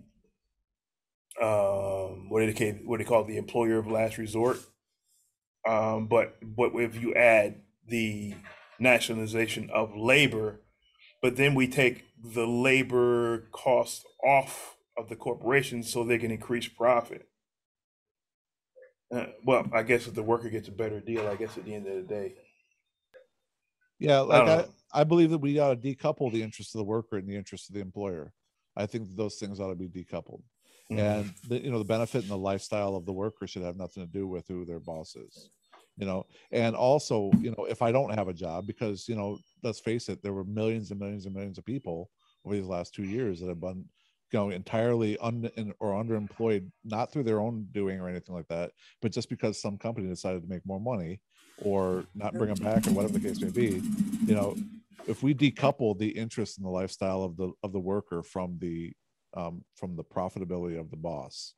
um, 1.42 2.30
what 2.30 2.42
do 2.42 2.52
they 2.52 2.72
what 2.86 2.98
do 2.98 3.04
they 3.04 3.08
call 3.08 3.24
it, 3.24 3.28
the 3.28 3.38
employer 3.38 3.78
of 3.78 3.88
last 3.88 4.18
resort. 4.18 4.58
Um, 5.68 6.08
but 6.08 6.36
but 6.42 6.72
if 6.76 7.02
you 7.02 7.14
add 7.16 7.62
the 7.90 8.36
nationalization 8.80 9.70
of 9.74 9.96
labor, 9.96 10.62
but 11.22 11.36
then 11.36 11.56
we 11.56 11.68
take 11.68 12.06
the 12.24 12.48
labor 12.48 13.50
cost 13.52 14.06
off 14.24 14.78
of 14.98 15.10
the 15.10 15.16
corporations 15.16 15.92
so 15.92 16.04
they 16.04 16.18
can 16.18 16.32
increase 16.32 16.68
profit. 16.68 17.28
Uh, 19.14 19.26
well, 19.44 19.68
I 19.74 19.84
guess 19.84 20.08
if 20.08 20.14
the 20.14 20.24
worker 20.24 20.50
gets 20.50 20.68
a 20.68 20.72
better 20.72 21.00
deal, 21.00 21.28
I 21.28 21.36
guess 21.36 21.58
at 21.58 21.66
the 21.66 21.74
end 21.74 21.88
of 21.88 21.96
the 21.96 22.02
day. 22.02 22.36
Yeah, 23.98 24.20
like 24.20 24.46
don't 24.46 24.72
I. 24.94 25.02
I, 25.02 25.04
believe 25.04 25.32
that 25.32 25.40
we 25.40 25.56
got 25.56 25.70
to 25.70 25.76
decouple 25.76 26.32
the 26.32 26.44
interest 26.44 26.74
of 26.74 26.80
the 26.80 26.86
worker 26.86 27.18
and 27.18 27.28
the 27.28 27.36
interest 27.36 27.70
of 27.70 27.76
the 27.76 27.82
employer. 27.82 28.32
I 28.78 28.86
think 28.86 29.16
those 29.16 29.36
things 29.36 29.60
ought 29.60 29.70
to 29.70 29.76
be 29.76 29.90
decoupled. 29.90 30.42
Mm-hmm. 30.92 31.00
and 31.00 31.34
the 31.48 31.64
you 31.64 31.70
know 31.70 31.78
the 31.78 31.86
benefit 31.86 32.24
and 32.24 32.32
the 32.32 32.38
lifestyle 32.38 32.96
of 32.96 33.06
the 33.06 33.14
worker 33.14 33.46
should 33.46 33.62
have 33.62 33.78
nothing 33.78 34.04
to 34.04 34.12
do 34.12 34.26
with 34.26 34.48
who 34.48 34.66
their 34.66 34.80
boss 34.80 35.16
is 35.16 35.52
you 36.00 36.06
know 36.06 36.26
and 36.52 36.76
also 36.76 37.30
you 37.40 37.52
know 37.52 37.66
if 37.66 37.82
i 37.82 37.92
don't 37.92 38.16
have 38.16 38.30
a 38.30 38.34
job 38.34 38.66
because 38.66 39.08
you 39.08 39.16
know 39.16 39.38
let's 39.64 39.80
face 39.80 40.10
it 40.10 40.24
there 40.24 40.34
were 40.34 40.46
millions 40.46 40.90
and 40.92 41.00
millions 41.00 41.26
and 41.26 41.36
millions 41.36 41.58
of 41.58 41.66
people 41.66 42.10
over 42.46 42.56
these 42.56 42.66
last 42.66 42.96
two 42.96 43.04
years 43.04 43.40
that 43.40 43.50
have 43.50 43.60
been 43.60 43.86
you 44.32 44.40
know 44.40 44.50
entirely 44.50 45.18
un 45.20 45.50
or 45.80 45.92
underemployed 45.92 46.70
not 46.84 47.12
through 47.12 47.24
their 47.24 47.42
own 47.42 47.68
doing 47.72 48.00
or 48.00 48.08
anything 48.08 48.34
like 48.34 48.48
that 48.48 48.72
but 49.02 49.12
just 49.12 49.30
because 49.30 49.62
some 49.62 49.78
company 49.78 50.08
decided 50.08 50.42
to 50.42 50.50
make 50.50 50.66
more 50.66 50.80
money 50.80 51.20
or 51.62 52.06
not 52.16 52.34
bring 52.34 52.54
them 52.54 52.64
back 52.64 52.88
or 52.88 52.92
whatever 52.92 53.14
the 53.14 53.28
case 53.28 53.42
may 53.42 53.50
be 53.50 53.82
you 54.26 54.36
know 54.36 54.56
if 55.08 55.22
we 55.24 55.34
decouple 55.34 55.98
the 55.98 56.10
interest 56.10 56.58
in 56.58 56.64
the 56.64 56.70
lifestyle 56.70 57.24
of 57.24 57.36
the 57.36 57.52
of 57.64 57.74
the 57.74 57.80
worker 57.80 58.24
from 58.24 58.58
the 58.60 58.94
um, 59.36 59.64
from 59.76 59.96
the 59.96 60.04
profitability 60.04 60.80
of 60.80 60.90
the 60.90 60.98
boss 60.98 61.54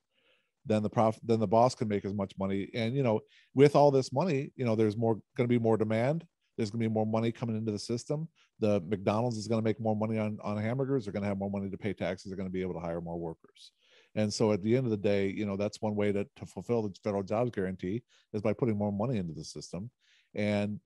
then 0.65 0.83
the 0.83 0.89
prof 0.89 1.19
then 1.23 1.39
the 1.39 1.47
boss 1.47 1.75
can 1.75 1.87
make 1.87 2.05
as 2.05 2.13
much 2.13 2.33
money. 2.37 2.69
And 2.73 2.95
you 2.95 3.03
know 3.03 3.21
with 3.53 3.75
all 3.75 3.91
this 3.91 4.11
money 4.11 4.51
you 4.55 4.65
know 4.65 4.75
there's 4.75 4.97
more 4.97 5.15
going 5.35 5.47
to 5.47 5.47
be 5.47 5.59
more 5.59 5.77
demand. 5.77 6.25
There's 6.57 6.69
going 6.69 6.81
to 6.81 6.89
be 6.89 6.93
more 6.93 7.05
money 7.05 7.31
coming 7.31 7.57
into 7.57 7.71
the 7.71 7.79
system. 7.79 8.27
The 8.59 8.81
mcdonald's 8.81 9.37
is 9.37 9.47
going 9.47 9.61
to 9.61 9.67
make 9.67 9.79
more 9.79 9.95
money 9.95 10.17
on 10.17 10.37
on 10.43 10.57
hamburgers. 10.57 11.05
They're 11.05 11.13
going 11.13 11.23
to 11.23 11.29
have 11.29 11.37
more 11.37 11.51
money 11.51 11.69
to 11.69 11.77
pay 11.77 11.93
taxes. 11.93 12.29
They're 12.29 12.37
going 12.37 12.49
to 12.49 12.53
be 12.53 12.61
able 12.61 12.75
to 12.75 12.79
hire 12.79 13.01
more 13.01 13.19
workers. 13.19 13.71
And 14.13 14.33
so 14.33 14.51
at 14.51 14.61
the 14.61 14.75
end 14.75 14.85
of 14.85 14.91
the 14.91 14.97
day 14.97 15.29
you 15.29 15.45
know 15.45 15.57
that's 15.57 15.81
one 15.81 15.95
way 15.95 16.11
to, 16.11 16.25
to 16.35 16.45
fulfill 16.45 16.83
the 16.83 16.93
federal 17.03 17.23
jobs 17.23 17.51
guarantee 17.51 18.03
is 18.33 18.41
by 18.41 18.53
putting 18.53 18.77
more 18.77 18.91
money 18.91 19.17
into 19.17 19.33
the 19.33 19.43
system. 19.43 19.89
And 20.35 20.79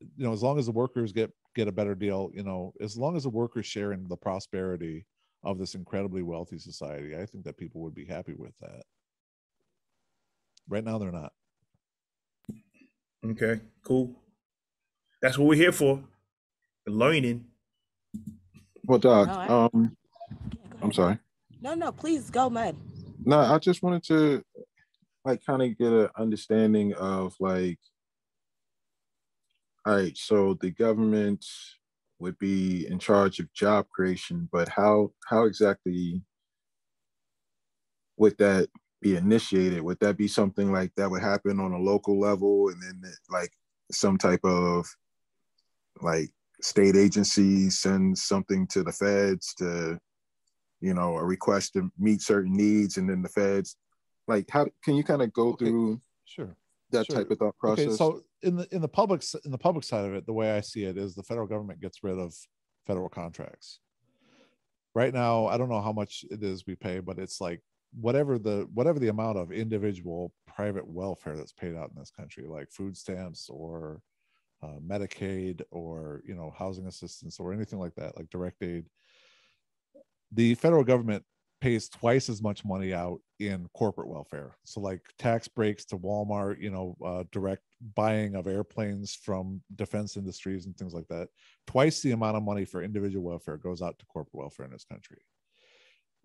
you 0.00 0.24
know 0.24 0.32
as 0.32 0.42
long 0.42 0.58
as 0.58 0.66
the 0.66 0.72
workers 0.72 1.12
get 1.12 1.30
get 1.54 1.68
a 1.68 1.72
better 1.72 1.94
deal 1.94 2.30
you 2.34 2.42
know 2.42 2.72
as 2.80 2.96
long 2.96 3.16
as 3.16 3.22
the 3.22 3.30
workers 3.30 3.66
share 3.66 3.92
in 3.92 4.06
the 4.08 4.16
prosperity 4.16 5.06
of 5.42 5.58
this 5.58 5.74
incredibly 5.74 6.22
wealthy 6.22 6.58
society 6.58 7.16
i 7.16 7.24
think 7.24 7.44
that 7.44 7.56
people 7.56 7.80
would 7.80 7.94
be 7.94 8.04
happy 8.04 8.34
with 8.36 8.56
that 8.58 8.82
right 10.68 10.84
now 10.84 10.98
they're 10.98 11.12
not 11.12 11.32
Okay, 13.24 13.60
cool. 13.82 14.14
That's 15.20 15.36
what 15.36 15.48
we're 15.48 15.56
here 15.56 15.72
for. 15.72 16.00
Learning. 16.86 17.44
Well, 18.84 19.00
Doc, 19.00 19.26
No, 19.26 19.34
I, 19.34 19.46
um, 19.48 19.96
I'm 20.80 20.92
sorry. 20.92 21.18
no 21.60 21.74
no 21.74 21.90
please 21.90 22.30
go 22.30 22.48
man. 22.48 22.76
No, 23.24 23.40
I 23.40 23.58
just 23.58 23.82
wanted 23.82 24.04
to 24.04 24.42
like 25.24 25.44
kind 25.44 25.62
of 25.62 25.76
get 25.76 25.92
an 25.92 26.08
understanding 26.16 26.94
of 26.94 27.34
like, 27.40 27.78
all 29.84 29.96
right, 29.96 30.16
so 30.16 30.54
the 30.60 30.70
government 30.70 31.44
would 32.20 32.38
be 32.38 32.86
in 32.86 33.00
charge 33.00 33.40
of 33.40 33.52
job 33.54 33.88
creation, 33.88 34.48
but 34.52 34.68
how 34.68 35.10
how 35.28 35.44
exactly 35.44 36.22
would 38.18 38.38
that 38.38 38.68
be 39.00 39.16
initiated? 39.16 39.82
Would 39.82 40.00
that 40.00 40.16
be 40.16 40.28
something 40.28 40.72
like 40.72 40.92
that 40.96 41.10
would 41.10 41.22
happen 41.22 41.60
on 41.60 41.72
a 41.72 41.78
local 41.78 42.18
level, 42.18 42.68
and 42.68 42.82
then 42.82 43.02
like 43.30 43.52
some 43.92 44.18
type 44.18 44.44
of 44.44 44.86
like 46.02 46.30
state 46.60 46.96
agency 46.96 47.70
sends 47.70 48.22
something 48.22 48.66
to 48.68 48.82
the 48.82 48.92
feds 48.92 49.54
to 49.54 49.98
you 50.80 50.94
know, 50.94 51.16
a 51.16 51.24
request 51.24 51.72
to 51.72 51.90
meet 51.98 52.20
certain 52.20 52.52
needs, 52.52 52.98
and 52.98 53.08
then 53.08 53.22
the 53.22 53.28
feds, 53.28 53.76
like, 54.28 54.48
how 54.50 54.66
can 54.84 54.94
you 54.94 55.02
kind 55.02 55.22
of 55.22 55.32
go 55.32 55.48
Okay. 55.48 55.64
through 55.64 56.00
sure 56.24 56.54
that 56.90 57.06
Sure. 57.06 57.16
type 57.16 57.30
of 57.30 57.38
thought 57.38 57.56
process? 57.58 57.86
Okay, 57.86 57.96
so 57.96 58.22
in 58.42 58.56
the 58.56 58.68
in 58.74 58.82
the 58.82 58.88
public 58.88 59.24
in 59.44 59.50
the 59.50 59.58
public 59.58 59.84
side 59.84 60.04
of 60.04 60.14
it, 60.14 60.26
the 60.26 60.32
way 60.32 60.54
I 60.54 60.60
see 60.60 60.84
it 60.84 60.98
is 60.98 61.14
the 61.14 61.22
federal 61.22 61.46
government 61.46 61.80
gets 61.80 62.04
rid 62.04 62.18
of 62.18 62.34
federal 62.86 63.08
contracts. 63.08 63.80
Right 64.94 65.12
now, 65.12 65.46
I 65.46 65.56
don't 65.56 65.68
know 65.68 65.80
how 65.80 65.92
much 65.92 66.24
it 66.30 66.42
is 66.42 66.66
we 66.66 66.74
pay, 66.74 67.00
but 67.00 67.18
it's 67.18 67.40
like 67.40 67.62
whatever 67.92 68.38
the 68.38 68.68
whatever 68.74 68.98
the 68.98 69.08
amount 69.08 69.38
of 69.38 69.52
individual 69.52 70.32
private 70.46 70.86
welfare 70.86 71.36
that's 71.36 71.52
paid 71.52 71.74
out 71.74 71.90
in 71.90 71.98
this 71.98 72.10
country, 72.10 72.46
like 72.46 72.70
food 72.70 72.96
stamps 72.96 73.48
or 73.48 74.00
uh, 74.62 74.78
Medicaid 74.86 75.62
or 75.70 76.22
you 76.26 76.34
know 76.34 76.52
housing 76.56 76.86
assistance 76.86 77.38
or 77.38 77.52
anything 77.52 77.78
like 77.78 77.94
that, 77.94 78.16
like 78.16 78.30
direct 78.30 78.62
aid. 78.62 78.86
The 80.32 80.54
federal 80.56 80.84
government 80.84 81.24
pays 81.60 81.88
twice 81.88 82.28
as 82.28 82.42
much 82.42 82.64
money 82.64 82.92
out 82.92 83.20
in 83.38 83.66
corporate 83.74 84.08
welfare. 84.08 84.56
So 84.64 84.80
like 84.80 85.00
tax 85.18 85.48
breaks 85.48 85.84
to 85.86 85.98
Walmart, 85.98 86.60
you 86.60 86.70
know, 86.70 86.96
uh, 87.04 87.24
direct 87.32 87.62
buying 87.94 88.34
of 88.34 88.46
airplanes 88.46 89.14
from 89.14 89.62
defense 89.74 90.16
industries 90.16 90.66
and 90.66 90.76
things 90.76 90.92
like 90.92 91.08
that. 91.08 91.28
Twice 91.66 92.00
the 92.00 92.12
amount 92.12 92.36
of 92.36 92.42
money 92.42 92.64
for 92.64 92.82
individual 92.82 93.24
welfare 93.24 93.56
goes 93.56 93.80
out 93.82 93.98
to 93.98 94.06
corporate 94.06 94.34
welfare 94.34 94.66
in 94.66 94.72
this 94.72 94.84
country. 94.84 95.18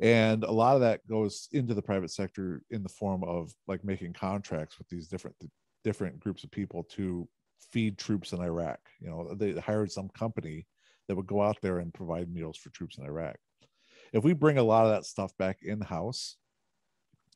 And 0.01 0.43
a 0.43 0.51
lot 0.51 0.73
of 0.75 0.81
that 0.81 1.07
goes 1.07 1.47
into 1.51 1.75
the 1.75 1.81
private 1.81 2.09
sector 2.09 2.63
in 2.71 2.81
the 2.81 2.89
form 2.89 3.23
of 3.23 3.53
like 3.67 3.83
making 3.83 4.13
contracts 4.13 4.79
with 4.79 4.89
these 4.89 5.07
different 5.07 5.35
different 5.83 6.19
groups 6.19 6.43
of 6.43 6.51
people 6.51 6.83
to 6.83 7.27
feed 7.71 7.97
troops 7.97 8.33
in 8.33 8.41
Iraq. 8.41 8.79
You 8.99 9.09
know, 9.09 9.33
they 9.35 9.53
hired 9.53 9.91
some 9.91 10.09
company 10.09 10.67
that 11.07 11.15
would 11.15 11.27
go 11.27 11.41
out 11.41 11.57
there 11.61 11.79
and 11.79 11.93
provide 11.93 12.33
meals 12.33 12.57
for 12.57 12.69
troops 12.71 12.97
in 12.97 13.05
Iraq. 13.05 13.35
If 14.13 14.23
we 14.23 14.33
bring 14.33 14.57
a 14.57 14.63
lot 14.63 14.85
of 14.85 14.91
that 14.91 15.05
stuff 15.05 15.35
back 15.37 15.59
in 15.61 15.79
house, 15.81 16.37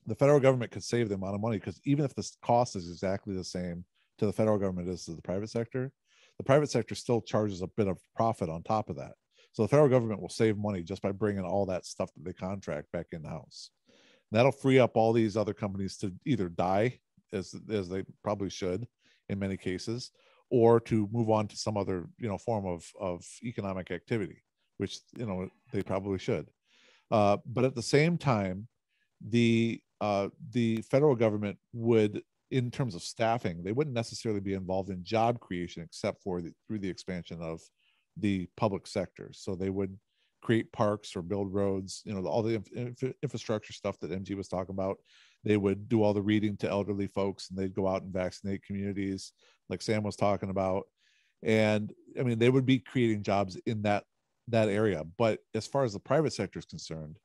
the 0.08 0.16
federal 0.16 0.40
government 0.40 0.72
could 0.72 0.84
save 0.84 1.10
the 1.10 1.16
amount 1.16 1.36
of 1.36 1.42
money 1.42 1.58
because 1.58 1.80
even 1.86 2.06
if 2.06 2.14
the 2.16 2.30
cost 2.42 2.76
is 2.76 2.90
exactly 2.90 3.36
the 3.36 3.44
same 3.44 3.86
to 4.18 4.26
the 4.26 4.34
federal 4.34 4.58
government 4.58 4.90
as 4.90 5.06
to 5.06 5.14
the 5.14 5.22
private 5.22 5.50
sector, 5.50 5.92
the 6.38 6.44
private 6.44 6.70
sector 6.70 6.96
still 6.96 7.22
charges 7.22 7.62
a 7.62 7.68
bit 7.68 7.88
of 7.88 8.00
profit 8.16 8.50
on 8.50 8.64
top 8.64 8.90
of 8.90 8.98
that. 8.98 9.14
So 9.56 9.64
the 9.64 9.70
federal 9.70 9.88
government 9.88 10.22
will 10.22 10.28
save 10.28 10.58
money 10.58 10.84
just 10.84 11.02
by 11.02 11.14
bringing 11.14 11.46
all 11.46 11.66
that 11.68 11.86
stuff 11.86 12.14
that 12.14 12.26
they 12.26 12.34
contract 12.34 12.92
back 12.92 13.08
in 13.14 13.22
the 13.22 13.30
house. 13.30 13.70
That'll 14.30 14.52
free 14.52 14.80
up 14.80 14.98
all 14.98 15.14
these 15.14 15.38
other 15.38 15.54
companies 15.54 15.96
to 16.00 16.12
either 16.26 16.50
die 16.50 17.00
as 17.32 17.56
as 17.72 17.88
they 17.88 18.04
probably 18.22 18.50
should 18.50 18.86
in 19.30 19.40
many 19.40 19.56
cases, 19.56 20.12
or 20.50 20.82
to 20.82 21.08
move 21.10 21.30
on 21.30 21.48
to 21.48 21.56
some 21.56 21.78
other 21.78 22.10
you 22.20 22.28
know 22.28 22.38
form 22.38 22.66
of 22.66 22.86
of 23.00 23.26
economic 23.44 23.92
activity, 23.92 24.44
which 24.78 25.00
you 25.18 25.26
know 25.26 25.48
they 25.72 25.82
probably 25.82 26.20
should. 26.20 26.50
Uh, 27.10 27.38
but 27.46 27.64
at 27.64 27.76
the 27.76 27.82
same 27.82 28.18
time, 28.18 28.68
the 29.26 29.80
uh, 30.02 30.28
the 30.52 30.82
federal 30.82 31.16
government 31.16 31.58
would, 31.72 32.22
in 32.52 32.70
terms 32.70 32.94
of 32.94 33.02
staffing, 33.02 33.64
they 33.64 33.72
wouldn't 33.72 33.96
necessarily 33.96 34.42
be 34.42 34.54
involved 34.54 34.90
in 34.90 35.02
job 35.02 35.40
creation 35.40 35.82
except 35.82 36.22
for 36.22 36.42
the, 36.42 36.54
through 36.68 36.80
the 36.80 36.90
expansion 36.90 37.42
of 37.42 37.62
the 38.18 38.48
public 38.58 38.88
sector. 38.88 39.32
So 39.34 39.56
they 39.56 39.70
would 39.70 39.98
create 40.42 40.72
parks 40.72 41.16
or 41.16 41.22
build 41.22 41.54
roads, 41.54 42.04
you 42.06 42.14
know, 42.14 42.26
all 42.28 42.44
the 42.44 42.62
inf- 42.76 43.16
infrastructure 43.24 43.74
stuff 43.74 44.00
that 44.00 44.12
MG 44.12 44.36
was 44.36 44.48
talking 44.48 44.76
about. 44.76 44.98
They 45.44 45.58
would 45.58 45.90
do 45.90 46.04
all 46.04 46.14
the 46.14 46.22
reading 46.22 46.56
to 46.58 46.70
elderly 46.70 47.08
folks 47.08 47.50
and 47.50 47.58
they'd 47.58 47.74
go 47.74 47.88
out 47.88 48.04
and 48.04 48.14
vaccinate 48.14 48.64
communities, 48.64 49.34
like 49.70 49.82
Sam 49.82 50.04
was 50.04 50.16
talking 50.16 50.50
about. 50.50 50.84
And 51.44 51.92
I 52.20 52.24
mean, 52.24 52.40
they 52.40 52.50
would 52.50 52.66
be 52.66 52.80
creating 52.80 53.24
jobs 53.24 53.58
in 53.66 53.82
that 53.84 54.04
that 54.50 54.70
area. 54.70 55.04
But 55.18 55.40
as 55.54 55.66
far 55.66 55.84
as 55.84 55.94
the 55.94 56.00
private 56.00 56.34
sector 56.34 56.60
is 56.60 56.66
concerned, 56.66 57.18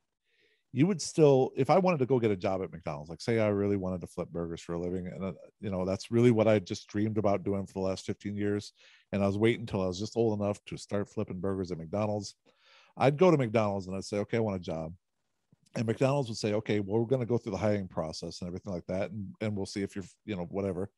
you 0.72 0.86
would 0.86 1.02
still, 1.02 1.50
if 1.56 1.68
I 1.68 1.78
wanted 1.78 1.98
to 1.98 2.06
go 2.06 2.18
get 2.18 2.30
a 2.30 2.36
job 2.36 2.62
at 2.62 2.72
McDonald's, 2.72 3.10
like 3.10 3.20
say 3.20 3.40
I 3.40 3.48
really 3.48 3.76
wanted 3.76 4.00
to 4.02 4.06
flip 4.06 4.28
burgers 4.28 4.60
for 4.60 4.74
a 4.74 4.78
living, 4.78 5.08
and 5.08 5.24
uh, 5.24 5.32
you 5.60 5.70
know 5.70 5.84
that's 5.84 6.10
really 6.10 6.30
what 6.30 6.46
I 6.46 6.58
just 6.58 6.88
dreamed 6.88 7.18
about 7.18 7.42
doing 7.42 7.66
for 7.66 7.72
the 7.74 7.80
last 7.80 8.06
15 8.06 8.36
years, 8.36 8.72
and 9.12 9.22
I 9.22 9.26
was 9.26 9.38
waiting 9.38 9.62
until 9.62 9.82
I 9.82 9.86
was 9.86 9.98
just 9.98 10.16
old 10.16 10.40
enough 10.40 10.62
to 10.66 10.76
start 10.76 11.08
flipping 11.08 11.40
burgers 11.40 11.72
at 11.72 11.78
McDonald's. 11.78 12.34
I'd 12.96 13.16
go 13.16 13.30
to 13.30 13.36
McDonald's 13.36 13.86
and 13.86 13.96
I'd 13.96 14.04
say, 14.04 14.18
okay, 14.18 14.36
I 14.36 14.40
want 14.40 14.56
a 14.56 14.60
job. 14.60 14.92
And 15.76 15.86
McDonald's 15.86 16.28
would 16.28 16.38
say, 16.38 16.54
okay, 16.54 16.80
well, 16.80 17.00
we're 17.00 17.06
going 17.06 17.20
to 17.20 17.26
go 17.26 17.38
through 17.38 17.52
the 17.52 17.58
hiring 17.58 17.88
process 17.88 18.40
and 18.40 18.48
everything 18.48 18.72
like 18.72 18.86
that. 18.86 19.10
And, 19.10 19.34
and 19.40 19.56
we'll 19.56 19.66
see 19.66 19.82
if 19.82 19.94
you're, 19.94 20.04
you 20.24 20.36
know, 20.36 20.46
whatever. 20.50 20.90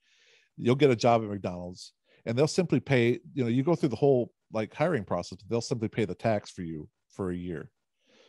You'll 0.57 0.75
get 0.75 0.91
a 0.91 0.97
job 0.97 1.23
at 1.23 1.29
McDonald's 1.29 1.93
and 2.25 2.37
they'll 2.37 2.47
simply 2.47 2.81
pay, 2.81 3.21
you 3.35 3.45
know, 3.45 3.49
you 3.49 3.63
go 3.63 3.75
through 3.75 3.91
the 3.91 3.97
whole 3.97 4.33
like 4.53 4.75
hiring 4.75 5.05
process, 5.05 5.39
they'll 5.49 5.61
simply 5.61 5.89
pay 5.89 6.05
the 6.05 6.15
tax 6.15 6.51
for 6.51 6.63
you 6.63 6.89
for 7.09 7.31
a 7.31 7.37
year. 7.37 7.71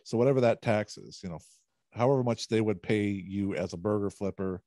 So 0.05 0.17
whatever 0.17 0.41
that 0.41 0.61
tax 0.61 0.97
is, 0.97 1.19
you 1.23 1.29
know, 1.29 1.39
however 1.91 2.23
much 2.23 2.47
they 2.47 2.61
would 2.61 2.81
pay 2.81 3.07
you 3.07 3.55
as 3.55 3.73
a 3.73 3.77
burger 3.77 4.09
flipper, 4.09 4.61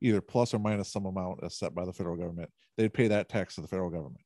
either 0.00 0.20
plus 0.20 0.54
or 0.54 0.58
minus 0.58 0.92
some 0.92 1.06
amount 1.06 1.42
as 1.42 1.58
set 1.58 1.74
by 1.74 1.84
the 1.84 1.92
federal 1.92 2.16
government, 2.16 2.50
they'd 2.76 2.94
pay 2.94 3.08
that 3.08 3.28
tax 3.28 3.54
to 3.54 3.60
the 3.60 3.68
federal 3.68 3.90
government 3.90 4.20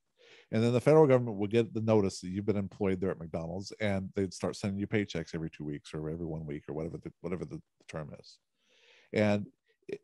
and 0.52 0.62
then 0.62 0.72
the 0.72 0.80
federal 0.80 1.06
government 1.06 1.38
would 1.38 1.50
get 1.50 1.72
the 1.72 1.80
notice 1.80 2.20
that 2.20 2.28
you've 2.28 2.46
been 2.46 2.56
employed 2.56 3.00
there 3.00 3.10
at 3.10 3.18
McDonald's, 3.18 3.72
and 3.80 4.10
they'd 4.14 4.34
start 4.34 4.54
sending 4.54 4.78
you 4.78 4.86
paychecks 4.86 5.34
every 5.34 5.50
two 5.50 5.64
weeks 5.64 5.94
or 5.94 6.10
every 6.10 6.26
one 6.26 6.46
week 6.46 6.64
or 6.68 6.74
whatever 6.74 6.98
the 6.98 7.10
whatever 7.22 7.44
the 7.44 7.60
term 7.88 8.14
is, 8.20 8.38
and 9.12 9.46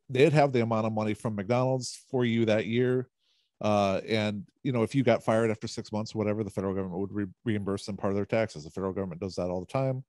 they'd 0.09 0.33
have 0.33 0.53
the 0.53 0.63
amount 0.63 0.87
of 0.87 0.93
money 0.93 1.15
from 1.15 1.37
McDonald's 1.37 2.01
for 2.11 2.25
you 2.25 2.45
that 2.47 2.67
year. 2.67 3.09
Uh, 3.61 4.01
and 4.09 4.45
you 4.63 4.73
know, 4.73 4.83
if 4.83 4.95
you 4.95 5.03
got 5.03 5.25
fired 5.25 5.51
after 5.51 5.69
six 5.69 5.93
months, 5.93 6.15
whatever, 6.15 6.43
the 6.43 6.51
federal 6.51 6.75
government 6.75 7.01
would 7.01 7.13
re- 7.13 7.27
reimburse 7.45 7.87
them 7.87 7.97
part 7.97 8.13
of 8.13 8.17
their 8.17 8.25
taxes. 8.25 8.65
The 8.65 8.71
federal 8.71 8.93
government 8.93 9.21
does 9.21 9.35
that 9.35 9.51
all 9.51 9.61
the 9.61 9.67
time. 9.67 10.05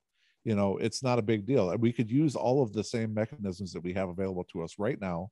You 0.46 0.56
know, 0.56 0.78
it's 0.78 1.04
not 1.04 1.20
a 1.20 1.24
big 1.24 1.46
deal. 1.46 1.76
We 1.78 1.92
could 1.92 2.10
use 2.10 2.36
all 2.36 2.64
of 2.64 2.74
the 2.74 2.84
same 2.84 3.14
mechanisms 3.14 3.74
that 3.74 3.84
we 3.84 3.94
have 3.94 4.10
available 4.10 4.46
to 4.54 4.62
us 4.62 4.76
right 4.78 5.00
now, 5.02 5.32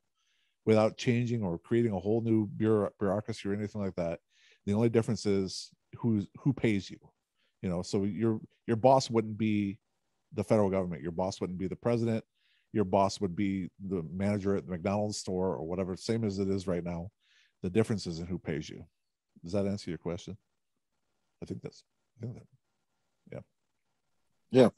without 0.66 0.98
changing 0.98 1.44
or 1.44 1.58
creating 1.58 1.94
a 1.94 2.00
whole 2.00 2.22
new 2.22 2.48
bureaucracy 2.48 3.48
or 3.48 3.54
anything 3.54 3.82
like 3.82 3.96
that 3.96 4.20
the 4.68 4.74
only 4.74 4.90
difference 4.90 5.26
is 5.26 5.72
who's 5.96 6.28
who 6.40 6.54
pays 6.54 6.92
you. 6.92 7.00
You 7.64 7.70
know, 7.70 7.82
so 7.82 8.04
your 8.04 8.40
your 8.68 8.76
boss 8.76 9.10
wouldn't 9.10 9.38
be 9.38 9.80
the 10.34 10.44
federal 10.44 10.70
government. 10.70 11.02
Your 11.02 11.14
boss 11.14 11.42
wouldn't 11.42 11.58
be 11.58 11.68
the 11.68 11.76
president. 11.76 12.24
Your 12.74 12.84
boss 12.84 13.22
would 13.22 13.36
be 13.36 13.70
the 13.88 14.06
manager 14.14 14.56
at 14.56 14.66
the 14.66 14.72
McDonald's 14.72 15.18
store 15.18 15.56
or 15.56 15.66
whatever, 15.66 15.96
same 15.96 16.26
as 16.26 16.38
it 16.38 16.50
is 16.50 16.68
right 16.68 16.84
now. 16.84 17.10
The 17.64 17.70
difference 17.70 18.06
is 18.06 18.20
in 18.20 18.28
who 18.28 18.38
pays 18.38 18.70
you. 18.70 18.86
Does 19.42 19.54
that 19.54 19.66
answer 19.66 19.90
your 19.90 19.98
question? 19.98 20.38
I 21.42 21.46
think 21.46 21.62
that's, 21.62 21.84
I 22.22 22.26
think 22.26 22.36
that, 22.36 22.46
yeah. 24.52 24.70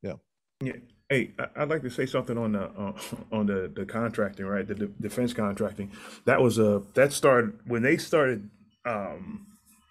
Yeah. 0.00 0.14
Yeah. 0.60 0.72
Hey, 1.10 1.32
I'd 1.56 1.68
like 1.68 1.82
to 1.82 1.90
say 1.90 2.06
something 2.06 2.38
on 2.38 2.52
the 2.52 2.62
uh, 2.62 2.92
on 3.32 3.46
the 3.46 3.70
the 3.74 3.84
contracting, 3.84 4.46
right? 4.46 4.66
The 4.66 4.74
defense 5.00 5.34
contracting. 5.34 5.90
That 6.24 6.40
was 6.40 6.58
a 6.58 6.82
that 6.94 7.12
started 7.12 7.58
when 7.66 7.82
they 7.82 7.96
started 7.96 8.48
um, 8.84 9.46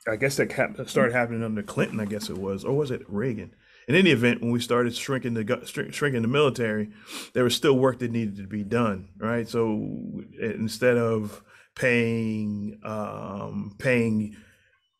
I 0.07 0.15
guess 0.17 0.35
that 0.37 0.51
started 0.87 1.13
happening 1.13 1.43
under 1.43 1.63
Clinton, 1.63 1.99
I 1.99 2.05
guess 2.05 2.29
it 2.29 2.37
was, 2.37 2.63
or 2.63 2.75
was 2.75 2.91
it 2.91 3.01
Reagan? 3.07 3.55
In 3.87 3.95
any 3.95 4.11
event, 4.11 4.41
when 4.41 4.51
we 4.51 4.59
started 4.59 4.95
shrinking 4.95 5.33
the 5.33 5.89
shrinking 5.91 6.21
the 6.21 6.27
military, 6.27 6.89
there 7.33 7.43
was 7.43 7.55
still 7.55 7.77
work 7.77 7.99
that 7.99 8.11
needed 8.11 8.37
to 8.37 8.47
be 8.47 8.63
done, 8.63 9.09
right? 9.17 9.47
So 9.47 10.23
instead 10.39 10.97
of 10.97 11.41
paying 11.75 12.79
um, 12.83 13.75
paying 13.77 14.37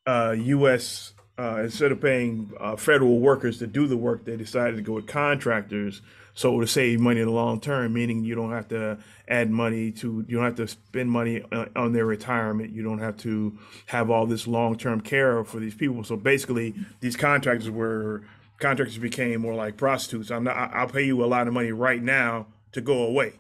uh, 0.06 0.36
U.S. 0.38 1.14
Uh, 1.38 1.62
instead 1.64 1.92
of 1.92 2.00
paying 2.00 2.52
uh, 2.60 2.76
federal 2.76 3.20
workers 3.20 3.58
to 3.58 3.66
do 3.66 3.88
the 3.88 3.98
work, 3.98 4.24
they 4.24 4.38
decided 4.38 4.76
to 4.76 4.84
go 4.84 4.94
with 4.94 5.08
contractors 5.08 6.02
so 6.36 6.60
to 6.60 6.68
save 6.68 7.00
money 7.00 7.20
in 7.20 7.28
the 7.28 7.32
long 7.32 7.60
term, 7.60 7.94
meaning 7.94 8.24
you 8.24 8.34
don't 8.34 8.52
have 8.52 8.68
to 8.70 8.98
add 9.28 9.52
money 9.52 9.92
to, 9.92 10.26
you 10.28 10.38
don't 10.38 10.46
have 10.46 10.56
to 10.56 10.68
spend 10.68 11.10
money 11.10 11.44
on 11.76 11.94
their 11.94 12.06
retirement. 12.06 12.72
You 12.72 12.84
don't 12.84 13.00
have 13.00 13.18
to 13.18 13.58
have 13.88 14.10
all 14.10 14.26
this 14.26 14.48
long 14.48 14.78
term 14.78 15.02
care 15.02 15.44
for 15.44 15.60
these 15.60 15.76
people. 15.76 16.04
So 16.04 16.16
basically, 16.16 16.74
these 17.02 17.16
contractors 17.16 17.70
were 17.70 18.24
contractors 18.60 18.98
became 18.98 19.42
more 19.42 19.54
like 19.54 19.78
prostitutes. 19.78 20.32
I'm 20.32 20.44
not. 20.44 20.56
I'll 20.74 20.88
pay 20.88 21.04
you 21.04 21.24
a 21.24 21.28
lot 21.28 21.48
of 21.48 21.54
money 21.54 21.72
right 21.72 22.02
now 22.02 22.48
to 22.72 22.82
go 22.82 23.04
away. 23.04 23.34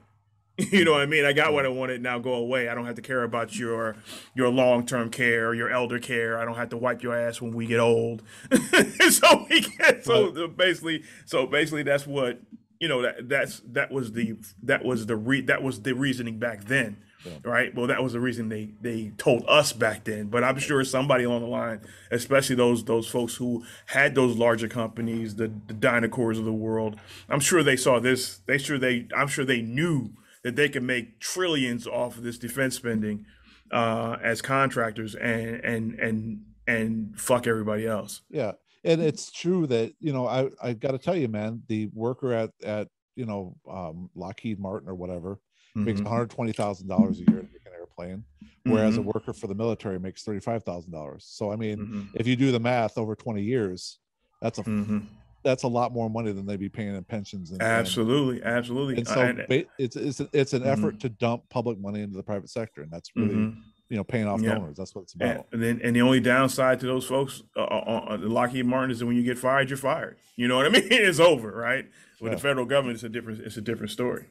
You 0.71 0.85
know 0.85 0.91
what 0.91 1.01
I 1.01 1.07
mean? 1.07 1.25
I 1.25 1.33
got 1.33 1.51
what 1.51 1.65
I 1.65 1.69
wanted. 1.69 2.01
Now 2.03 2.19
go 2.19 2.33
away. 2.33 2.69
I 2.69 2.75
don't 2.75 2.85
have 2.85 2.95
to 2.95 3.01
care 3.01 3.23
about 3.23 3.57
your 3.57 3.95
your 4.35 4.49
long 4.49 4.85
term 4.85 5.09
care, 5.09 5.53
your 5.53 5.71
elder 5.71 5.97
care. 5.97 6.37
I 6.37 6.45
don't 6.45 6.55
have 6.55 6.69
to 6.69 6.77
wipe 6.77 7.01
your 7.01 7.17
ass 7.17 7.41
when 7.41 7.53
we 7.53 7.65
get 7.65 7.79
old. 7.79 8.21
so 9.09 9.47
we 9.49 9.61
get 9.61 10.05
so 10.05 10.47
basically 10.47 11.03
so 11.25 11.47
basically 11.47 11.81
that's 11.81 12.05
what 12.05 12.39
you 12.79 12.87
know 12.87 13.01
that 13.01 13.29
that's 13.29 13.61
that 13.65 13.91
was 13.91 14.11
the 14.11 14.35
that 14.61 14.83
was 14.83 15.05
the 15.05 15.15
re, 15.15 15.41
that 15.41 15.63
was 15.63 15.81
the 15.81 15.95
reasoning 15.95 16.37
back 16.37 16.65
then 16.65 16.97
yeah. 17.25 17.31
right 17.43 17.73
well 17.75 17.87
that 17.87 18.03
was 18.03 18.11
the 18.11 18.19
reason 18.19 18.49
they 18.49 18.73
they 18.81 19.11
told 19.17 19.45
us 19.47 19.71
back 19.71 20.03
then 20.03 20.27
but 20.27 20.43
i'm 20.43 20.57
sure 20.57 20.83
somebody 20.83 21.23
along 21.23 21.41
the 21.41 21.47
line 21.47 21.79
especially 22.11 22.57
those 22.57 22.83
those 22.83 23.07
folks 23.07 23.35
who 23.35 23.63
had 23.85 24.15
those 24.15 24.35
larger 24.35 24.67
companies 24.67 25.35
the 25.35 25.49
the 25.67 25.73
DynCorps 25.73 26.37
of 26.37 26.43
the 26.43 26.51
world 26.51 26.99
i'm 27.29 27.39
sure 27.39 27.63
they 27.63 27.77
saw 27.77 27.99
this 27.99 28.39
they 28.47 28.57
sure 28.57 28.77
they 28.77 29.07
i'm 29.15 29.29
sure 29.29 29.45
they 29.45 29.61
knew 29.61 30.11
that 30.43 30.55
they 30.55 30.69
can 30.69 30.85
make 30.85 31.19
trillions 31.19 31.87
off 31.87 32.17
of 32.17 32.23
this 32.23 32.37
defense 32.37 32.75
spending 32.75 33.25
uh 33.71 34.17
as 34.21 34.41
contractors 34.41 35.15
and 35.15 35.55
and 35.63 35.99
and 35.99 36.41
and 36.67 37.19
fuck 37.19 37.47
everybody 37.47 37.87
else 37.87 38.21
yeah 38.29 38.51
and 38.83 39.01
it's 39.01 39.31
true 39.31 39.65
that 39.67 39.93
you 39.99 40.13
know 40.13 40.27
i 40.27 40.49
i 40.61 40.73
got 40.73 40.91
to 40.91 40.97
tell 40.97 41.15
you 41.15 41.27
man 41.27 41.61
the 41.67 41.89
worker 41.93 42.33
at 42.33 42.51
at 42.63 42.87
you 43.15 43.25
know 43.25 43.55
um, 43.69 44.09
lockheed 44.15 44.59
martin 44.59 44.89
or 44.89 44.95
whatever 44.95 45.39
mm-hmm. 45.75 45.85
makes 45.85 46.01
$120000 46.01 47.11
a 47.11 47.15
year 47.15 47.25
to 47.25 47.33
make 47.33 47.65
an 47.65 47.71
airplane 47.77 48.23
whereas 48.65 48.97
mm-hmm. 48.97 49.07
a 49.07 49.11
worker 49.13 49.33
for 49.33 49.47
the 49.47 49.55
military 49.55 49.99
makes 49.99 50.23
$35000 50.23 51.21
so 51.21 51.51
i 51.51 51.55
mean 51.55 51.77
mm-hmm. 51.77 52.01
if 52.15 52.27
you 52.27 52.35
do 52.35 52.51
the 52.51 52.59
math 52.59 52.97
over 52.97 53.15
20 53.15 53.41
years 53.41 53.99
that's 54.41 54.59
a 54.59 54.63
mm-hmm. 54.63 54.99
That's 55.43 55.63
a 55.63 55.67
lot 55.67 55.91
more 55.91 56.09
money 56.09 56.31
than 56.31 56.45
they'd 56.45 56.59
be 56.59 56.69
paying 56.69 56.95
in 56.95 57.03
pensions 57.03 57.51
and 57.51 57.61
absolutely 57.61 58.37
and, 58.41 58.47
absolutely 58.47 58.97
and 58.97 59.07
so 59.07 59.21
uh, 59.21 59.61
it's 59.77 59.95
it's 59.95 60.21
it's 60.31 60.53
an 60.53 60.63
effort 60.63 60.95
mm-hmm. 60.95 60.97
to 60.99 61.09
dump 61.09 61.43
public 61.49 61.79
money 61.79 62.01
into 62.01 62.15
the 62.15 62.23
private 62.23 62.49
sector 62.49 62.81
and 62.81 62.91
that's 62.91 63.11
really 63.15 63.35
mm-hmm. 63.35 63.59
you 63.89 63.97
know 63.97 64.03
paying 64.03 64.27
off 64.27 64.41
Yeah. 64.41 64.55
donors. 64.55 64.77
That's 64.77 64.95
what 64.95 65.03
it's 65.03 65.13
about. 65.13 65.47
and 65.51 65.61
then, 65.61 65.81
and 65.83 65.95
the 65.95 66.01
only 66.01 66.19
downside 66.19 66.79
to 66.79 66.85
those 66.85 67.05
folks, 67.05 67.43
uh, 67.55 67.61
uh, 67.61 68.05
uh, 68.09 68.17
Lockheed 68.19 68.65
Martin, 68.65 68.91
is 68.91 68.99
that 68.99 69.05
when 69.05 69.15
you 69.15 69.23
get 69.23 69.37
fired, 69.37 69.69
you're 69.69 69.77
fired. 69.77 70.17
You 70.35 70.47
know 70.47 70.55
what 70.57 70.65
I 70.65 70.69
mean? 70.77 70.87
It's 70.89 71.19
over, 71.19 71.51
right? 71.51 71.85
With 72.19 72.31
Yeah. 72.31 72.35
the 72.35 72.41
federal 72.41 72.65
government, 72.65 72.95
it's 72.95 73.03
a 73.03 73.09
different, 73.09 73.41
it's 73.41 73.57
a 73.57 73.61
different 73.61 73.91
story. 73.91 74.25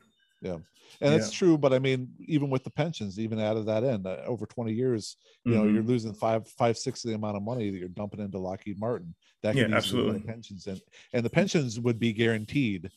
And 0.45 1.15
it's 1.15 1.31
true 1.31 1.57
but 1.57 1.73
i 1.73 1.79
mean 1.79 2.09
even 2.21 2.51
with 2.51 2.65
the 2.65 2.71
pensions 2.71 3.19
even 3.19 3.39
out 3.41 3.57
of 3.57 3.65
that 3.67 3.85
end 3.85 4.07
uh, 4.07 4.19
over 4.27 4.45
20 4.47 4.73
years 4.73 5.17
you 5.45 5.55
know 5.55 5.65
Mhm. 5.65 5.75
you're 5.75 5.83
losing 5.83 6.13
five 6.15 6.47
five 6.49 6.77
six 6.77 7.05
of 7.05 7.09
the 7.11 7.15
amount 7.15 7.37
of 7.37 7.43
money 7.43 7.71
that 7.71 7.79
you're 7.79 7.89
dumping 7.89 8.21
into 8.21 8.39
lockheed 8.39 8.79
martin 8.79 9.15
that 9.43 9.55
Yeah, 9.55 9.63
go 9.63 9.69
to 9.69 9.77
absolutely. 9.77 10.21
pensions 10.21 10.67
and 10.67 10.81
and 11.13 11.25
the 11.25 11.31
pensions 11.31 11.79
would 11.81 11.99
be 11.99 12.13
guaranteed 12.13 12.91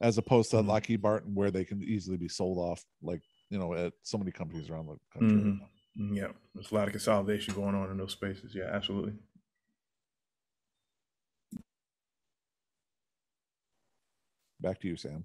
as 0.00 0.16
opposed 0.18 0.50
to 0.50 0.56
Mhm. 0.56 0.66
lockheed 0.66 1.02
martin 1.02 1.34
where 1.34 1.50
they 1.50 1.64
can 1.64 1.82
easily 1.82 2.16
be 2.16 2.28
sold 2.28 2.58
off 2.58 2.84
like 3.02 3.22
you 3.50 3.58
know 3.58 3.74
at 3.74 3.92
so 4.02 4.18
many 4.18 4.30
companies 4.32 4.70
around 4.70 4.86
the 4.86 4.96
country 5.12 5.36
right 5.36 5.46
Mhm. 5.46 5.58
now. 5.58 5.68
Mm, 5.98 6.16
Yeah, 6.16 6.32
there's 6.54 6.70
a 6.70 6.74
lot 6.74 6.86
of 6.88 6.92
consolidation 6.92 7.54
going 7.54 7.74
on 7.74 7.90
in 7.90 7.96
those 7.96 8.12
spaces. 8.12 8.54
Yeah, 8.54 8.70
absolutely. 8.72 9.14
back 14.60 14.80
to 14.80 14.88
you 14.88 14.96
sam 14.96 15.24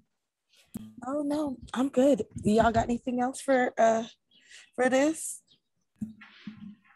Oh 1.06 1.22
no, 1.22 1.56
I'm 1.72 1.88
good. 1.88 2.24
Y'all 2.42 2.72
got 2.72 2.84
anything 2.84 3.20
else 3.20 3.40
for 3.40 3.72
uh 3.78 4.04
for 4.74 4.88
this? 4.88 5.40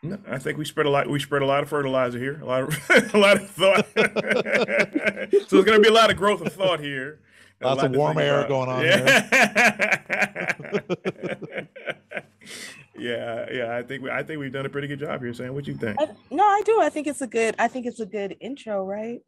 No, 0.02 0.18
I 0.28 0.38
think 0.38 0.58
we 0.58 0.64
spread 0.64 0.86
a 0.86 0.90
lot. 0.90 1.08
We 1.08 1.18
spread 1.18 1.42
a 1.42 1.46
lot 1.46 1.62
of 1.62 1.68
fertilizer 1.68 2.18
here. 2.18 2.40
A 2.40 2.44
lot 2.44 2.62
of 2.62 2.90
a 3.14 3.18
lot 3.18 3.36
of 3.36 3.50
thought. 3.50 3.86
so 3.96 4.06
there's 5.30 5.64
going 5.64 5.76
to 5.76 5.80
be 5.80 5.88
a 5.88 5.92
lot 5.92 6.10
of 6.10 6.16
growth 6.16 6.40
of 6.40 6.52
thought 6.52 6.80
here. 6.80 7.20
Lots 7.60 7.82
lot 7.82 7.86
of 7.86 7.96
warm 7.96 8.18
air 8.18 8.44
about. 8.44 8.48
going 8.48 8.68
on 8.68 8.84
yeah. 8.84 10.52
yeah, 12.96 13.46
yeah. 13.52 13.76
I 13.76 13.82
think 13.82 14.04
we, 14.04 14.10
I 14.10 14.22
think 14.22 14.38
we've 14.38 14.52
done 14.52 14.64
a 14.64 14.68
pretty 14.68 14.86
good 14.86 15.00
job 15.00 15.20
here, 15.20 15.34
Sam. 15.34 15.54
What 15.54 15.66
you 15.66 15.74
think? 15.74 16.00
I, 16.00 16.06
no, 16.30 16.44
I 16.44 16.62
do. 16.64 16.80
I 16.80 16.88
think 16.88 17.08
it's 17.08 17.20
a 17.20 17.26
good. 17.26 17.56
I 17.58 17.66
think 17.66 17.86
it's 17.86 17.98
a 17.98 18.06
good 18.06 18.36
intro, 18.40 18.86
right? 18.86 19.22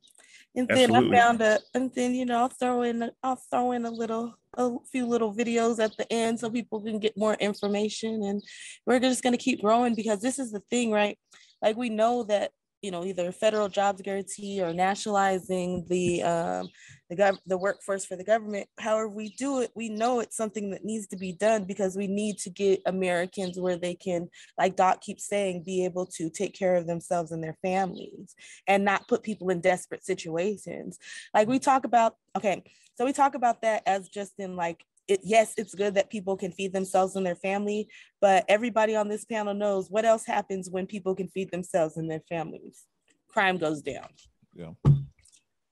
And 0.57 0.69
then 0.69 0.91
Absolutely. 0.91 1.17
I 1.17 1.21
found 1.21 1.43
a, 1.43 1.59
and 1.75 1.93
then 1.95 2.15
you 2.15 2.27
know, 2.27 2.39
I'll 2.41 2.49
throw 2.49 2.83
in, 2.83 3.03
a- 3.05 3.13
I'll 3.23 3.41
throw 3.51 3.73
in 3.73 3.85
a 3.85 3.91
little, 3.91 4.35
a 4.57 4.71
few 4.91 5.07
little 5.07 5.33
videos 5.33 5.79
at 5.83 5.97
the 5.97 6.13
end 6.13 6.41
so 6.41 6.51
people 6.51 6.81
can 6.83 6.99
get 6.99 7.17
more 7.17 7.35
information. 7.35 8.23
And 8.25 8.43
we're 8.85 9.01
just 9.01 9.23
gonna 9.23 9.37
keep 9.37 9.61
growing 9.61 9.95
because 9.95 10.21
this 10.21 10.39
is 10.39 10.51
the 10.51 10.63
thing, 10.71 10.91
right? 10.91 11.19
Like 11.63 11.77
we 11.77 11.89
know 11.89 12.25
that 12.25 12.51
you 12.83 12.91
know 12.91 13.05
either 13.05 13.33
federal 13.33 13.69
jobs 13.69 14.03
guarantee 14.03 14.63
or 14.63 14.73
nationalizing 14.73 15.87
the 15.89 16.23
um, 16.23 16.69
the 17.09 17.17
gov- 17.17 17.39
the 17.47 17.59
workforce 17.59 18.05
for 18.05 18.17
the 18.17 18.25
government. 18.25 18.69
However, 18.79 19.09
we 19.09 19.31
do 19.39 19.61
it, 19.61 19.71
we 19.75 19.89
know 19.89 20.21
it's 20.21 20.37
something 20.37 20.71
that 20.71 20.85
needs 20.85 21.07
to 21.09 21.17
be 21.17 21.33
done 21.33 21.65
because 21.65 21.97
we 21.97 22.07
need 22.07 22.39
to 22.39 22.51
get 22.51 22.81
Americans 22.87 23.59
where 23.59 23.77
they 23.77 23.95
can 23.95 24.29
like 24.59 24.77
Doc 24.77 25.01
keeps 25.01 25.27
saying, 25.27 25.63
be 25.65 25.85
able 25.85 26.07
to 26.07 26.31
take 26.31 26.55
care 26.55 26.77
of 26.77 26.87
themselves 26.87 27.33
and 27.33 27.43
their 27.43 27.57
families 27.63 28.35
and 28.67 28.85
not 28.85 29.09
put 29.09 29.23
people 29.23 29.51
in 29.51 29.61
desperate 29.61 30.05
situations. 30.05 30.99
Like 31.35 31.49
we 31.49 31.59
talk 31.59 31.85
about, 31.85 32.17
okay, 32.37 32.63
so 32.97 33.05
we 33.05 33.13
talk 33.13 33.35
about 33.35 33.63
that 33.63 33.83
as 33.87 34.09
just 34.09 34.35
in 34.39 34.57
like, 34.57 34.85
it, 35.11 35.21
yes, 35.23 35.55
it's 35.57 35.75
good 35.75 35.95
that 35.95 36.11
people 36.11 36.37
can 36.37 36.53
feed 36.53 36.73
themselves 36.73 37.17
and 37.17 37.27
their 37.27 37.35
family, 37.37 37.89
but 38.21 38.45
everybody 38.49 38.95
on 38.97 39.09
this 39.09 39.25
panel 39.25 39.55
knows 39.55 39.91
what 39.91 40.05
else 40.05 40.25
happens 40.25 40.71
when 40.71 40.87
people 40.87 41.15
can 41.15 41.29
feed 41.29 41.51
themselves 41.51 41.97
and 41.97 42.11
their 42.11 42.23
families. 42.29 42.85
Crime 43.29 43.59
goes 43.59 43.83
down. 43.83 44.09
Yeah. 44.55 44.71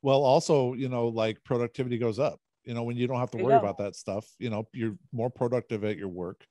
Well 0.02 0.22
also 0.22 0.74
you 0.74 0.88
know 0.88 1.08
like 1.08 1.42
productivity 1.44 1.98
goes 1.98 2.18
up 2.18 2.38
you 2.64 2.74
know 2.74 2.82
when 2.84 2.96
you 2.96 3.06
don't 3.06 3.18
have 3.18 3.30
to 3.32 3.42
worry 3.42 3.56
about 3.56 3.78
that 3.78 3.96
stuff 3.96 4.26
you 4.38 4.50
know 4.50 4.68
you're 4.72 4.96
more 5.12 5.30
productive 5.30 5.84
at 5.84 5.96
your 5.96 6.08
work 6.08 6.44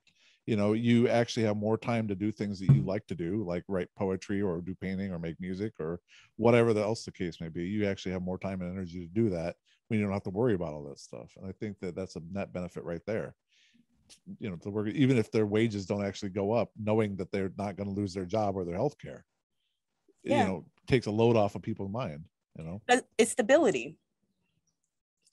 you 0.45 0.55
know 0.55 0.73
you 0.73 1.07
actually 1.07 1.43
have 1.43 1.55
more 1.55 1.77
time 1.77 2.07
to 2.07 2.15
do 2.15 2.31
things 2.31 2.59
that 2.59 2.73
you 2.73 2.81
like 2.81 3.05
to 3.07 3.15
do 3.15 3.45
like 3.45 3.63
write 3.67 3.87
poetry 3.95 4.41
or 4.41 4.61
do 4.61 4.75
painting 4.75 5.11
or 5.11 5.19
make 5.19 5.39
music 5.39 5.73
or 5.79 5.99
whatever 6.35 6.73
the 6.73 6.81
else 6.81 7.05
the 7.05 7.11
case 7.11 7.39
may 7.39 7.49
be 7.49 7.63
you 7.63 7.85
actually 7.85 8.11
have 8.11 8.21
more 8.21 8.39
time 8.39 8.61
and 8.61 8.71
energy 8.71 8.99
to 8.99 9.13
do 9.13 9.29
that 9.29 9.55
you 9.95 10.01
don't 10.03 10.11
have 10.11 10.23
to 10.23 10.29
worry 10.29 10.53
about 10.53 10.73
all 10.73 10.83
that 10.83 10.99
stuff 10.99 11.31
and 11.37 11.45
i 11.47 11.51
think 11.53 11.79
that 11.79 11.95
that's 11.95 12.15
a 12.15 12.21
net 12.31 12.51
benefit 12.51 12.83
right 12.83 13.05
there 13.05 13.35
you 14.39 14.49
know 14.49 14.55
to 14.57 14.69
work 14.69 14.87
even 14.89 15.17
if 15.17 15.31
their 15.31 15.45
wages 15.45 15.85
don't 15.85 16.05
actually 16.05 16.29
go 16.29 16.51
up 16.51 16.69
knowing 16.77 17.15
that 17.15 17.31
they're 17.31 17.51
not 17.57 17.75
going 17.75 17.87
to 17.89 17.95
lose 17.95 18.13
their 18.13 18.25
job 18.25 18.55
or 18.55 18.63
their 18.65 18.75
health 18.75 18.97
care 18.97 19.25
Yeah. 20.23 20.41
you 20.41 20.47
know 20.47 20.65
takes 20.87 21.05
a 21.07 21.11
load 21.11 21.35
off 21.35 21.55
of 21.55 21.61
people's 21.61 21.91
mind 21.91 22.25
you 22.57 22.63
know 22.63 22.81
But 22.87 23.05
it's 23.17 23.31
stability. 23.31 23.97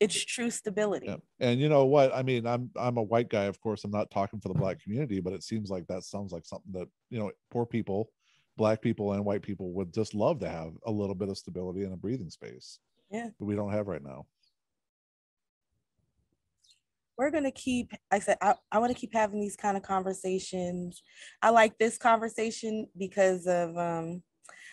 It's 0.01 0.23
true 0.25 0.51
stability. 0.51 1.07
yeah 1.07 1.17
and 1.41 1.61
you 1.61 1.69
know 1.69 1.85
what 1.87 2.15
i 2.15 2.23
mean 2.23 2.47
i'm 2.47 2.69
i'm 2.77 2.97
a 2.99 3.03
white 3.03 3.29
guy 3.31 3.45
of 3.45 3.61
course 3.61 3.85
i'm 3.85 3.91
not 3.93 4.11
talking 4.11 4.41
for 4.41 4.49
the 4.49 4.55
black 4.55 4.81
community 4.83 5.21
but 5.21 5.33
it 5.33 5.43
seems 5.45 5.71
like 5.71 5.87
that 5.87 6.03
sounds 6.03 6.33
like 6.33 6.45
something 6.45 6.73
that 6.73 6.89
you 7.11 7.19
know 7.19 7.31
poor 7.51 7.65
people 7.65 8.11
black 8.57 8.83
people 8.83 9.13
and 9.13 9.25
white 9.25 9.43
people 9.43 9.73
would 9.73 9.93
just 9.95 10.13
love 10.15 10.41
to 10.41 10.49
have 10.49 10.73
a 10.87 10.91
little 10.91 11.15
bit 11.15 11.29
of 11.29 11.39
stability 11.39 11.85
and 11.85 11.93
a 11.93 11.97
breathing 11.97 12.29
space 12.31 12.81
Yeah. 13.11 13.29
that 13.39 13.45
we 13.45 13.55
don't 13.55 13.73
have 13.73 13.87
right 13.87 14.03
now 14.03 14.27
we're 17.17 17.31
gonna 17.31 17.51
keep 17.51 17.93
i 18.11 18.19
said 18.19 18.37
i, 18.41 18.55
I 18.73 18.79
want 18.79 18.93
to 18.93 18.99
keep 18.99 19.13
having 19.13 19.41
these 19.41 19.57
kind 19.57 19.77
of 19.77 19.83
conversations. 19.83 21.03
I 21.43 21.51
like 21.51 21.79
this 21.79 21.99
conversation 21.99 22.87
because 22.99 23.47
of 23.47 23.77
um 23.77 24.23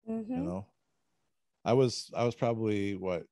mhm. 0.08 0.28
you 0.28 0.36
know 0.36 0.64
i 1.64 1.72
was 1.72 2.10
i 2.16 2.24
was 2.24 2.34
probably 2.34 2.94
what 2.94 3.24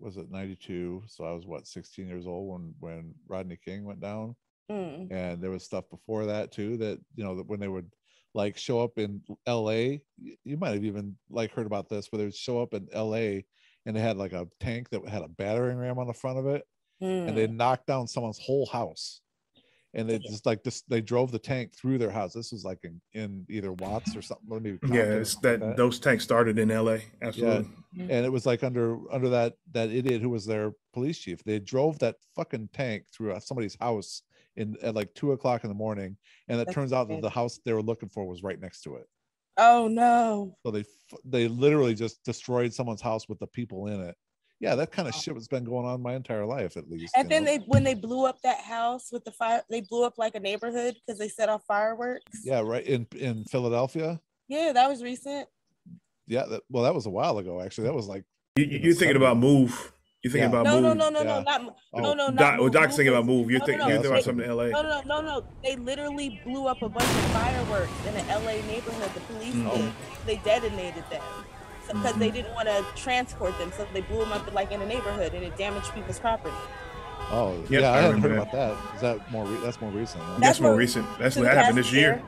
was 0.00 0.16
it 0.16 0.30
92 0.30 1.02
so 1.06 1.24
i 1.24 1.32
was 1.32 1.46
what 1.46 1.66
16 1.66 2.06
years 2.08 2.26
old 2.26 2.48
when 2.48 2.74
when 2.80 3.14
rodney 3.28 3.58
king 3.64 3.84
went 3.84 4.00
down 4.00 4.34
Mm. 4.70 5.10
and 5.10 5.42
there 5.42 5.50
was 5.50 5.64
stuff 5.64 5.90
before 5.90 6.26
that 6.26 6.52
too 6.52 6.76
that 6.76 7.00
you 7.16 7.24
know 7.24 7.34
that 7.34 7.46
when 7.48 7.58
they 7.58 7.66
would 7.66 7.90
like 8.34 8.56
show 8.56 8.80
up 8.80 8.98
in 8.98 9.20
la 9.48 9.70
you 9.72 10.56
might 10.56 10.74
have 10.74 10.84
even 10.84 11.16
like 11.28 11.50
heard 11.50 11.66
about 11.66 11.88
this 11.88 12.06
where 12.12 12.18
they 12.18 12.24
would 12.24 12.34
show 12.36 12.62
up 12.62 12.72
in 12.72 12.86
la 12.94 13.16
and 13.16 13.96
they 13.96 14.00
had 14.00 14.16
like 14.16 14.32
a 14.32 14.46
tank 14.60 14.88
that 14.90 15.04
had 15.08 15.22
a 15.22 15.28
battering 15.28 15.76
ram 15.76 15.98
on 15.98 16.06
the 16.06 16.14
front 16.14 16.38
of 16.38 16.46
it 16.46 16.62
and 17.00 17.30
Mm. 17.30 17.34
they 17.34 17.46
knocked 17.48 17.88
down 17.88 18.06
someone's 18.06 18.38
whole 18.38 18.66
house 18.66 19.22
and 19.94 20.08
they 20.08 20.18
just 20.18 20.46
like 20.46 20.62
this 20.62 20.82
they 20.82 21.00
drove 21.00 21.32
the 21.32 21.38
tank 21.38 21.74
through 21.74 21.98
their 21.98 22.10
house. 22.10 22.32
This 22.32 22.52
was 22.52 22.64
like 22.64 22.78
in, 22.84 23.00
in 23.12 23.44
either 23.48 23.72
Watts 23.72 24.14
or 24.16 24.22
something. 24.22 24.46
Maybe 24.48 24.72
Yeah, 24.72 24.78
Compton 24.80 25.12
or 25.12 25.20
it's 25.20 25.32
something 25.32 25.50
like 25.50 25.60
that 25.60 25.76
those 25.76 25.98
tanks 25.98 26.24
started 26.24 26.58
in 26.58 26.70
L.A. 26.70 27.02
Absolutely. 27.22 27.68
and 27.98 28.24
it 28.24 28.30
was 28.30 28.46
like 28.46 28.62
under 28.62 28.98
under 29.12 29.28
that 29.30 29.54
that 29.72 29.90
idiot 29.90 30.22
who 30.22 30.30
was 30.30 30.46
their 30.46 30.72
police 30.92 31.18
chief. 31.18 31.42
They 31.44 31.58
drove 31.58 31.98
that 31.98 32.16
fucking 32.36 32.68
tank 32.72 33.04
through 33.12 33.32
uh, 33.32 33.40
somebody's 33.40 33.76
house 33.80 34.22
in 34.56 34.76
at 34.82 34.94
like 34.94 35.12
two 35.14 35.32
o'clock 35.32 35.64
in 35.64 35.68
the 35.68 35.74
morning, 35.74 36.16
and 36.48 36.60
it 36.60 36.66
That's 36.66 36.74
turns 36.74 36.92
out 36.92 37.08
that 37.08 37.20
the 37.20 37.30
house 37.30 37.58
they 37.64 37.72
were 37.72 37.82
looking 37.82 38.08
for 38.08 38.26
was 38.26 38.42
right 38.42 38.60
next 38.60 38.82
to 38.82 38.96
it. 38.96 39.06
Oh 39.56 39.88
no. 39.88 40.56
So 40.64 40.70
they 40.70 40.84
they 41.24 41.48
literally 41.48 41.94
just 41.94 42.22
destroyed 42.24 42.72
someone's 42.72 43.02
house 43.02 43.28
with 43.28 43.38
the 43.40 43.46
people 43.48 43.88
in 43.88 44.00
it. 44.00 44.16
Yeah, 44.60 44.74
that 44.74 44.92
kind 44.92 45.08
of 45.08 45.14
shit 45.14 45.34
has 45.34 45.48
been 45.48 45.64
going 45.64 45.86
on 45.86 46.02
my 46.02 46.14
entire 46.14 46.44
life, 46.44 46.76
at 46.76 46.88
least. 46.90 47.14
And 47.16 47.30
then 47.30 47.44
know? 47.44 47.52
they 47.52 47.56
when 47.66 47.82
they 47.82 47.94
blew 47.94 48.26
up 48.26 48.40
that 48.42 48.60
house 48.60 49.08
with 49.10 49.24
the 49.24 49.32
fire, 49.32 49.62
they 49.70 49.80
blew 49.80 50.04
up 50.04 50.18
like 50.18 50.34
a 50.34 50.40
neighborhood 50.40 50.96
because 51.06 51.18
they 51.18 51.28
set 51.28 51.48
off 51.48 51.62
fireworks. 51.66 52.40
yeah, 52.44 52.60
right 52.60 52.84
in 52.86 53.06
in 53.16 53.44
Philadelphia. 53.44 54.20
Yeah, 54.48 54.72
that 54.74 54.88
was 54.88 55.02
recent. 55.02 55.48
Yeah, 56.26 56.44
that, 56.46 56.62
well, 56.68 56.84
that 56.84 56.94
was 56.94 57.06
a 57.06 57.10
while 57.10 57.38
ago. 57.38 57.60
Actually, 57.60 57.84
that 57.88 57.94
was 57.94 58.06
like 58.06 58.24
You, 58.56 58.64
you- 58.66 58.78
you're 58.80 58.94
thinking 58.94 59.16
about 59.16 59.38
move. 59.38 59.92
You're 60.22 60.30
thinking 60.32 60.52
Yeah. 60.52 60.60
about 60.60 60.64
No, 60.66 60.80
move. 60.82 60.96
no, 60.98 61.08
no, 61.08 61.10
no, 61.10 61.18
yeah. 61.22 61.38
no, 61.38 61.42
not 61.42 61.76
Oh, 61.94 62.00
no, 62.00 62.12
no, 62.12 62.26
not 62.26 62.36
Doc, 62.36 62.52
well, 62.56 62.64
Move. 62.64 62.72
Doc's 62.74 62.96
thinking 62.96 63.14
about 63.14 63.24
move. 63.24 63.50
You're, 63.50 63.60
no, 63.60 63.64
think, 63.66 63.78
no, 63.78 63.86
you're 63.88 63.96
no, 63.96 64.02
thinking 64.02 64.12
about 64.12 64.24
something 64.24 64.44
in 64.44 64.50
L.A. 64.50 64.68
No, 64.68 64.82
no, 64.82 65.00
no, 65.06 65.20
no. 65.22 65.44
They 65.64 65.76
literally 65.76 66.38
blew 66.44 66.66
up 66.66 66.82
a 66.82 66.88
bunch 66.90 67.08
of 67.08 67.24
fireworks 67.32 67.90
in 68.06 68.14
an 68.16 68.26
LA 68.28 68.60
neighborhood. 68.66 69.10
The 69.14 69.20
police 69.20 69.54
Mm. 69.54 69.74
did. 69.74 69.92
They 70.26 70.36
detonated 70.44 71.04
them 71.10 71.22
because 71.92 72.14
they 72.16 72.28
mm-hmm. 72.28 72.36
didn't 72.36 72.54
want 72.54 72.68
to 72.68 72.84
transport 72.96 73.56
them, 73.58 73.72
so 73.76 73.86
they 73.92 74.00
blew 74.02 74.18
them 74.18 74.32
up 74.32 74.52
like 74.52 74.72
in 74.72 74.80
a 74.82 74.86
neighborhood, 74.86 75.34
and 75.34 75.44
it 75.44 75.56
damaged 75.56 75.92
people's 75.94 76.18
property. 76.18 76.54
oh 77.30 77.56
Yep, 77.68 77.82
yeah, 77.82 77.90
I, 77.90 77.98
I 77.98 78.00
hadn't 78.02 78.22
heard 78.22 78.30
remember 78.30 78.50
about 78.50 78.52
that. 78.52 78.94
Is 78.94 79.00
that 79.02 79.30
more? 79.30 79.44
Re- 79.44 79.60
that's 79.62 79.80
more 79.80 79.90
recent. 79.90 80.22
huh? 80.22 80.30
That's 80.32 80.40
That's 80.42 80.60
more 80.60 80.76
recent. 80.76 81.06
That's 81.18 81.36
what 81.36 81.46
happened 81.46 81.76
past 81.76 81.76
this 81.76 81.92
year. 81.92 82.22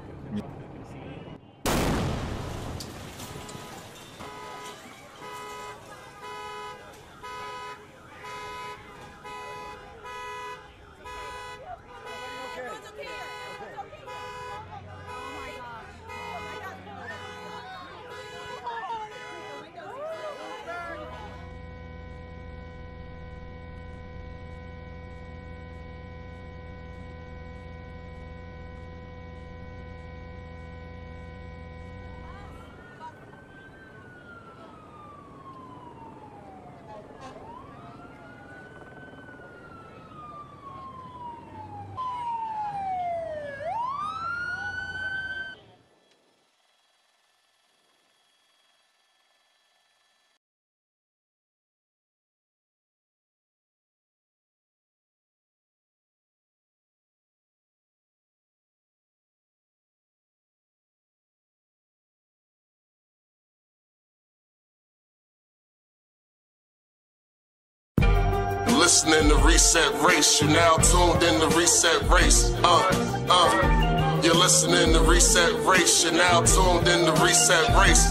Listening 68.92 69.30
to 69.30 69.36
Reset 69.36 70.02
Race, 70.02 70.42
you 70.42 70.48
now 70.48 70.76
tuned 70.76 71.22
in 71.22 71.40
to 71.40 71.56
Reset 71.56 72.02
Race. 72.10 72.52
Uh, 72.62 73.24
uh. 73.26 74.20
You're 74.22 74.34
listening 74.34 74.92
to 74.92 75.00
Reset 75.00 75.64
Race, 75.64 76.04
you're 76.04 76.12
now 76.12 76.42
tuned 76.42 76.86
in 76.86 77.06
to 77.06 77.12
Reset 77.24 77.74
Race. 77.74 78.06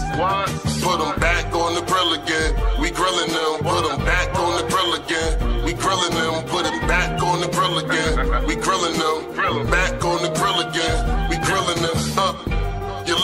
Put 0.82 0.98
them 0.98 1.20
back 1.20 1.54
on 1.54 1.76
the 1.76 1.82
grill 1.86 2.14
again. 2.14 2.58
We 2.80 2.90
grilling 2.90 3.30
them, 3.30 3.62
put 3.62 3.88
them 3.88 4.04
back 4.04 4.34
on 4.34 4.60
the 4.60 4.68
grill 4.68 4.94
again. 4.94 5.64
We 5.64 5.72
grilling 5.72 6.14
them, 6.18 6.42
put 6.48 6.64
them 6.64 6.80
back 6.88 7.22
on 7.22 7.40
the 7.40 7.46
grill 7.46 7.78
again. 7.78 8.44
We 8.44 8.56
grilling 8.56 8.98
them, 8.98 9.70
back 9.70 10.01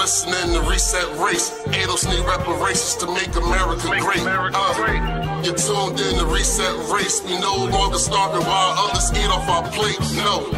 You're 0.09 0.25
listening 0.25 0.55
to 0.55 0.63
Reset 0.63 1.19
Race. 1.21 1.51
ADOS 1.69 2.09
need 2.09 2.25
reparations 2.25 2.97
to 2.97 3.13
make 3.13 3.29
America 3.37 3.89
great. 4.01 4.25
Uh, 4.25 5.43
you're 5.45 5.55
tuned 5.55 6.01
in 6.01 6.17
to 6.17 6.25
Reset 6.25 6.75
Race. 6.89 7.23
We 7.23 7.39
no 7.39 7.69
longer 7.69 7.99
starving 7.99 8.41
while 8.49 8.89
others 8.89 9.13
eat 9.13 9.29
off 9.29 9.47
our 9.51 9.69
plate. 9.69 10.01
No. 10.17 10.49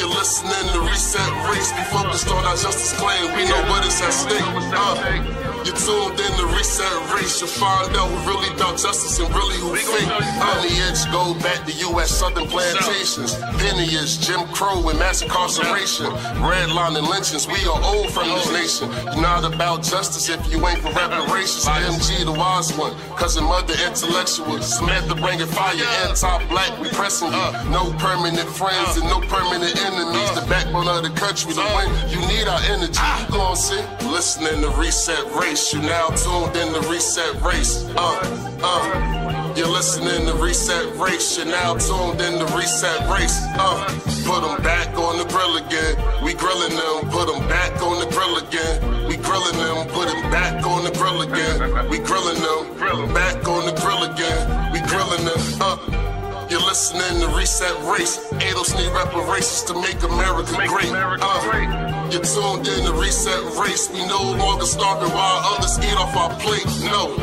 You're 0.00 0.08
listening 0.08 0.72
to 0.72 0.80
Reset 0.80 1.28
Race. 1.52 1.76
We 1.76 1.84
focused 1.92 2.28
on 2.28 2.42
our 2.46 2.56
justice 2.56 2.98
claim. 2.98 3.36
We 3.36 3.44
know 3.44 3.60
what 3.68 3.84
is 3.84 4.00
at 4.00 4.16
stake. 4.16 4.40
Uh, 4.40 5.55
you're 5.66 5.74
tuned 5.74 6.14
in 6.14 6.32
to 6.38 6.46
Reset 6.54 6.86
Race. 7.12 7.40
You'll 7.40 7.50
find 7.50 7.90
out 7.96 8.06
who 8.06 8.30
really 8.30 8.54
about 8.54 8.78
justice 8.78 9.18
and 9.18 9.28
really 9.34 9.58
who 9.58 9.74
fake. 9.74 10.06
On 10.06 10.62
the 10.62 10.70
edge, 10.86 11.02
go 11.10 11.34
back 11.42 11.66
to 11.66 11.72
U.S. 11.90 12.10
Southern 12.10 12.46
plantations. 12.46 13.34
Penniers, 13.58 14.16
Jim 14.16 14.46
Crow, 14.54 14.88
and 14.88 14.98
mass 14.98 15.22
incarceration. 15.22 16.06
Redline 16.38 16.96
and 16.96 17.06
lynchings. 17.06 17.48
We 17.48 17.58
are 17.66 17.82
old 17.82 18.12
from 18.14 18.28
this 18.28 18.46
nation. 18.52 18.86
You're 19.10 19.26
not 19.26 19.42
about 19.42 19.82
justice 19.82 20.28
if 20.28 20.40
you 20.52 20.64
ain't 20.66 20.78
for 20.78 20.92
reparations. 20.94 21.66
MG, 21.66 22.24
the 22.24 22.32
wise 22.32 22.70
one. 22.78 22.94
Cousin, 23.18 23.44
mother, 23.44 23.74
intellectual. 23.84 24.62
Samantha, 24.62 25.16
bringing 25.16 25.46
fire. 25.50 25.74
Anti-black, 26.06 26.78
we 26.80 26.88
pressing 26.90 27.32
you. 27.32 27.48
No 27.74 27.90
permanent 27.98 28.48
friends 28.48 28.96
and 28.96 29.06
no 29.10 29.18
permanent 29.26 29.74
enemies. 29.82 30.30
The 30.38 30.46
backbone 30.48 30.86
of 30.86 31.02
the 31.02 31.10
country, 31.18 31.52
the 31.52 31.66
win. 31.74 31.90
You 32.06 32.20
need 32.30 32.46
our 32.46 32.62
energy. 32.70 33.02
You 33.26 33.34
gon' 33.34 33.56
see. 33.56 33.82
Listening 34.06 34.62
to 34.62 34.70
Reset 34.78 35.24
Race. 35.34 35.55
You 35.56 35.80
now 35.80 36.08
tuned 36.08 36.54
in 36.54 36.74
to 36.74 36.86
Reset 36.86 37.40
Race. 37.40 37.88
Uh, 37.96 38.60
uh. 38.62 39.54
You're 39.56 39.66
listening 39.66 40.26
to 40.26 40.34
Reset 40.34 40.94
Race. 40.96 41.38
You're 41.38 41.46
now 41.46 41.72
tuned 41.78 42.20
in 42.20 42.38
to 42.38 42.44
Reset 42.54 43.08
Race. 43.08 43.40
Uh, 43.56 43.82
put 44.26 44.42
them 44.42 44.62
back 44.62 44.94
on 44.98 45.16
the 45.16 45.24
grill 45.24 45.56
again. 45.56 45.96
We 46.22 46.34
grilling 46.34 46.76
them. 46.76 47.10
Put 47.10 47.32
them 47.32 47.48
back 47.48 47.72
on 47.80 48.04
the 48.04 48.10
grill 48.12 48.36
again. 48.36 49.08
We 49.08 49.16
grilling 49.16 49.56
them. 49.56 49.88
Put 49.88 50.08
them 50.08 50.30
back 50.30 50.66
on 50.66 50.84
the 50.84 50.90
grill 50.90 51.22
again. 51.22 51.88
We 51.88 52.00
grilling 52.00 52.36
them. 52.36 53.14
Back 53.14 53.48
on 53.48 53.64
the 53.64 53.72
grill 53.80 54.02
again. 54.04 54.72
We 54.74 54.80
grilling 54.80 55.24
them. 55.24 55.40
Uh. 55.58 56.15
You're 56.48 56.62
listening 56.62 57.20
to 57.20 57.28
Reset 57.36 57.74
Race. 57.90 58.18
ADOS 58.38 58.70
need 58.78 58.92
reparations 58.94 59.62
to 59.64 59.74
make 59.74 60.00
America 60.02 60.54
great. 60.68 60.92
Uh, 60.94 62.08
you're 62.12 62.22
tuned 62.22 62.68
in 62.68 62.84
to 62.86 62.92
Reset 62.94 63.42
Race. 63.58 63.90
We 63.90 64.06
no 64.06 64.22
longer 64.38 64.64
starving 64.64 65.10
while 65.10 65.40
others 65.42 65.76
eat 65.78 65.98
off 65.98 66.14
our 66.14 66.30
plate. 66.38 66.66
No. 66.86 67.16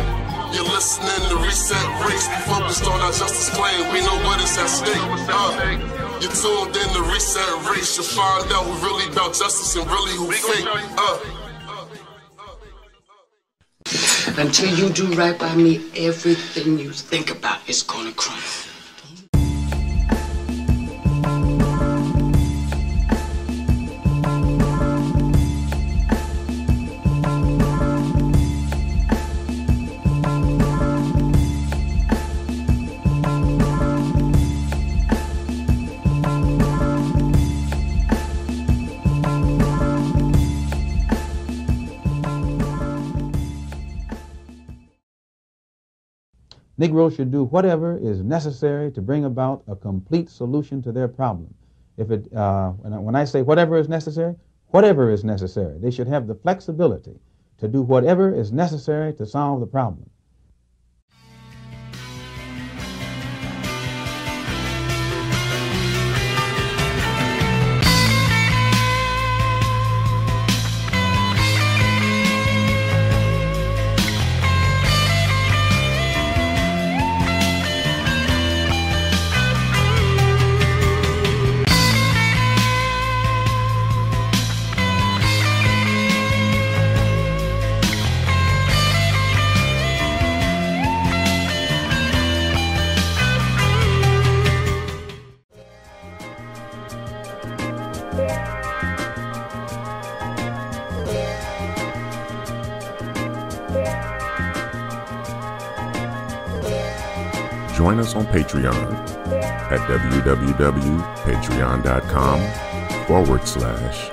You're 0.51 0.67
listening 0.67 1.23
to 1.29 1.37
Reset 1.37 1.87
Race. 2.03 2.27
We 2.27 2.35
focused 2.51 2.83
on 2.83 2.99
our 2.99 3.13
justice 3.13 3.49
claim. 3.55 3.93
We 3.93 4.01
know 4.01 4.17
what 4.27 4.41
is 4.43 4.57
at 4.57 4.67
stake. 4.67 4.91
Uh, 4.99 6.19
you're 6.19 6.35
tuned 6.35 6.75
in 6.75 6.89
to 6.91 7.01
Reset 7.07 7.69
Race. 7.71 7.95
You'll 7.95 8.05
find 8.05 8.51
out 8.51 8.65
who 8.65 8.73
really 8.85 9.09
about 9.09 9.33
justice 9.35 9.73
and 9.77 9.87
really 9.87 10.17
who 10.19 10.29
fake. 10.31 10.67
Uh, 10.97 11.19
Until 14.37 14.75
you 14.75 14.89
do 14.89 15.07
right 15.13 15.39
by 15.39 15.55
me, 15.55 15.81
everything 15.95 16.77
you 16.77 16.91
think 16.91 17.31
about 17.31 17.67
is 17.69 17.83
gonna 17.83 18.11
crumble. 18.11 18.72
Negroes 46.83 47.15
should 47.15 47.31
do 47.31 47.45
whatever 47.45 47.97
is 47.97 48.23
necessary 48.23 48.91
to 48.91 49.01
bring 49.01 49.23
about 49.23 49.63
a 49.69 49.75
complete 49.75 50.29
solution 50.29 50.81
to 50.81 50.91
their 50.91 51.07
problem. 51.07 51.53
If 51.95 52.11
it, 52.11 52.33
uh, 52.33 52.71
when, 52.71 52.91
I, 52.91 52.99
when 52.99 53.15
I 53.15 53.23
say 53.23 53.41
whatever 53.41 53.77
is 53.77 53.87
necessary, 53.87 54.35
whatever 54.67 55.09
is 55.09 55.23
necessary, 55.23 55.77
they 55.79 55.91
should 55.91 56.09
have 56.09 56.27
the 56.27 56.35
flexibility 56.35 57.17
to 57.59 57.69
do 57.69 57.81
whatever 57.81 58.35
is 58.35 58.51
necessary 58.51 59.13
to 59.13 59.25
solve 59.25 59.61
the 59.61 59.65
problem. 59.65 60.09
Patreon 108.53 108.93
at 109.71 109.79
www.patreon.com 109.89 112.39
forward 113.07 113.47
slash 113.47 114.11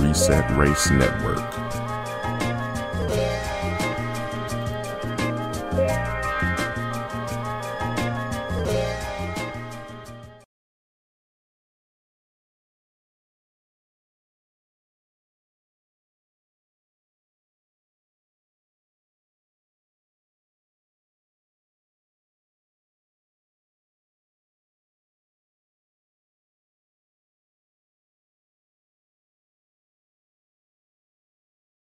Reset 0.00 0.50
Race 0.58 0.90
Network. 0.90 1.55